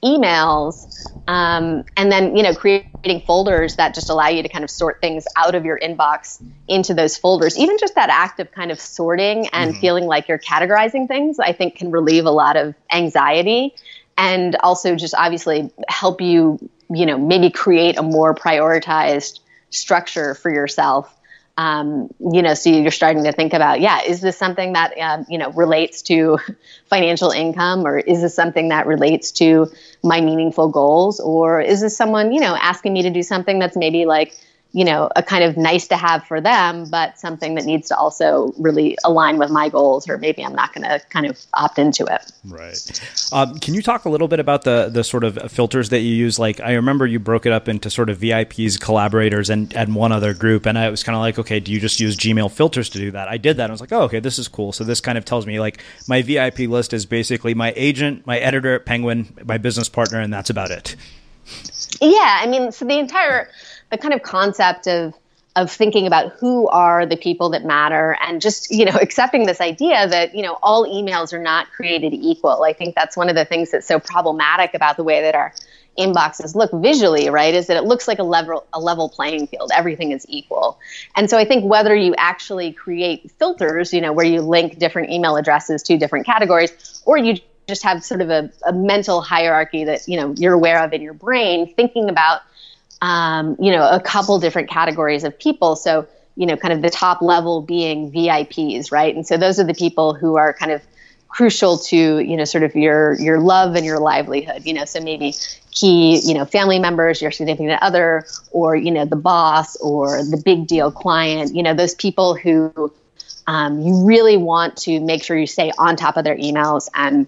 emails 0.05 0.95
um, 1.27 1.85
and 1.97 2.13
then 2.13 2.37
you 2.37 2.43
know 2.43 2.55
creating 2.55 3.23
folders 3.27 3.77
that 3.77 3.95
just 3.95 4.11
allow 4.11 4.29
you 4.29 4.43
to 4.43 4.49
kind 4.49 4.63
of 4.63 4.71
sort 4.71 5.01
things 5.01 5.25
out 5.37 5.55
of 5.55 5.65
your 5.65 5.79
inbox 5.79 6.43
into 6.69 6.93
those 6.93 7.17
folders 7.17 7.59
even 7.59 7.79
just 7.79 7.95
that 7.95 8.11
act 8.11 8.39
of 8.39 8.53
kind 8.53 8.71
of 8.71 8.79
sorting 8.79 9.49
and 9.49 9.73
mm-hmm. 9.73 9.81
feeling 9.81 10.05
like 10.05 10.29
you're 10.29 10.39
categorizing 10.39 11.09
things 11.09 11.39
i 11.39 11.53
think 11.53 11.77
can 11.77 11.91
relieve 11.91 12.27
a 12.27 12.31
lot 12.31 12.57
of 12.57 12.75
anxiety 12.93 13.75
and 14.19 14.57
also 14.57 14.95
just 14.95 15.15
obviously 15.15 15.71
help 15.89 16.21
you 16.21 16.59
you 16.91 17.07
know 17.07 17.17
maybe 17.17 17.49
create 17.49 17.97
a 17.97 18.03
more 18.03 18.35
prioritized 18.35 19.41
structure 19.71 20.35
for 20.35 20.53
yourself 20.53 21.17
um, 21.57 22.09
you 22.33 22.43
know, 22.43 22.55
so 22.55 22.71
you're 22.71 22.91
starting 22.91 23.23
to 23.25 23.33
think 23.33 23.53
about, 23.53 23.81
yeah, 23.81 24.03
is 24.03 24.21
this 24.21 24.37
something 24.37 24.73
that 24.73 24.93
um, 24.99 25.25
you 25.29 25.39
know 25.39 25.51
relates 25.53 26.03
to 26.03 26.39
financial 26.87 27.31
income, 27.31 27.87
or 27.87 27.99
is 27.99 28.23
this 28.23 28.35
something 28.35 28.69
that 28.71 28.87
relates 28.87 29.31
to 29.33 29.71
my 30.03 30.21
meaningful 30.21 30.69
goals, 30.69 31.21
or 31.21 31.61
is 31.61 31.81
this 31.81 31.97
someone 31.97 32.33
you 32.33 32.41
know 32.41 32.57
asking 32.57 32.93
me 32.93 33.03
to 33.03 33.11
do 33.11 33.23
something 33.23 33.59
that's 33.59 33.77
maybe 33.77 34.05
like 34.05 34.37
you 34.75 34.85
know, 34.85 35.09
a 35.15 35.23
kind 35.23 35.45
of 35.45 35.57
nice 35.57 35.87
to 35.87 35.97
have 35.97 36.27
for 36.27 36.41
them, 36.41 36.91
but 36.91 37.17
something 37.17 37.55
that 37.55 37.65
needs 37.65 37.89
to 37.91 37.97
also 37.97 38.53
really 38.59 38.99
align 39.05 39.39
with 39.39 39.49
my 39.49 39.69
goals, 39.69 40.09
or 40.09 40.19
maybe 40.19 40.45
I'm 40.45 40.53
not 40.53 40.75
going 40.75 40.83
to 40.83 41.01
kind 41.11 41.27
of 41.27 41.39
opt 41.55 41.79
into 41.79 42.05
it. 42.07 42.33
Right. 42.45 43.31
Um, 43.33 43.57
can 43.61 43.75
you 43.75 43.83
talk 43.83 44.05
a 44.05 44.09
little 44.09 44.27
bit 44.27 44.41
about 44.41 44.63
the 44.63 44.91
the 44.93 45.05
sort 45.05 45.23
of 45.23 45.39
filters 45.53 45.91
that 45.91 46.01
you 46.01 46.13
use? 46.13 46.41
Like, 46.41 46.59
I 46.59 46.73
remember 46.73 47.07
you 47.07 47.21
broke 47.21 47.47
it 47.47 47.53
up 47.53 47.69
into 47.69 47.89
sort 47.89 48.11
of 48.11 48.19
VIPs, 48.19 48.81
collaborators, 48.81 49.49
and 49.49 49.73
and 49.77 49.95
one 49.95 50.11
other 50.11 50.35
group, 50.35 50.67
and 50.67 50.77
I 50.77 50.91
was 50.91 51.05
kind 51.05 51.15
of 51.15 51.21
like, 51.21 51.39
okay, 51.39 51.61
do 51.61 51.71
you 51.71 51.79
just 51.79 52.01
use 52.01 52.17
Gmail 52.17 52.51
filters 52.51 52.89
to 52.91 52.99
do 52.99 53.13
that? 53.13 53.29
I 53.29 53.37
did 53.37 53.59
that. 53.59 53.71
I 53.71 53.73
was 53.73 53.81
like, 53.81 53.93
oh, 53.93 54.03
okay, 54.03 54.19
this 54.19 54.41
is 54.41 54.49
cool. 54.49 54.73
So 54.73 54.83
this 54.83 55.01
kind 55.01 55.17
of 55.17 55.25
tells 55.25 55.47
me 55.47 55.61
like 55.61 55.85
my 56.09 56.21
VIP 56.23 56.61
list 56.61 56.93
is 56.93 57.07
basically 57.07 57.55
my 57.55 57.73
agent, 57.77 58.27
my 58.27 58.39
editor 58.39 58.75
at 58.75 58.87
Penguin, 58.87 59.33
my 59.45 59.57
business 59.57 59.89
partner, 59.89 60.19
and 60.19 60.33
that's 60.33 60.51
about 60.51 60.73
it. 60.73 60.97
Yeah, 62.01 62.41
I 62.41 62.47
mean, 62.47 62.73
so 62.73 62.85
the 62.85 62.99
entire 62.99 63.49
the 63.95 63.99
kind 63.99 64.13
of 64.13 64.23
concept 64.23 64.89
of 64.89 65.15
of 65.57 65.71
thinking 65.71 66.05
about 66.05 66.33
who 66.33 66.67
are 66.67 67.07
the 67.07 67.17
people 67.17 67.49
that 67.51 67.65
matter 67.65 68.17
and 68.27 68.41
just 68.41 68.73
you 68.73 68.85
know 68.85 68.97
accepting 69.01 69.47
this 69.47 69.61
idea 69.61 70.09
that 70.09 70.35
you 70.35 70.43
know 70.43 70.59
all 70.63 70.85
emails 70.85 71.33
are 71.33 71.43
not 71.43 71.71
created 71.71 72.13
equal. 72.13 72.65
I 72.65 72.73
think 72.73 72.97
that's 72.97 73.17
one 73.17 73.29
of 73.29 73.37
the 73.37 73.45
things 73.45 73.71
that's 73.71 73.87
so 73.87 74.01
problematic 74.01 74.75
about 74.75 74.97
the 74.97 75.05
way 75.05 75.21
that 75.23 75.37
our 75.37 75.55
inboxes 75.97 76.57
look 76.57 76.73
visually 76.83 77.31
right 77.31 77.55
is 77.55 77.69
that 77.69 77.77
it 77.77 77.85
looks 77.85 78.09
like 78.09 78.19
a 78.19 78.25
level 78.25 78.67
a 78.73 78.81
level 78.81 79.09
playing 79.09 79.47
field. 79.47 79.71
Everything 79.73 80.11
is 80.11 80.27
equal. 80.29 80.77
And 81.15 81.31
so 81.31 81.39
i 81.39 81.45
think 81.45 81.65
whether 81.65 81.95
you 81.95 82.17
actually 82.19 82.73
create 82.73 83.31
filters 83.39 83.93
you 83.93 84.01
know 84.01 84.13
where 84.13 84.27
you 84.27 84.41
link 84.41 84.79
different 84.81 85.11
email 85.11 85.37
addresses 85.37 85.85
to 85.85 85.97
different 85.97 86.27
categories 86.27 87.01
or 87.07 87.17
you 87.17 87.37
just 87.69 87.83
have 87.83 88.05
sort 88.05 88.21
of 88.21 88.29
a, 88.31 88.51
a 88.67 88.73
mental 88.73 89.21
hierarchy 89.21 89.85
that 89.85 90.01
you 90.09 90.17
know 90.17 90.35
you're 90.37 90.53
aware 90.53 90.83
of 90.83 90.93
in 90.93 91.01
your 91.01 91.15
brain 91.15 91.73
thinking 91.75 92.09
about 92.09 92.41
um, 93.03 93.57
you 93.59 93.71
know, 93.71 93.89
a 93.89 94.01
couple 94.01 94.39
different 94.39 94.69
categories 94.71 95.25
of 95.25 95.39
people. 95.39 95.77
So, 95.77 96.07
you 96.37 96.47
know, 96.47 96.57
kind 96.57 96.73
of 96.73 96.83
the 96.83 96.91
top 96.91 97.23
level 97.23 97.63
being 97.63 98.11
VIPs, 98.11 98.91
right? 98.91 99.15
And 99.15 99.27
so 99.27 99.37
those 99.37 99.61
are 99.61 99.65
the 99.65 99.75
people 99.75 100.15
who 100.15 100.37
are 100.37 100.53
kind 100.53 100.73
of 100.73 100.83
crucial 101.35 101.79
to 101.79 102.21
you 102.21 102.37
know 102.37 102.45
sort 102.45 102.63
of 102.63 102.77
your 102.77 103.21
your 103.21 103.41
love 103.41 103.75
and 103.75 103.85
your 103.85 103.99
livelihood 103.99 104.65
you 104.65 104.73
know 104.73 104.85
so 104.85 105.01
maybe 105.01 105.35
key 105.73 106.21
you 106.23 106.33
know 106.33 106.45
family 106.45 106.79
members 106.79 107.21
your 107.21 107.33
significant 107.33 107.77
other 107.83 108.25
or 108.53 108.77
you 108.77 108.93
know 108.93 109.05
the 109.05 109.17
boss 109.17 109.75
or 109.79 110.23
the 110.23 110.41
big 110.45 110.69
deal 110.69 110.93
client 110.93 111.53
you 111.53 111.61
know 111.61 111.75
those 111.75 111.93
people 111.97 112.37
who 112.37 112.93
um, 113.49 113.81
you 113.81 114.07
really 114.07 114.37
want 114.37 114.77
to 114.77 115.01
make 115.01 115.25
sure 115.25 115.37
you 115.37 115.47
stay 115.49 115.73
on 115.77 115.97
top 115.97 116.17
of 116.17 116.23
their 116.23 116.37
emails 116.37 116.89
and 116.95 117.27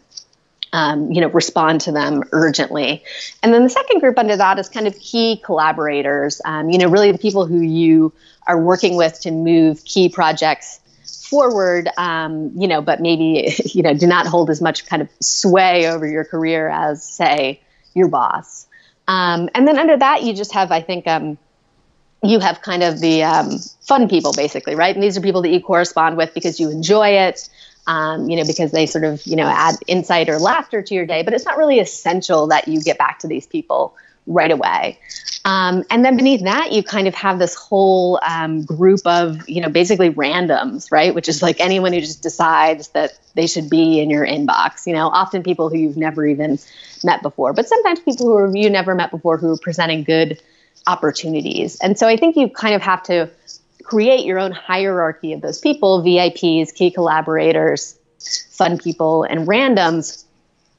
um, 0.72 1.10
you 1.12 1.20
know 1.20 1.28
respond 1.28 1.80
to 1.80 1.92
them 1.92 2.22
urgently 2.32 3.02
and 3.42 3.54
then 3.54 3.62
the 3.62 3.70
second 3.70 4.00
group 4.00 4.18
under 4.18 4.36
that 4.36 4.58
is 4.58 4.68
kind 4.68 4.86
of 4.86 4.98
key 4.98 5.40
collaborators 5.44 6.40
um, 6.44 6.70
you 6.70 6.78
know 6.78 6.88
really 6.88 7.12
the 7.12 7.18
people 7.18 7.46
who 7.46 7.60
you 7.60 8.12
are 8.46 8.60
working 8.60 8.96
with 8.96 9.20
to 9.20 9.30
move 9.30 9.84
key 9.84 10.08
projects 10.08 10.80
forward, 11.26 11.88
um, 11.96 12.52
you 12.56 12.68
know, 12.68 12.80
but 12.80 13.00
maybe, 13.00 13.54
you 13.64 13.82
know, 13.82 13.94
do 13.94 14.06
not 14.06 14.26
hold 14.26 14.50
as 14.50 14.60
much 14.60 14.86
kind 14.86 15.02
of 15.02 15.08
sway 15.20 15.88
over 15.88 16.06
your 16.06 16.24
career 16.24 16.68
as, 16.68 17.04
say, 17.04 17.60
your 17.94 18.08
boss. 18.08 18.66
Um, 19.08 19.48
and 19.54 19.66
then 19.66 19.78
under 19.78 19.96
that, 19.96 20.22
you 20.22 20.34
just 20.34 20.52
have, 20.52 20.72
I 20.72 20.80
think, 20.80 21.06
um, 21.06 21.38
you 22.22 22.40
have 22.40 22.60
kind 22.62 22.82
of 22.82 23.00
the 23.00 23.22
um, 23.22 23.58
fun 23.82 24.08
people, 24.08 24.32
basically, 24.32 24.74
right? 24.74 24.94
And 24.94 25.02
these 25.02 25.16
are 25.16 25.20
people 25.20 25.42
that 25.42 25.50
you 25.50 25.60
correspond 25.60 26.16
with 26.16 26.34
because 26.34 26.58
you 26.58 26.70
enjoy 26.70 27.08
it, 27.08 27.48
um, 27.86 28.28
you 28.28 28.36
know, 28.36 28.44
because 28.44 28.72
they 28.72 28.86
sort 28.86 29.04
of, 29.04 29.24
you 29.26 29.36
know, 29.36 29.46
add 29.46 29.76
insight 29.86 30.28
or 30.28 30.38
laughter 30.38 30.82
to 30.82 30.94
your 30.94 31.06
day. 31.06 31.22
But 31.22 31.34
it's 31.34 31.44
not 31.44 31.56
really 31.56 31.78
essential 31.78 32.48
that 32.48 32.68
you 32.68 32.82
get 32.82 32.98
back 32.98 33.20
to 33.20 33.28
these 33.28 33.46
people 33.46 33.94
right 34.26 34.50
away. 34.50 34.98
Um, 35.44 35.84
and 35.90 36.04
then 36.04 36.16
beneath 36.16 36.42
that, 36.42 36.72
you 36.72 36.82
kind 36.82 37.06
of 37.06 37.14
have 37.14 37.38
this 37.38 37.54
whole 37.54 38.18
um, 38.26 38.64
group 38.64 39.00
of, 39.06 39.48
you 39.48 39.60
know, 39.60 39.68
basically 39.68 40.10
randoms, 40.10 40.90
right? 40.90 41.14
Which 41.14 41.28
is 41.28 41.40
like 41.40 41.60
anyone 41.60 41.92
who 41.92 42.00
just 42.00 42.22
decides 42.22 42.88
that 42.88 43.16
they 43.34 43.46
should 43.46 43.70
be 43.70 44.00
in 44.00 44.10
your 44.10 44.26
inbox. 44.26 44.86
You 44.88 44.94
know, 44.94 45.06
often 45.08 45.44
people 45.44 45.68
who 45.68 45.78
you've 45.78 45.96
never 45.96 46.26
even 46.26 46.58
met 47.04 47.22
before, 47.22 47.52
but 47.52 47.68
sometimes 47.68 48.00
people 48.00 48.26
who 48.26 48.58
you 48.58 48.68
never 48.68 48.96
met 48.96 49.12
before 49.12 49.36
who 49.36 49.52
are 49.52 49.58
presenting 49.58 50.02
good 50.02 50.40
opportunities. 50.88 51.78
And 51.80 51.96
so 51.98 52.08
I 52.08 52.16
think 52.16 52.36
you 52.36 52.48
kind 52.48 52.74
of 52.74 52.82
have 52.82 53.02
to 53.04 53.30
create 53.86 54.26
your 54.26 54.38
own 54.38 54.50
hierarchy 54.50 55.32
of 55.32 55.40
those 55.40 55.60
people 55.60 56.02
VIPs, 56.02 56.74
key 56.74 56.90
collaborators, 56.90 57.96
fun 58.50 58.78
people, 58.78 59.22
and 59.22 59.46
randoms. 59.46 60.24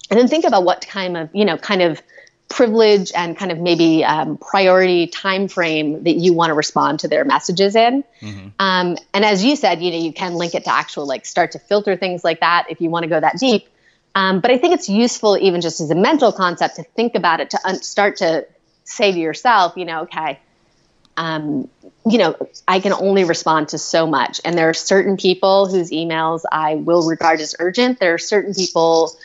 And 0.09 0.19
then 0.19 0.27
think 0.27 0.45
about 0.45 0.65
what 0.65 0.85
kind 0.85 1.15
of, 1.15 1.29
you 1.33 1.45
know, 1.45 1.57
kind 1.57 1.81
of 1.81 2.01
privilege 2.49 3.11
and 3.15 3.37
kind 3.37 3.51
of 3.51 3.59
maybe 3.59 4.03
um, 4.03 4.37
priority 4.37 5.07
time 5.07 5.47
frame 5.47 6.03
that 6.03 6.15
you 6.15 6.33
want 6.33 6.49
to 6.49 6.53
respond 6.53 6.99
to 7.01 7.07
their 7.07 7.25
messages 7.25 7.75
in 7.75 8.05
mm-hmm. 8.21 8.47
um, 8.57 8.97
and 9.13 9.25
as 9.25 9.43
you 9.43 9.53
said 9.57 9.81
you 9.81 9.91
know 9.91 9.97
you 9.97 10.13
can 10.13 10.33
link 10.33 10.55
it 10.55 10.63
to 10.63 10.71
actual 10.71 11.05
like 11.05 11.25
start 11.25 11.51
to 11.51 11.59
filter 11.59 11.97
things 11.97 12.23
like 12.23 12.39
that 12.39 12.65
if 12.69 12.79
you 12.79 12.89
want 12.89 13.03
to 13.03 13.09
go 13.09 13.19
that 13.19 13.37
deep 13.37 13.67
um, 14.15 14.39
but 14.39 14.49
i 14.49 14.57
think 14.57 14.73
it's 14.73 14.87
useful 14.87 15.37
even 15.37 15.59
just 15.59 15.81
as 15.81 15.91
a 15.91 15.95
mental 15.95 16.31
concept 16.31 16.77
to 16.77 16.83
think 16.83 17.15
about 17.15 17.41
it 17.41 17.49
to 17.49 17.59
un- 17.65 17.81
start 17.81 18.15
to 18.15 18.47
say 18.85 19.11
to 19.11 19.19
yourself 19.19 19.73
you 19.75 19.83
know 19.83 20.03
okay 20.03 20.39
um, 21.17 21.69
you 22.09 22.17
know 22.17 22.35
i 22.67 22.79
can 22.79 22.93
only 22.93 23.23
respond 23.23 23.69
to 23.69 23.77
so 23.77 24.07
much. 24.07 24.39
And 24.45 24.57
there 24.57 24.69
are 24.69 24.73
certain 24.73 25.17
people 25.17 25.67
whose 25.67 25.91
emails 25.91 26.41
i 26.51 26.75
will 26.75 27.07
regard 27.07 27.41
as 27.41 27.55
urgent. 27.59 27.99
There 27.99 28.13
are 28.13 28.19
certain 28.19 28.53
people 28.53 29.15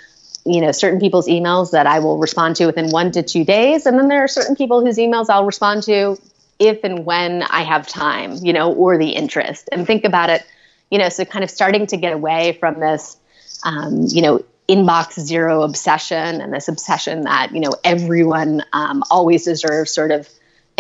you 0.45 0.61
know 0.61 0.73
certain 0.73 0.99
people's 0.99 1.29
emails 1.29 1.71
that 1.71 1.87
I 1.87 2.01
will 2.01 2.19
respond 2.19 2.57
to 2.57 2.67
within 2.67 2.91
one 2.91 3.13
to 3.13 3.23
two 3.23 3.45
days, 3.45 3.87
and 3.87 3.99
then 3.99 4.09
there 4.09 4.25
are 4.25 4.29
certain 4.29 4.57
people 4.57 4.85
whose 4.85 4.99
emails 4.99 5.27
I'll 5.29 5.47
respond 5.47 5.85
to 5.85 6.19
if 6.59 6.85
and 6.85 7.05
when 7.05 7.43
I 7.43 7.63
have 7.63 7.87
time, 7.87 8.37
you 8.43 8.53
know, 8.53 8.73
or 8.73 8.97
the 8.99 9.11
interest. 9.11 9.69
And 9.73 9.87
think 9.87 10.05
about 10.05 10.31
it, 10.31 10.47
you 10.91 10.99
know, 10.99 11.09
so 11.09 11.25
kind 11.25 11.43
of 11.43 11.51
starting 11.51 11.87
to 11.89 11.97
get 11.97 12.13
away 12.13 12.57
from 12.61 12.79
this, 12.79 13.17
um, 13.65 14.07
you 14.09 14.23
know, 14.23 14.45
inbox 14.69 15.19
zero 15.19 15.63
obsession 15.63 16.41
and 16.41 16.53
this 16.53 16.69
obsession 16.69 17.23
that 17.23 17.53
you 17.53 17.61
know 17.61 17.73
everyone 17.85 18.63
um, 18.73 19.03
always 19.11 19.45
deserves 19.45 19.93
sort 19.93 20.13
of 20.13 20.29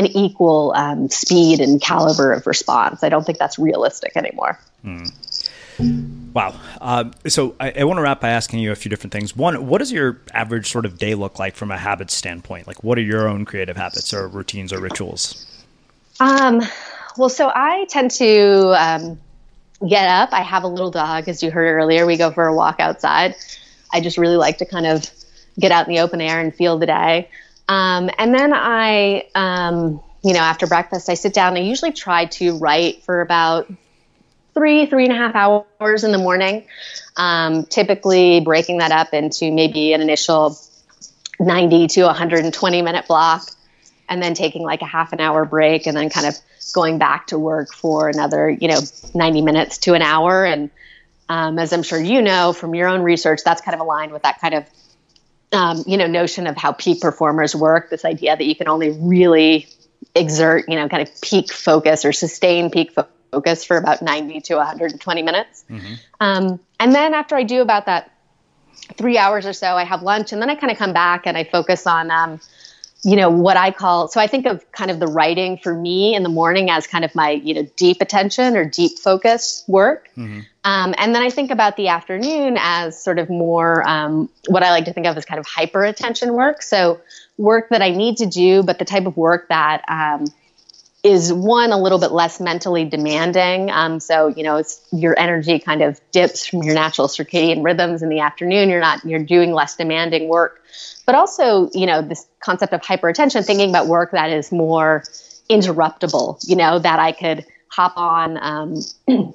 an 0.04 0.16
equal 0.16 0.72
um, 0.76 1.08
speed 1.08 1.60
and 1.60 1.80
caliber 1.80 2.32
of 2.32 2.46
response. 2.46 3.02
I 3.02 3.08
don't 3.08 3.24
think 3.24 3.38
that's 3.38 3.58
realistic 3.58 4.16
anymore. 4.16 4.58
Mm. 4.84 6.32
Wow. 6.34 6.54
Uh, 6.80 7.10
so 7.26 7.54
I, 7.60 7.72
I 7.72 7.84
want 7.84 7.98
to 7.98 8.02
wrap 8.02 8.20
by 8.20 8.30
asking 8.30 8.60
you 8.60 8.72
a 8.72 8.74
few 8.74 8.88
different 8.88 9.12
things. 9.12 9.36
One, 9.36 9.66
what 9.66 9.78
does 9.78 9.92
your 9.92 10.20
average 10.32 10.70
sort 10.70 10.86
of 10.86 10.98
day 10.98 11.14
look 11.14 11.38
like 11.38 11.54
from 11.54 11.70
a 11.70 11.78
habits 11.78 12.14
standpoint? 12.14 12.66
Like, 12.66 12.82
what 12.82 12.98
are 12.98 13.02
your 13.02 13.28
own 13.28 13.44
creative 13.44 13.76
habits 13.76 14.12
or 14.14 14.28
routines 14.28 14.72
or 14.72 14.80
rituals? 14.80 15.46
Um, 16.20 16.62
well, 17.16 17.28
so 17.28 17.50
I 17.54 17.86
tend 17.88 18.10
to 18.12 18.74
um, 18.78 19.20
get 19.86 20.08
up. 20.08 20.32
I 20.32 20.42
have 20.42 20.62
a 20.62 20.68
little 20.68 20.90
dog, 20.90 21.28
as 21.28 21.42
you 21.42 21.50
heard 21.50 21.66
earlier. 21.66 22.06
We 22.06 22.16
go 22.16 22.30
for 22.30 22.46
a 22.46 22.54
walk 22.54 22.80
outside. 22.80 23.34
I 23.92 24.00
just 24.00 24.16
really 24.18 24.36
like 24.36 24.58
to 24.58 24.66
kind 24.66 24.86
of 24.86 25.10
get 25.58 25.72
out 25.72 25.86
in 25.86 25.94
the 25.94 26.00
open 26.00 26.20
air 26.20 26.40
and 26.40 26.54
feel 26.54 26.78
the 26.78 26.86
day. 26.86 27.28
Um, 27.68 28.10
and 28.18 28.34
then 28.34 28.52
I, 28.52 29.26
um, 29.34 30.02
you 30.22 30.34
know, 30.34 30.40
after 30.40 30.66
breakfast, 30.66 31.08
I 31.08 31.14
sit 31.14 31.34
down. 31.34 31.56
I 31.56 31.60
usually 31.60 31.92
try 31.92 32.26
to 32.26 32.58
write 32.58 33.02
for 33.04 33.20
about 33.20 33.72
three, 34.54 34.86
three 34.86 35.04
and 35.04 35.12
a 35.12 35.16
half 35.16 35.34
hours 35.34 36.04
in 36.04 36.12
the 36.12 36.18
morning. 36.18 36.64
Um, 37.16 37.64
typically 37.64 38.40
breaking 38.40 38.78
that 38.78 38.92
up 38.92 39.12
into 39.12 39.52
maybe 39.52 39.92
an 39.92 40.00
initial 40.00 40.58
90 41.40 41.88
to 41.88 42.04
120 42.04 42.82
minute 42.82 43.06
block 43.06 43.50
and 44.08 44.22
then 44.22 44.34
taking 44.34 44.62
like 44.62 44.82
a 44.82 44.86
half 44.86 45.12
an 45.12 45.20
hour 45.20 45.44
break 45.44 45.86
and 45.86 45.96
then 45.96 46.10
kind 46.10 46.26
of 46.26 46.36
going 46.74 46.98
back 46.98 47.28
to 47.28 47.38
work 47.38 47.72
for 47.72 48.08
another, 48.08 48.48
you 48.48 48.68
know, 48.68 48.80
90 49.14 49.42
minutes 49.42 49.78
to 49.78 49.94
an 49.94 50.02
hour. 50.02 50.44
And 50.44 50.70
um, 51.28 51.58
as 51.58 51.72
I'm 51.72 51.82
sure 51.82 52.00
you 52.00 52.22
know 52.22 52.52
from 52.52 52.74
your 52.74 52.88
own 52.88 53.02
research, 53.02 53.40
that's 53.44 53.60
kind 53.62 53.74
of 53.74 53.80
aligned 53.80 54.12
with 54.12 54.22
that 54.22 54.40
kind 54.40 54.54
of, 54.54 54.64
um, 55.52 55.84
you 55.86 55.96
know, 55.96 56.06
notion 56.06 56.46
of 56.46 56.56
how 56.56 56.72
peak 56.72 57.00
performers 57.00 57.54
work. 57.54 57.90
This 57.90 58.04
idea 58.04 58.36
that 58.36 58.44
you 58.44 58.56
can 58.56 58.68
only 58.68 58.90
really 58.90 59.68
exert, 60.14 60.68
you 60.68 60.76
know, 60.76 60.88
kind 60.88 61.06
of 61.06 61.20
peak 61.20 61.52
focus 61.52 62.04
or 62.04 62.12
sustain 62.12 62.70
peak 62.70 62.92
focus 62.92 63.10
focus 63.32 63.64
for 63.64 63.78
about 63.78 64.02
90 64.02 64.42
to 64.42 64.56
120 64.56 65.22
minutes. 65.22 65.64
Mm-hmm. 65.68 65.94
Um, 66.20 66.60
and 66.78 66.94
then 66.94 67.14
after 67.14 67.34
I 67.34 67.42
do 67.42 67.62
about 67.62 67.86
that 67.86 68.12
three 68.96 69.18
hours 69.18 69.46
or 69.46 69.54
so, 69.54 69.74
I 69.74 69.84
have 69.84 70.02
lunch, 70.02 70.32
and 70.32 70.40
then 70.40 70.50
I 70.50 70.54
kind 70.54 70.70
of 70.70 70.78
come 70.78 70.92
back 70.92 71.26
and 71.26 71.36
I 71.36 71.44
focus 71.44 71.86
on, 71.86 72.10
um, 72.10 72.40
you 73.04 73.16
know, 73.16 73.30
what 73.30 73.56
I 73.56 73.72
call. 73.72 74.06
So 74.08 74.20
I 74.20 74.28
think 74.28 74.46
of 74.46 74.70
kind 74.70 74.90
of 74.90 75.00
the 75.00 75.08
writing 75.08 75.58
for 75.58 75.74
me 75.74 76.14
in 76.14 76.22
the 76.22 76.28
morning 76.28 76.70
as 76.70 76.86
kind 76.86 77.04
of 77.04 77.14
my, 77.14 77.30
you 77.30 77.54
know, 77.54 77.68
deep 77.76 78.00
attention 78.00 78.56
or 78.56 78.64
deep 78.64 78.98
focus 78.98 79.64
work. 79.66 80.08
Mm-hmm. 80.16 80.40
Um, 80.64 80.94
and 80.96 81.12
then 81.12 81.22
I 81.22 81.30
think 81.30 81.50
about 81.50 81.76
the 81.76 81.88
afternoon 81.88 82.56
as 82.60 83.02
sort 83.02 83.18
of 83.18 83.28
more 83.28 83.86
um, 83.88 84.30
what 84.46 84.62
I 84.62 84.70
like 84.70 84.84
to 84.84 84.92
think 84.92 85.06
of 85.08 85.16
as 85.16 85.24
kind 85.24 85.40
of 85.40 85.46
hyper 85.46 85.82
attention 85.84 86.34
work. 86.34 86.62
So 86.62 87.00
work 87.36 87.70
that 87.70 87.82
I 87.82 87.90
need 87.90 88.18
to 88.18 88.26
do, 88.26 88.62
but 88.62 88.78
the 88.78 88.84
type 88.84 89.06
of 89.06 89.16
work 89.16 89.48
that 89.48 89.82
um, 89.88 90.26
is 91.02 91.32
one 91.32 91.72
a 91.72 91.78
little 91.78 91.98
bit 91.98 92.12
less 92.12 92.40
mentally 92.40 92.84
demanding. 92.84 93.70
Um, 93.70 93.98
so 93.98 94.28
you 94.28 94.42
know, 94.42 94.56
it's 94.56 94.80
your 94.92 95.18
energy 95.18 95.58
kind 95.58 95.82
of 95.82 96.00
dips 96.12 96.46
from 96.46 96.62
your 96.62 96.74
natural 96.74 97.08
circadian 97.08 97.64
rhythms 97.64 98.02
in 98.02 98.08
the 98.08 98.20
afternoon. 98.20 98.68
You're 98.68 98.80
not 98.80 99.04
you're 99.04 99.24
doing 99.24 99.52
less 99.52 99.76
demanding 99.76 100.28
work, 100.28 100.62
but 101.04 101.14
also 101.14 101.70
you 101.74 101.86
know 101.86 102.02
this 102.02 102.26
concept 102.40 102.72
of 102.72 102.80
hyperattention, 102.82 103.44
thinking 103.44 103.70
about 103.70 103.88
work 103.88 104.12
that 104.12 104.30
is 104.30 104.52
more 104.52 105.02
interruptible. 105.50 106.38
You 106.48 106.56
know, 106.56 106.78
that 106.78 107.00
I 107.00 107.12
could 107.12 107.46
hop 107.68 107.94
on, 107.96 108.38
um, 108.40 108.76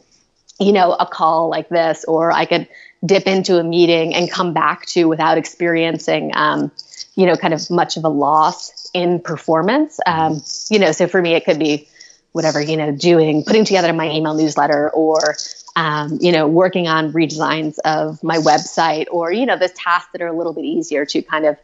you 0.60 0.72
know, 0.72 0.94
a 0.94 1.06
call 1.06 1.50
like 1.50 1.70
this, 1.70 2.06
or 2.06 2.32
I 2.32 2.46
could 2.46 2.68
dip 3.06 3.28
into 3.28 3.60
a 3.60 3.64
meeting 3.64 4.16
and 4.16 4.32
come 4.32 4.54
back 4.54 4.86
to 4.88 5.06
without 5.06 5.38
experiencing, 5.38 6.32
um, 6.34 6.72
you 7.16 7.26
know, 7.26 7.36
kind 7.36 7.54
of 7.54 7.70
much 7.70 7.98
of 7.98 8.06
a 8.06 8.10
loss 8.10 8.77
in 8.98 9.20
performance. 9.20 10.00
Um, 10.06 10.42
you 10.70 10.80
know, 10.80 10.92
so 10.92 11.08
for 11.08 11.22
me, 11.22 11.36
it 11.36 11.46
could 11.46 11.60
be 11.60 11.88
whatever, 12.32 12.62
you 12.62 12.78
know, 12.78 12.92
doing, 12.92 13.44
putting 13.44 13.66
together 13.66 13.94
my 13.94 14.10
email 14.10 14.34
newsletter 14.34 14.90
or, 14.90 15.38
um, 15.76 16.18
you 16.20 16.32
know, 16.32 16.48
working 16.48 16.88
on 16.88 17.12
redesigns 17.14 17.78
of 17.86 18.24
my 18.24 18.38
website 18.38 19.06
or, 19.12 19.32
you 19.32 19.46
know, 19.46 19.58
the 19.58 19.70
tasks 19.70 20.10
that 20.12 20.22
are 20.22 20.28
a 20.28 20.34
little 20.34 20.54
bit 20.54 20.66
easier 20.66 21.06
to 21.06 21.22
kind 21.22 21.46
of 21.46 21.58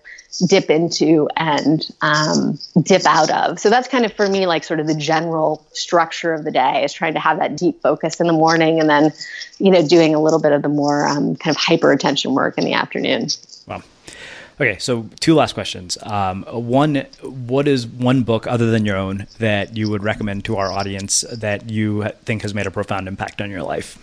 dip 0.48 0.70
into 0.70 1.28
and 1.36 1.88
um, 2.02 2.58
dip 2.82 3.06
out 3.06 3.30
of. 3.30 3.60
So 3.60 3.70
that's 3.70 3.88
kind 3.88 4.06
of 4.06 4.14
for 4.14 4.28
me, 4.28 4.48
like 4.48 4.64
sort 4.64 4.80
of 4.80 4.88
the 4.88 4.96
general 4.96 5.66
structure 5.74 6.34
of 6.34 6.44
the 6.44 6.52
day 6.52 6.84
is 6.84 6.94
trying 6.94 7.14
to 7.14 7.20
have 7.20 7.40
that 7.40 7.56
deep 7.56 7.82
focus 7.82 8.20
in 8.20 8.28
the 8.28 8.34
morning 8.34 8.80
and 8.80 8.90
then, 8.90 9.12
you 9.60 9.72
know, 9.72 9.88
doing 9.88 10.16
a 10.16 10.22
little 10.22 10.42
bit 10.42 10.52
of 10.52 10.62
the 10.62 10.70
more 10.70 11.08
um, 11.08 11.36
kind 11.36 11.56
of 11.56 11.62
hyper 11.62 11.92
attention 11.92 12.34
work 12.34 12.58
in 12.58 12.66
the 12.66 12.74
afternoon. 12.74 13.28
Wow. 13.68 13.84
Okay, 14.64 14.80
so 14.80 15.10
two 15.20 15.36
last 15.36 15.56
questions. 15.56 15.98
Um, 16.04 16.44
one, 16.44 17.06
what 17.22 17.68
is 17.68 17.86
one 17.86 18.24
book 18.24 18.48
other 18.48 18.72
than 18.72 18.86
your 18.86 18.96
own 18.96 19.28
that 19.40 19.76
you 19.76 19.90
would 19.90 20.04
recommend 20.04 20.46
to 20.46 20.56
our 20.56 20.72
audience 20.72 21.26
that 21.34 21.70
you 21.70 22.08
think 22.24 22.44
has 22.44 22.54
made 22.54 22.66
a 22.66 22.72
profound 22.72 23.10
impact 23.10 23.42
on 23.42 23.52
your 23.52 23.62
life? 23.62 23.98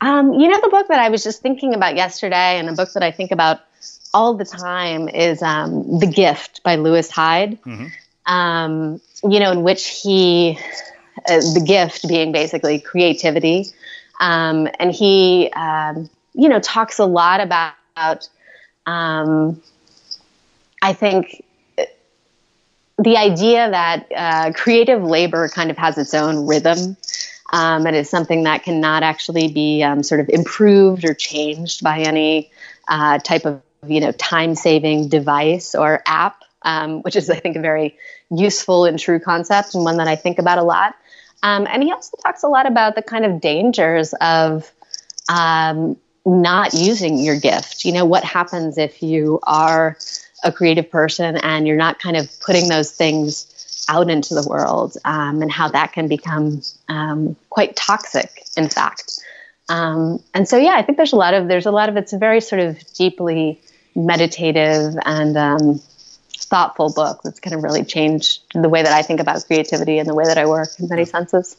Um, 0.00 0.32
you 0.32 0.48
know, 0.48 0.60
the 0.60 0.70
book 0.70 0.88
that 0.88 0.98
I 0.98 1.08
was 1.08 1.22
just 1.22 1.40
thinking 1.40 1.72
about 1.72 1.94
yesterday, 1.94 2.58
and 2.58 2.68
a 2.68 2.72
book 2.72 2.94
that 2.94 3.04
I 3.04 3.12
think 3.12 3.30
about 3.30 3.60
all 4.12 4.34
the 4.34 4.44
time 4.44 5.08
is 5.08 5.40
um, 5.40 6.00
The 6.00 6.08
Gift 6.08 6.64
by 6.64 6.74
Lewis 6.74 7.08
Hyde. 7.08 7.62
Mm-hmm. 7.62 7.86
Um, 8.26 9.00
you 9.22 9.38
know, 9.38 9.52
in 9.52 9.62
which 9.62 9.86
he 9.86 10.58
uh, 11.28 11.36
the 11.36 11.62
gift 11.64 12.08
being 12.08 12.32
basically 12.32 12.80
creativity. 12.80 13.66
Um, 14.18 14.66
and 14.80 14.90
he, 14.90 15.48
um, 15.54 16.10
you 16.34 16.48
know, 16.48 16.58
talks 16.58 16.98
a 16.98 17.06
lot 17.06 17.40
about, 17.40 18.28
um, 18.86 19.60
I 20.82 20.92
think, 20.92 21.44
the 22.98 23.16
idea 23.16 23.70
that 23.70 24.06
uh, 24.14 24.52
creative 24.52 25.02
labor 25.02 25.48
kind 25.48 25.70
of 25.70 25.76
has 25.76 25.98
its 25.98 26.14
own 26.14 26.46
rhythm 26.46 26.96
um, 27.52 27.86
and 27.86 27.96
is 27.96 28.08
something 28.08 28.44
that 28.44 28.62
cannot 28.62 29.02
actually 29.02 29.48
be 29.48 29.82
um, 29.82 30.02
sort 30.02 30.20
of 30.20 30.28
improved 30.28 31.04
or 31.04 31.12
changed 31.14 31.82
by 31.82 32.00
any 32.00 32.50
uh, 32.88 33.18
type 33.18 33.46
of 33.46 33.60
you 33.86 34.00
know 34.00 34.12
time 34.12 34.54
saving 34.54 35.08
device 35.08 35.74
or 35.74 36.02
app 36.06 36.42
um, 36.62 37.02
which 37.02 37.16
is 37.16 37.28
i 37.28 37.36
think 37.36 37.56
a 37.56 37.60
very 37.60 37.98
useful 38.30 38.84
and 38.84 38.98
true 38.98 39.18
concept 39.18 39.74
and 39.74 39.84
one 39.84 39.96
that 39.96 40.08
i 40.08 40.16
think 40.16 40.38
about 40.38 40.58
a 40.58 40.62
lot. 40.62 40.94
Um, 41.42 41.66
and 41.68 41.82
he 41.82 41.92
also 41.92 42.16
talks 42.24 42.42
a 42.42 42.48
lot 42.48 42.66
about 42.66 42.94
the 42.94 43.02
kind 43.02 43.26
of 43.26 43.38
dangers 43.38 44.14
of 44.14 44.72
um, 45.28 45.98
not 46.24 46.74
using 46.74 47.18
your 47.18 47.38
gift. 47.38 47.84
You 47.84 47.92
know 47.92 48.04
what 48.04 48.24
happens 48.24 48.78
if 48.78 49.02
you 49.02 49.40
are 49.42 49.96
a 50.42 50.52
creative 50.52 50.90
person 50.90 51.36
and 51.36 51.66
you're 51.66 51.76
not 51.76 51.98
kind 51.98 52.16
of 52.16 52.30
putting 52.40 52.68
those 52.68 52.90
things 52.90 53.50
out 53.88 54.10
into 54.10 54.34
the 54.34 54.46
world 54.48 54.96
um, 55.04 55.42
and 55.42 55.50
how 55.50 55.68
that 55.68 55.92
can 55.92 56.08
become 56.08 56.62
um, 56.88 57.36
quite 57.50 57.76
toxic 57.76 58.44
in 58.56 58.68
fact. 58.68 59.18
Um, 59.68 60.22
and 60.34 60.46
so 60.46 60.58
yeah 60.58 60.74
i 60.74 60.82
think 60.82 60.98
there's 60.98 61.14
a 61.14 61.16
lot 61.16 61.32
of 61.32 61.48
there's 61.48 61.64
a 61.64 61.70
lot 61.70 61.88
of 61.88 61.96
it's 61.96 62.12
a 62.12 62.18
very 62.18 62.42
sort 62.42 62.60
of 62.60 62.78
deeply 62.92 63.58
meditative 63.94 64.94
and 65.06 65.38
um, 65.38 65.80
thoughtful 66.36 66.92
book 66.92 67.22
that's 67.24 67.40
kind 67.40 67.56
of 67.56 67.62
really 67.62 67.82
changed 67.82 68.42
the 68.52 68.68
way 68.68 68.82
that 68.82 68.92
i 68.92 69.00
think 69.00 69.20
about 69.20 69.42
creativity 69.46 69.98
and 69.98 70.06
the 70.06 70.14
way 70.14 70.24
that 70.24 70.36
i 70.36 70.44
work 70.44 70.68
in 70.78 70.86
many 70.88 71.06
senses 71.06 71.56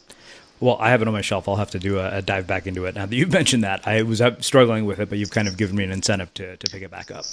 well, 0.59 0.77
I 0.79 0.89
have 0.89 1.01
it 1.01 1.07
on 1.07 1.13
my 1.13 1.21
shelf. 1.21 1.47
I'll 1.47 1.57
have 1.57 1.71
to 1.71 1.79
do 1.79 1.99
a, 1.99 2.17
a, 2.17 2.21
dive 2.21 2.47
back 2.47 2.65
into 2.67 2.85
it. 2.85 2.95
Now 2.95 3.05
that 3.05 3.15
you've 3.15 3.31
mentioned 3.41 3.63
that, 3.63 3.87
I 3.87 4.01
was 4.03 4.21
struggling 4.39 4.85
with 4.85 4.99
it, 4.99 5.09
but 5.09 5.17
you've 5.17 5.31
kind 5.31 5.47
of 5.47 5.57
given 5.57 5.75
me 5.75 5.83
an 5.83 5.91
incentive 5.91 6.33
to, 6.35 6.57
to 6.57 6.71
pick 6.71 6.81
it 6.81 6.91
back 6.91 7.11
up. 7.11 7.25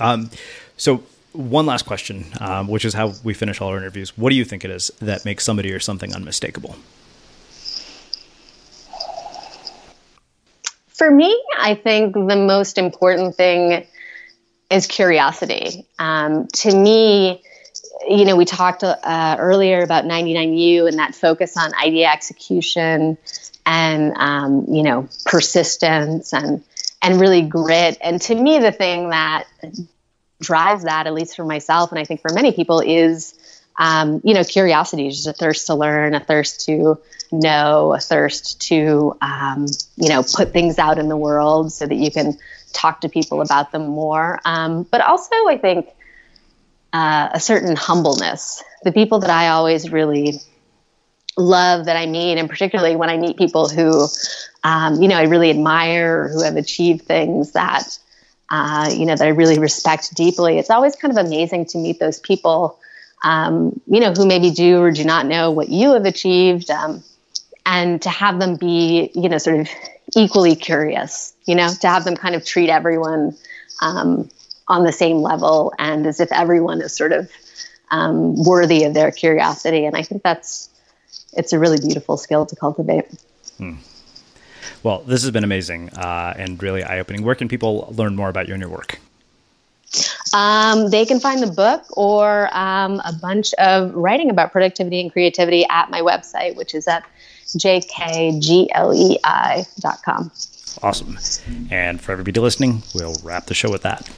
Um, 0.00 0.30
so 0.76 1.04
one 1.32 1.66
last 1.66 1.86
question, 1.86 2.26
um, 2.40 2.68
which 2.68 2.84
is 2.84 2.94
how 2.94 3.12
we 3.22 3.34
finish 3.34 3.60
all 3.60 3.68
our 3.68 3.78
interviews. 3.78 4.16
What 4.16 4.30
do 4.30 4.36
you 4.36 4.44
think 4.44 4.64
it 4.64 4.70
is 4.70 4.90
that 5.00 5.24
makes 5.24 5.44
somebody 5.44 5.72
or 5.72 5.80
something 5.80 6.14
unmistakable? 6.14 6.76
For 10.88 11.10
me, 11.10 11.42
I 11.58 11.74
think 11.74 12.14
the 12.14 12.36
most 12.36 12.78
important 12.78 13.34
thing 13.34 13.84
is 14.70 14.86
curiosity. 14.86 15.86
Um, 15.98 16.46
to 16.54 16.74
me, 16.74 17.42
you 18.08 18.24
know, 18.24 18.36
we 18.36 18.44
talked 18.44 18.82
uh, 18.84 19.36
earlier 19.38 19.82
about 19.82 20.04
99U 20.04 20.88
and 20.88 20.98
that 20.98 21.14
focus 21.14 21.56
on 21.56 21.74
idea 21.74 22.08
execution 22.08 23.16
and, 23.66 24.12
um, 24.16 24.66
you 24.68 24.82
know, 24.82 25.08
persistence 25.24 26.32
and, 26.32 26.62
and 27.02 27.20
really 27.20 27.42
grit. 27.42 27.98
And 28.00 28.20
to 28.22 28.34
me, 28.34 28.58
the 28.58 28.72
thing 28.72 29.10
that 29.10 29.46
drives 30.40 30.84
that, 30.84 31.06
at 31.06 31.14
least 31.14 31.36
for 31.36 31.44
myself, 31.44 31.90
and 31.90 31.98
I 31.98 32.04
think 32.04 32.20
for 32.20 32.32
many 32.32 32.52
people, 32.52 32.80
is 32.80 33.34
um, 33.76 34.20
you 34.24 34.34
know 34.34 34.44
curiosity, 34.44 35.10
just 35.10 35.26
a 35.26 35.32
thirst 35.32 35.66
to 35.66 35.74
learn, 35.74 36.14
a 36.14 36.20
thirst 36.20 36.66
to 36.66 36.98
know, 37.32 37.94
a 37.94 37.98
thirst 37.98 38.60
to 38.68 39.16
um, 39.20 39.66
you 39.96 40.08
know 40.08 40.22
put 40.22 40.52
things 40.52 40.78
out 40.78 40.98
in 40.98 41.08
the 41.08 41.16
world 41.16 41.72
so 41.72 41.86
that 41.86 41.96
you 41.96 42.10
can 42.10 42.38
talk 42.72 43.00
to 43.00 43.08
people 43.08 43.40
about 43.40 43.72
them 43.72 43.86
more. 43.86 44.40
Um, 44.44 44.84
but 44.84 45.00
also, 45.00 45.34
I 45.48 45.58
think 45.58 45.88
uh, 46.94 47.28
a 47.32 47.40
certain 47.40 47.76
humbleness. 47.76 48.64
The 48.84 48.92
people 48.92 49.18
that 49.20 49.30
I 49.30 49.48
always 49.48 49.90
really 49.90 50.40
love 51.36 51.86
that 51.86 51.96
I 51.96 52.06
meet, 52.06 52.38
and 52.38 52.48
particularly 52.48 52.96
when 52.96 53.10
I 53.10 53.18
meet 53.18 53.36
people 53.36 53.68
who, 53.68 54.06
um, 54.62 55.02
you 55.02 55.08
know, 55.08 55.16
I 55.16 55.24
really 55.24 55.50
admire, 55.50 56.28
who 56.28 56.42
have 56.42 56.56
achieved 56.56 57.02
things 57.02 57.52
that 57.52 57.98
uh, 58.50 58.90
you 58.94 59.06
know, 59.06 59.16
that 59.16 59.24
I 59.24 59.30
really 59.30 59.58
respect 59.58 60.14
deeply. 60.14 60.58
It's 60.58 60.70
always 60.70 60.94
kind 60.96 61.16
of 61.16 61.26
amazing 61.26 61.66
to 61.66 61.78
meet 61.78 61.98
those 61.98 62.20
people, 62.20 62.78
um, 63.24 63.80
you 63.86 64.00
know, 64.00 64.12
who 64.12 64.26
maybe 64.26 64.50
do 64.50 64.80
or 64.80 64.92
do 64.92 65.04
not 65.04 65.26
know 65.26 65.50
what 65.50 65.68
you 65.68 65.94
have 65.94 66.04
achieved, 66.04 66.70
um, 66.70 67.02
and 67.66 68.00
to 68.02 68.10
have 68.10 68.38
them 68.38 68.56
be, 68.56 69.10
you 69.14 69.28
know, 69.28 69.38
sort 69.38 69.60
of 69.60 69.68
equally 70.14 70.54
curious. 70.54 71.34
You 71.46 71.56
know, 71.56 71.68
to 71.68 71.88
have 71.88 72.04
them 72.04 72.16
kind 72.16 72.34
of 72.34 72.44
treat 72.44 72.70
everyone 72.70 73.36
um, 73.80 74.28
on 74.68 74.84
the 74.84 74.92
same 74.92 75.18
level 75.18 75.72
and 75.78 76.06
as 76.06 76.20
if 76.20 76.32
everyone 76.32 76.80
is 76.80 76.94
sort 76.96 77.12
of 77.12 77.30
um, 77.90 78.42
worthy 78.44 78.84
of 78.84 78.94
their 78.94 79.10
curiosity. 79.10 79.84
And 79.84 79.96
I 79.96 80.02
think 80.02 80.22
that's 80.22 80.70
it's 81.32 81.52
a 81.52 81.58
really 81.58 81.78
beautiful 81.78 82.16
skill 82.16 82.46
to 82.46 82.56
cultivate. 82.56 83.06
Hmm. 83.58 83.74
Well, 84.82 85.00
this 85.00 85.22
has 85.22 85.30
been 85.30 85.44
amazing 85.44 85.90
uh, 85.90 86.34
and 86.36 86.62
really 86.62 86.82
eye 86.82 86.98
opening. 86.98 87.24
Where 87.24 87.34
can 87.34 87.48
people 87.48 87.92
learn 87.96 88.16
more 88.16 88.28
about 88.28 88.48
you 88.48 88.54
and 88.54 88.60
your 88.60 88.70
work? 88.70 88.98
Um, 90.32 90.90
they 90.90 91.06
can 91.06 91.20
find 91.20 91.42
the 91.42 91.52
book 91.52 91.84
or 91.96 92.48
um, 92.56 93.00
a 93.04 93.12
bunch 93.12 93.54
of 93.54 93.94
writing 93.94 94.30
about 94.30 94.50
productivity 94.52 95.00
and 95.00 95.12
creativity 95.12 95.64
at 95.70 95.90
my 95.90 96.00
website, 96.00 96.56
which 96.56 96.74
is 96.74 96.88
at 96.88 97.04
jkglei.com. 97.46 99.20
Awesome. 100.82 101.18
And 101.70 102.00
for 102.00 102.10
everybody 102.12 102.40
listening, 102.40 102.82
we'll 102.94 103.14
wrap 103.22 103.46
the 103.46 103.54
show 103.54 103.70
with 103.70 103.82
that. 103.82 104.10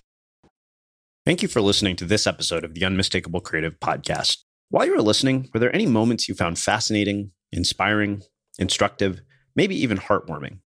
Thank 1.27 1.43
you 1.43 1.49
for 1.49 1.61
listening 1.61 1.97
to 1.97 2.05
this 2.05 2.25
episode 2.25 2.65
of 2.65 2.75
the 2.75 2.85
Unmistakable 2.85 3.41
Creative 3.41 3.75
Podcast. 3.81 4.45
While 4.71 4.87
you 4.87 4.95
were 4.95 5.03
listening, 5.03 5.51
were 5.53 5.59
there 5.59 5.75
any 5.75 5.85
moments 5.85 6.29
you 6.29 6.37
found 6.37 6.57
fascinating, 6.57 7.33
inspiring, 7.51 8.23
instructive, 8.61 9.23
maybe 9.57 9.75
even 9.75 9.99
heartwarming. 9.99 10.61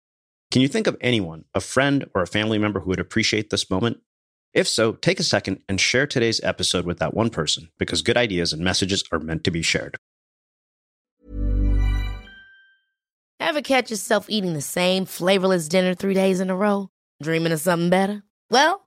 Can 0.49 0.63
you 0.63 0.67
think 0.67 0.87
of 0.87 0.97
anyone, 0.99 1.45
a 1.53 1.59
friend 1.59 2.09
or 2.15 2.23
a 2.23 2.27
family 2.27 2.57
member 2.57 2.79
who 2.79 2.89
would 2.89 2.99
appreciate 2.99 3.51
this 3.51 3.69
moment? 3.69 3.99
If 4.51 4.67
so, 4.67 4.93
take 4.93 5.19
a 5.19 5.23
second 5.23 5.61
and 5.69 5.79
share 5.79 6.07
today's 6.07 6.41
episode 6.43 6.87
with 6.87 6.97
that 6.97 7.13
one 7.13 7.29
person 7.29 7.69
because 7.77 8.01
good 8.01 8.17
ideas 8.17 8.51
and 8.51 8.63
messages 8.63 9.03
are 9.11 9.19
meant 9.19 9.43
to 9.43 9.51
be 9.51 9.61
shared. 9.61 9.95
Ever 13.39 13.61
catch 13.61 13.91
yourself 13.91 14.25
eating 14.27 14.55
the 14.55 14.61
same 14.61 15.05
flavorless 15.05 15.67
dinner 15.67 15.93
three 15.93 16.15
days 16.15 16.39
in 16.39 16.49
a 16.49 16.55
row? 16.55 16.89
Dreaming 17.21 17.51
of 17.51 17.59
something 17.59 17.91
better? 17.91 18.23
Well, 18.49 18.86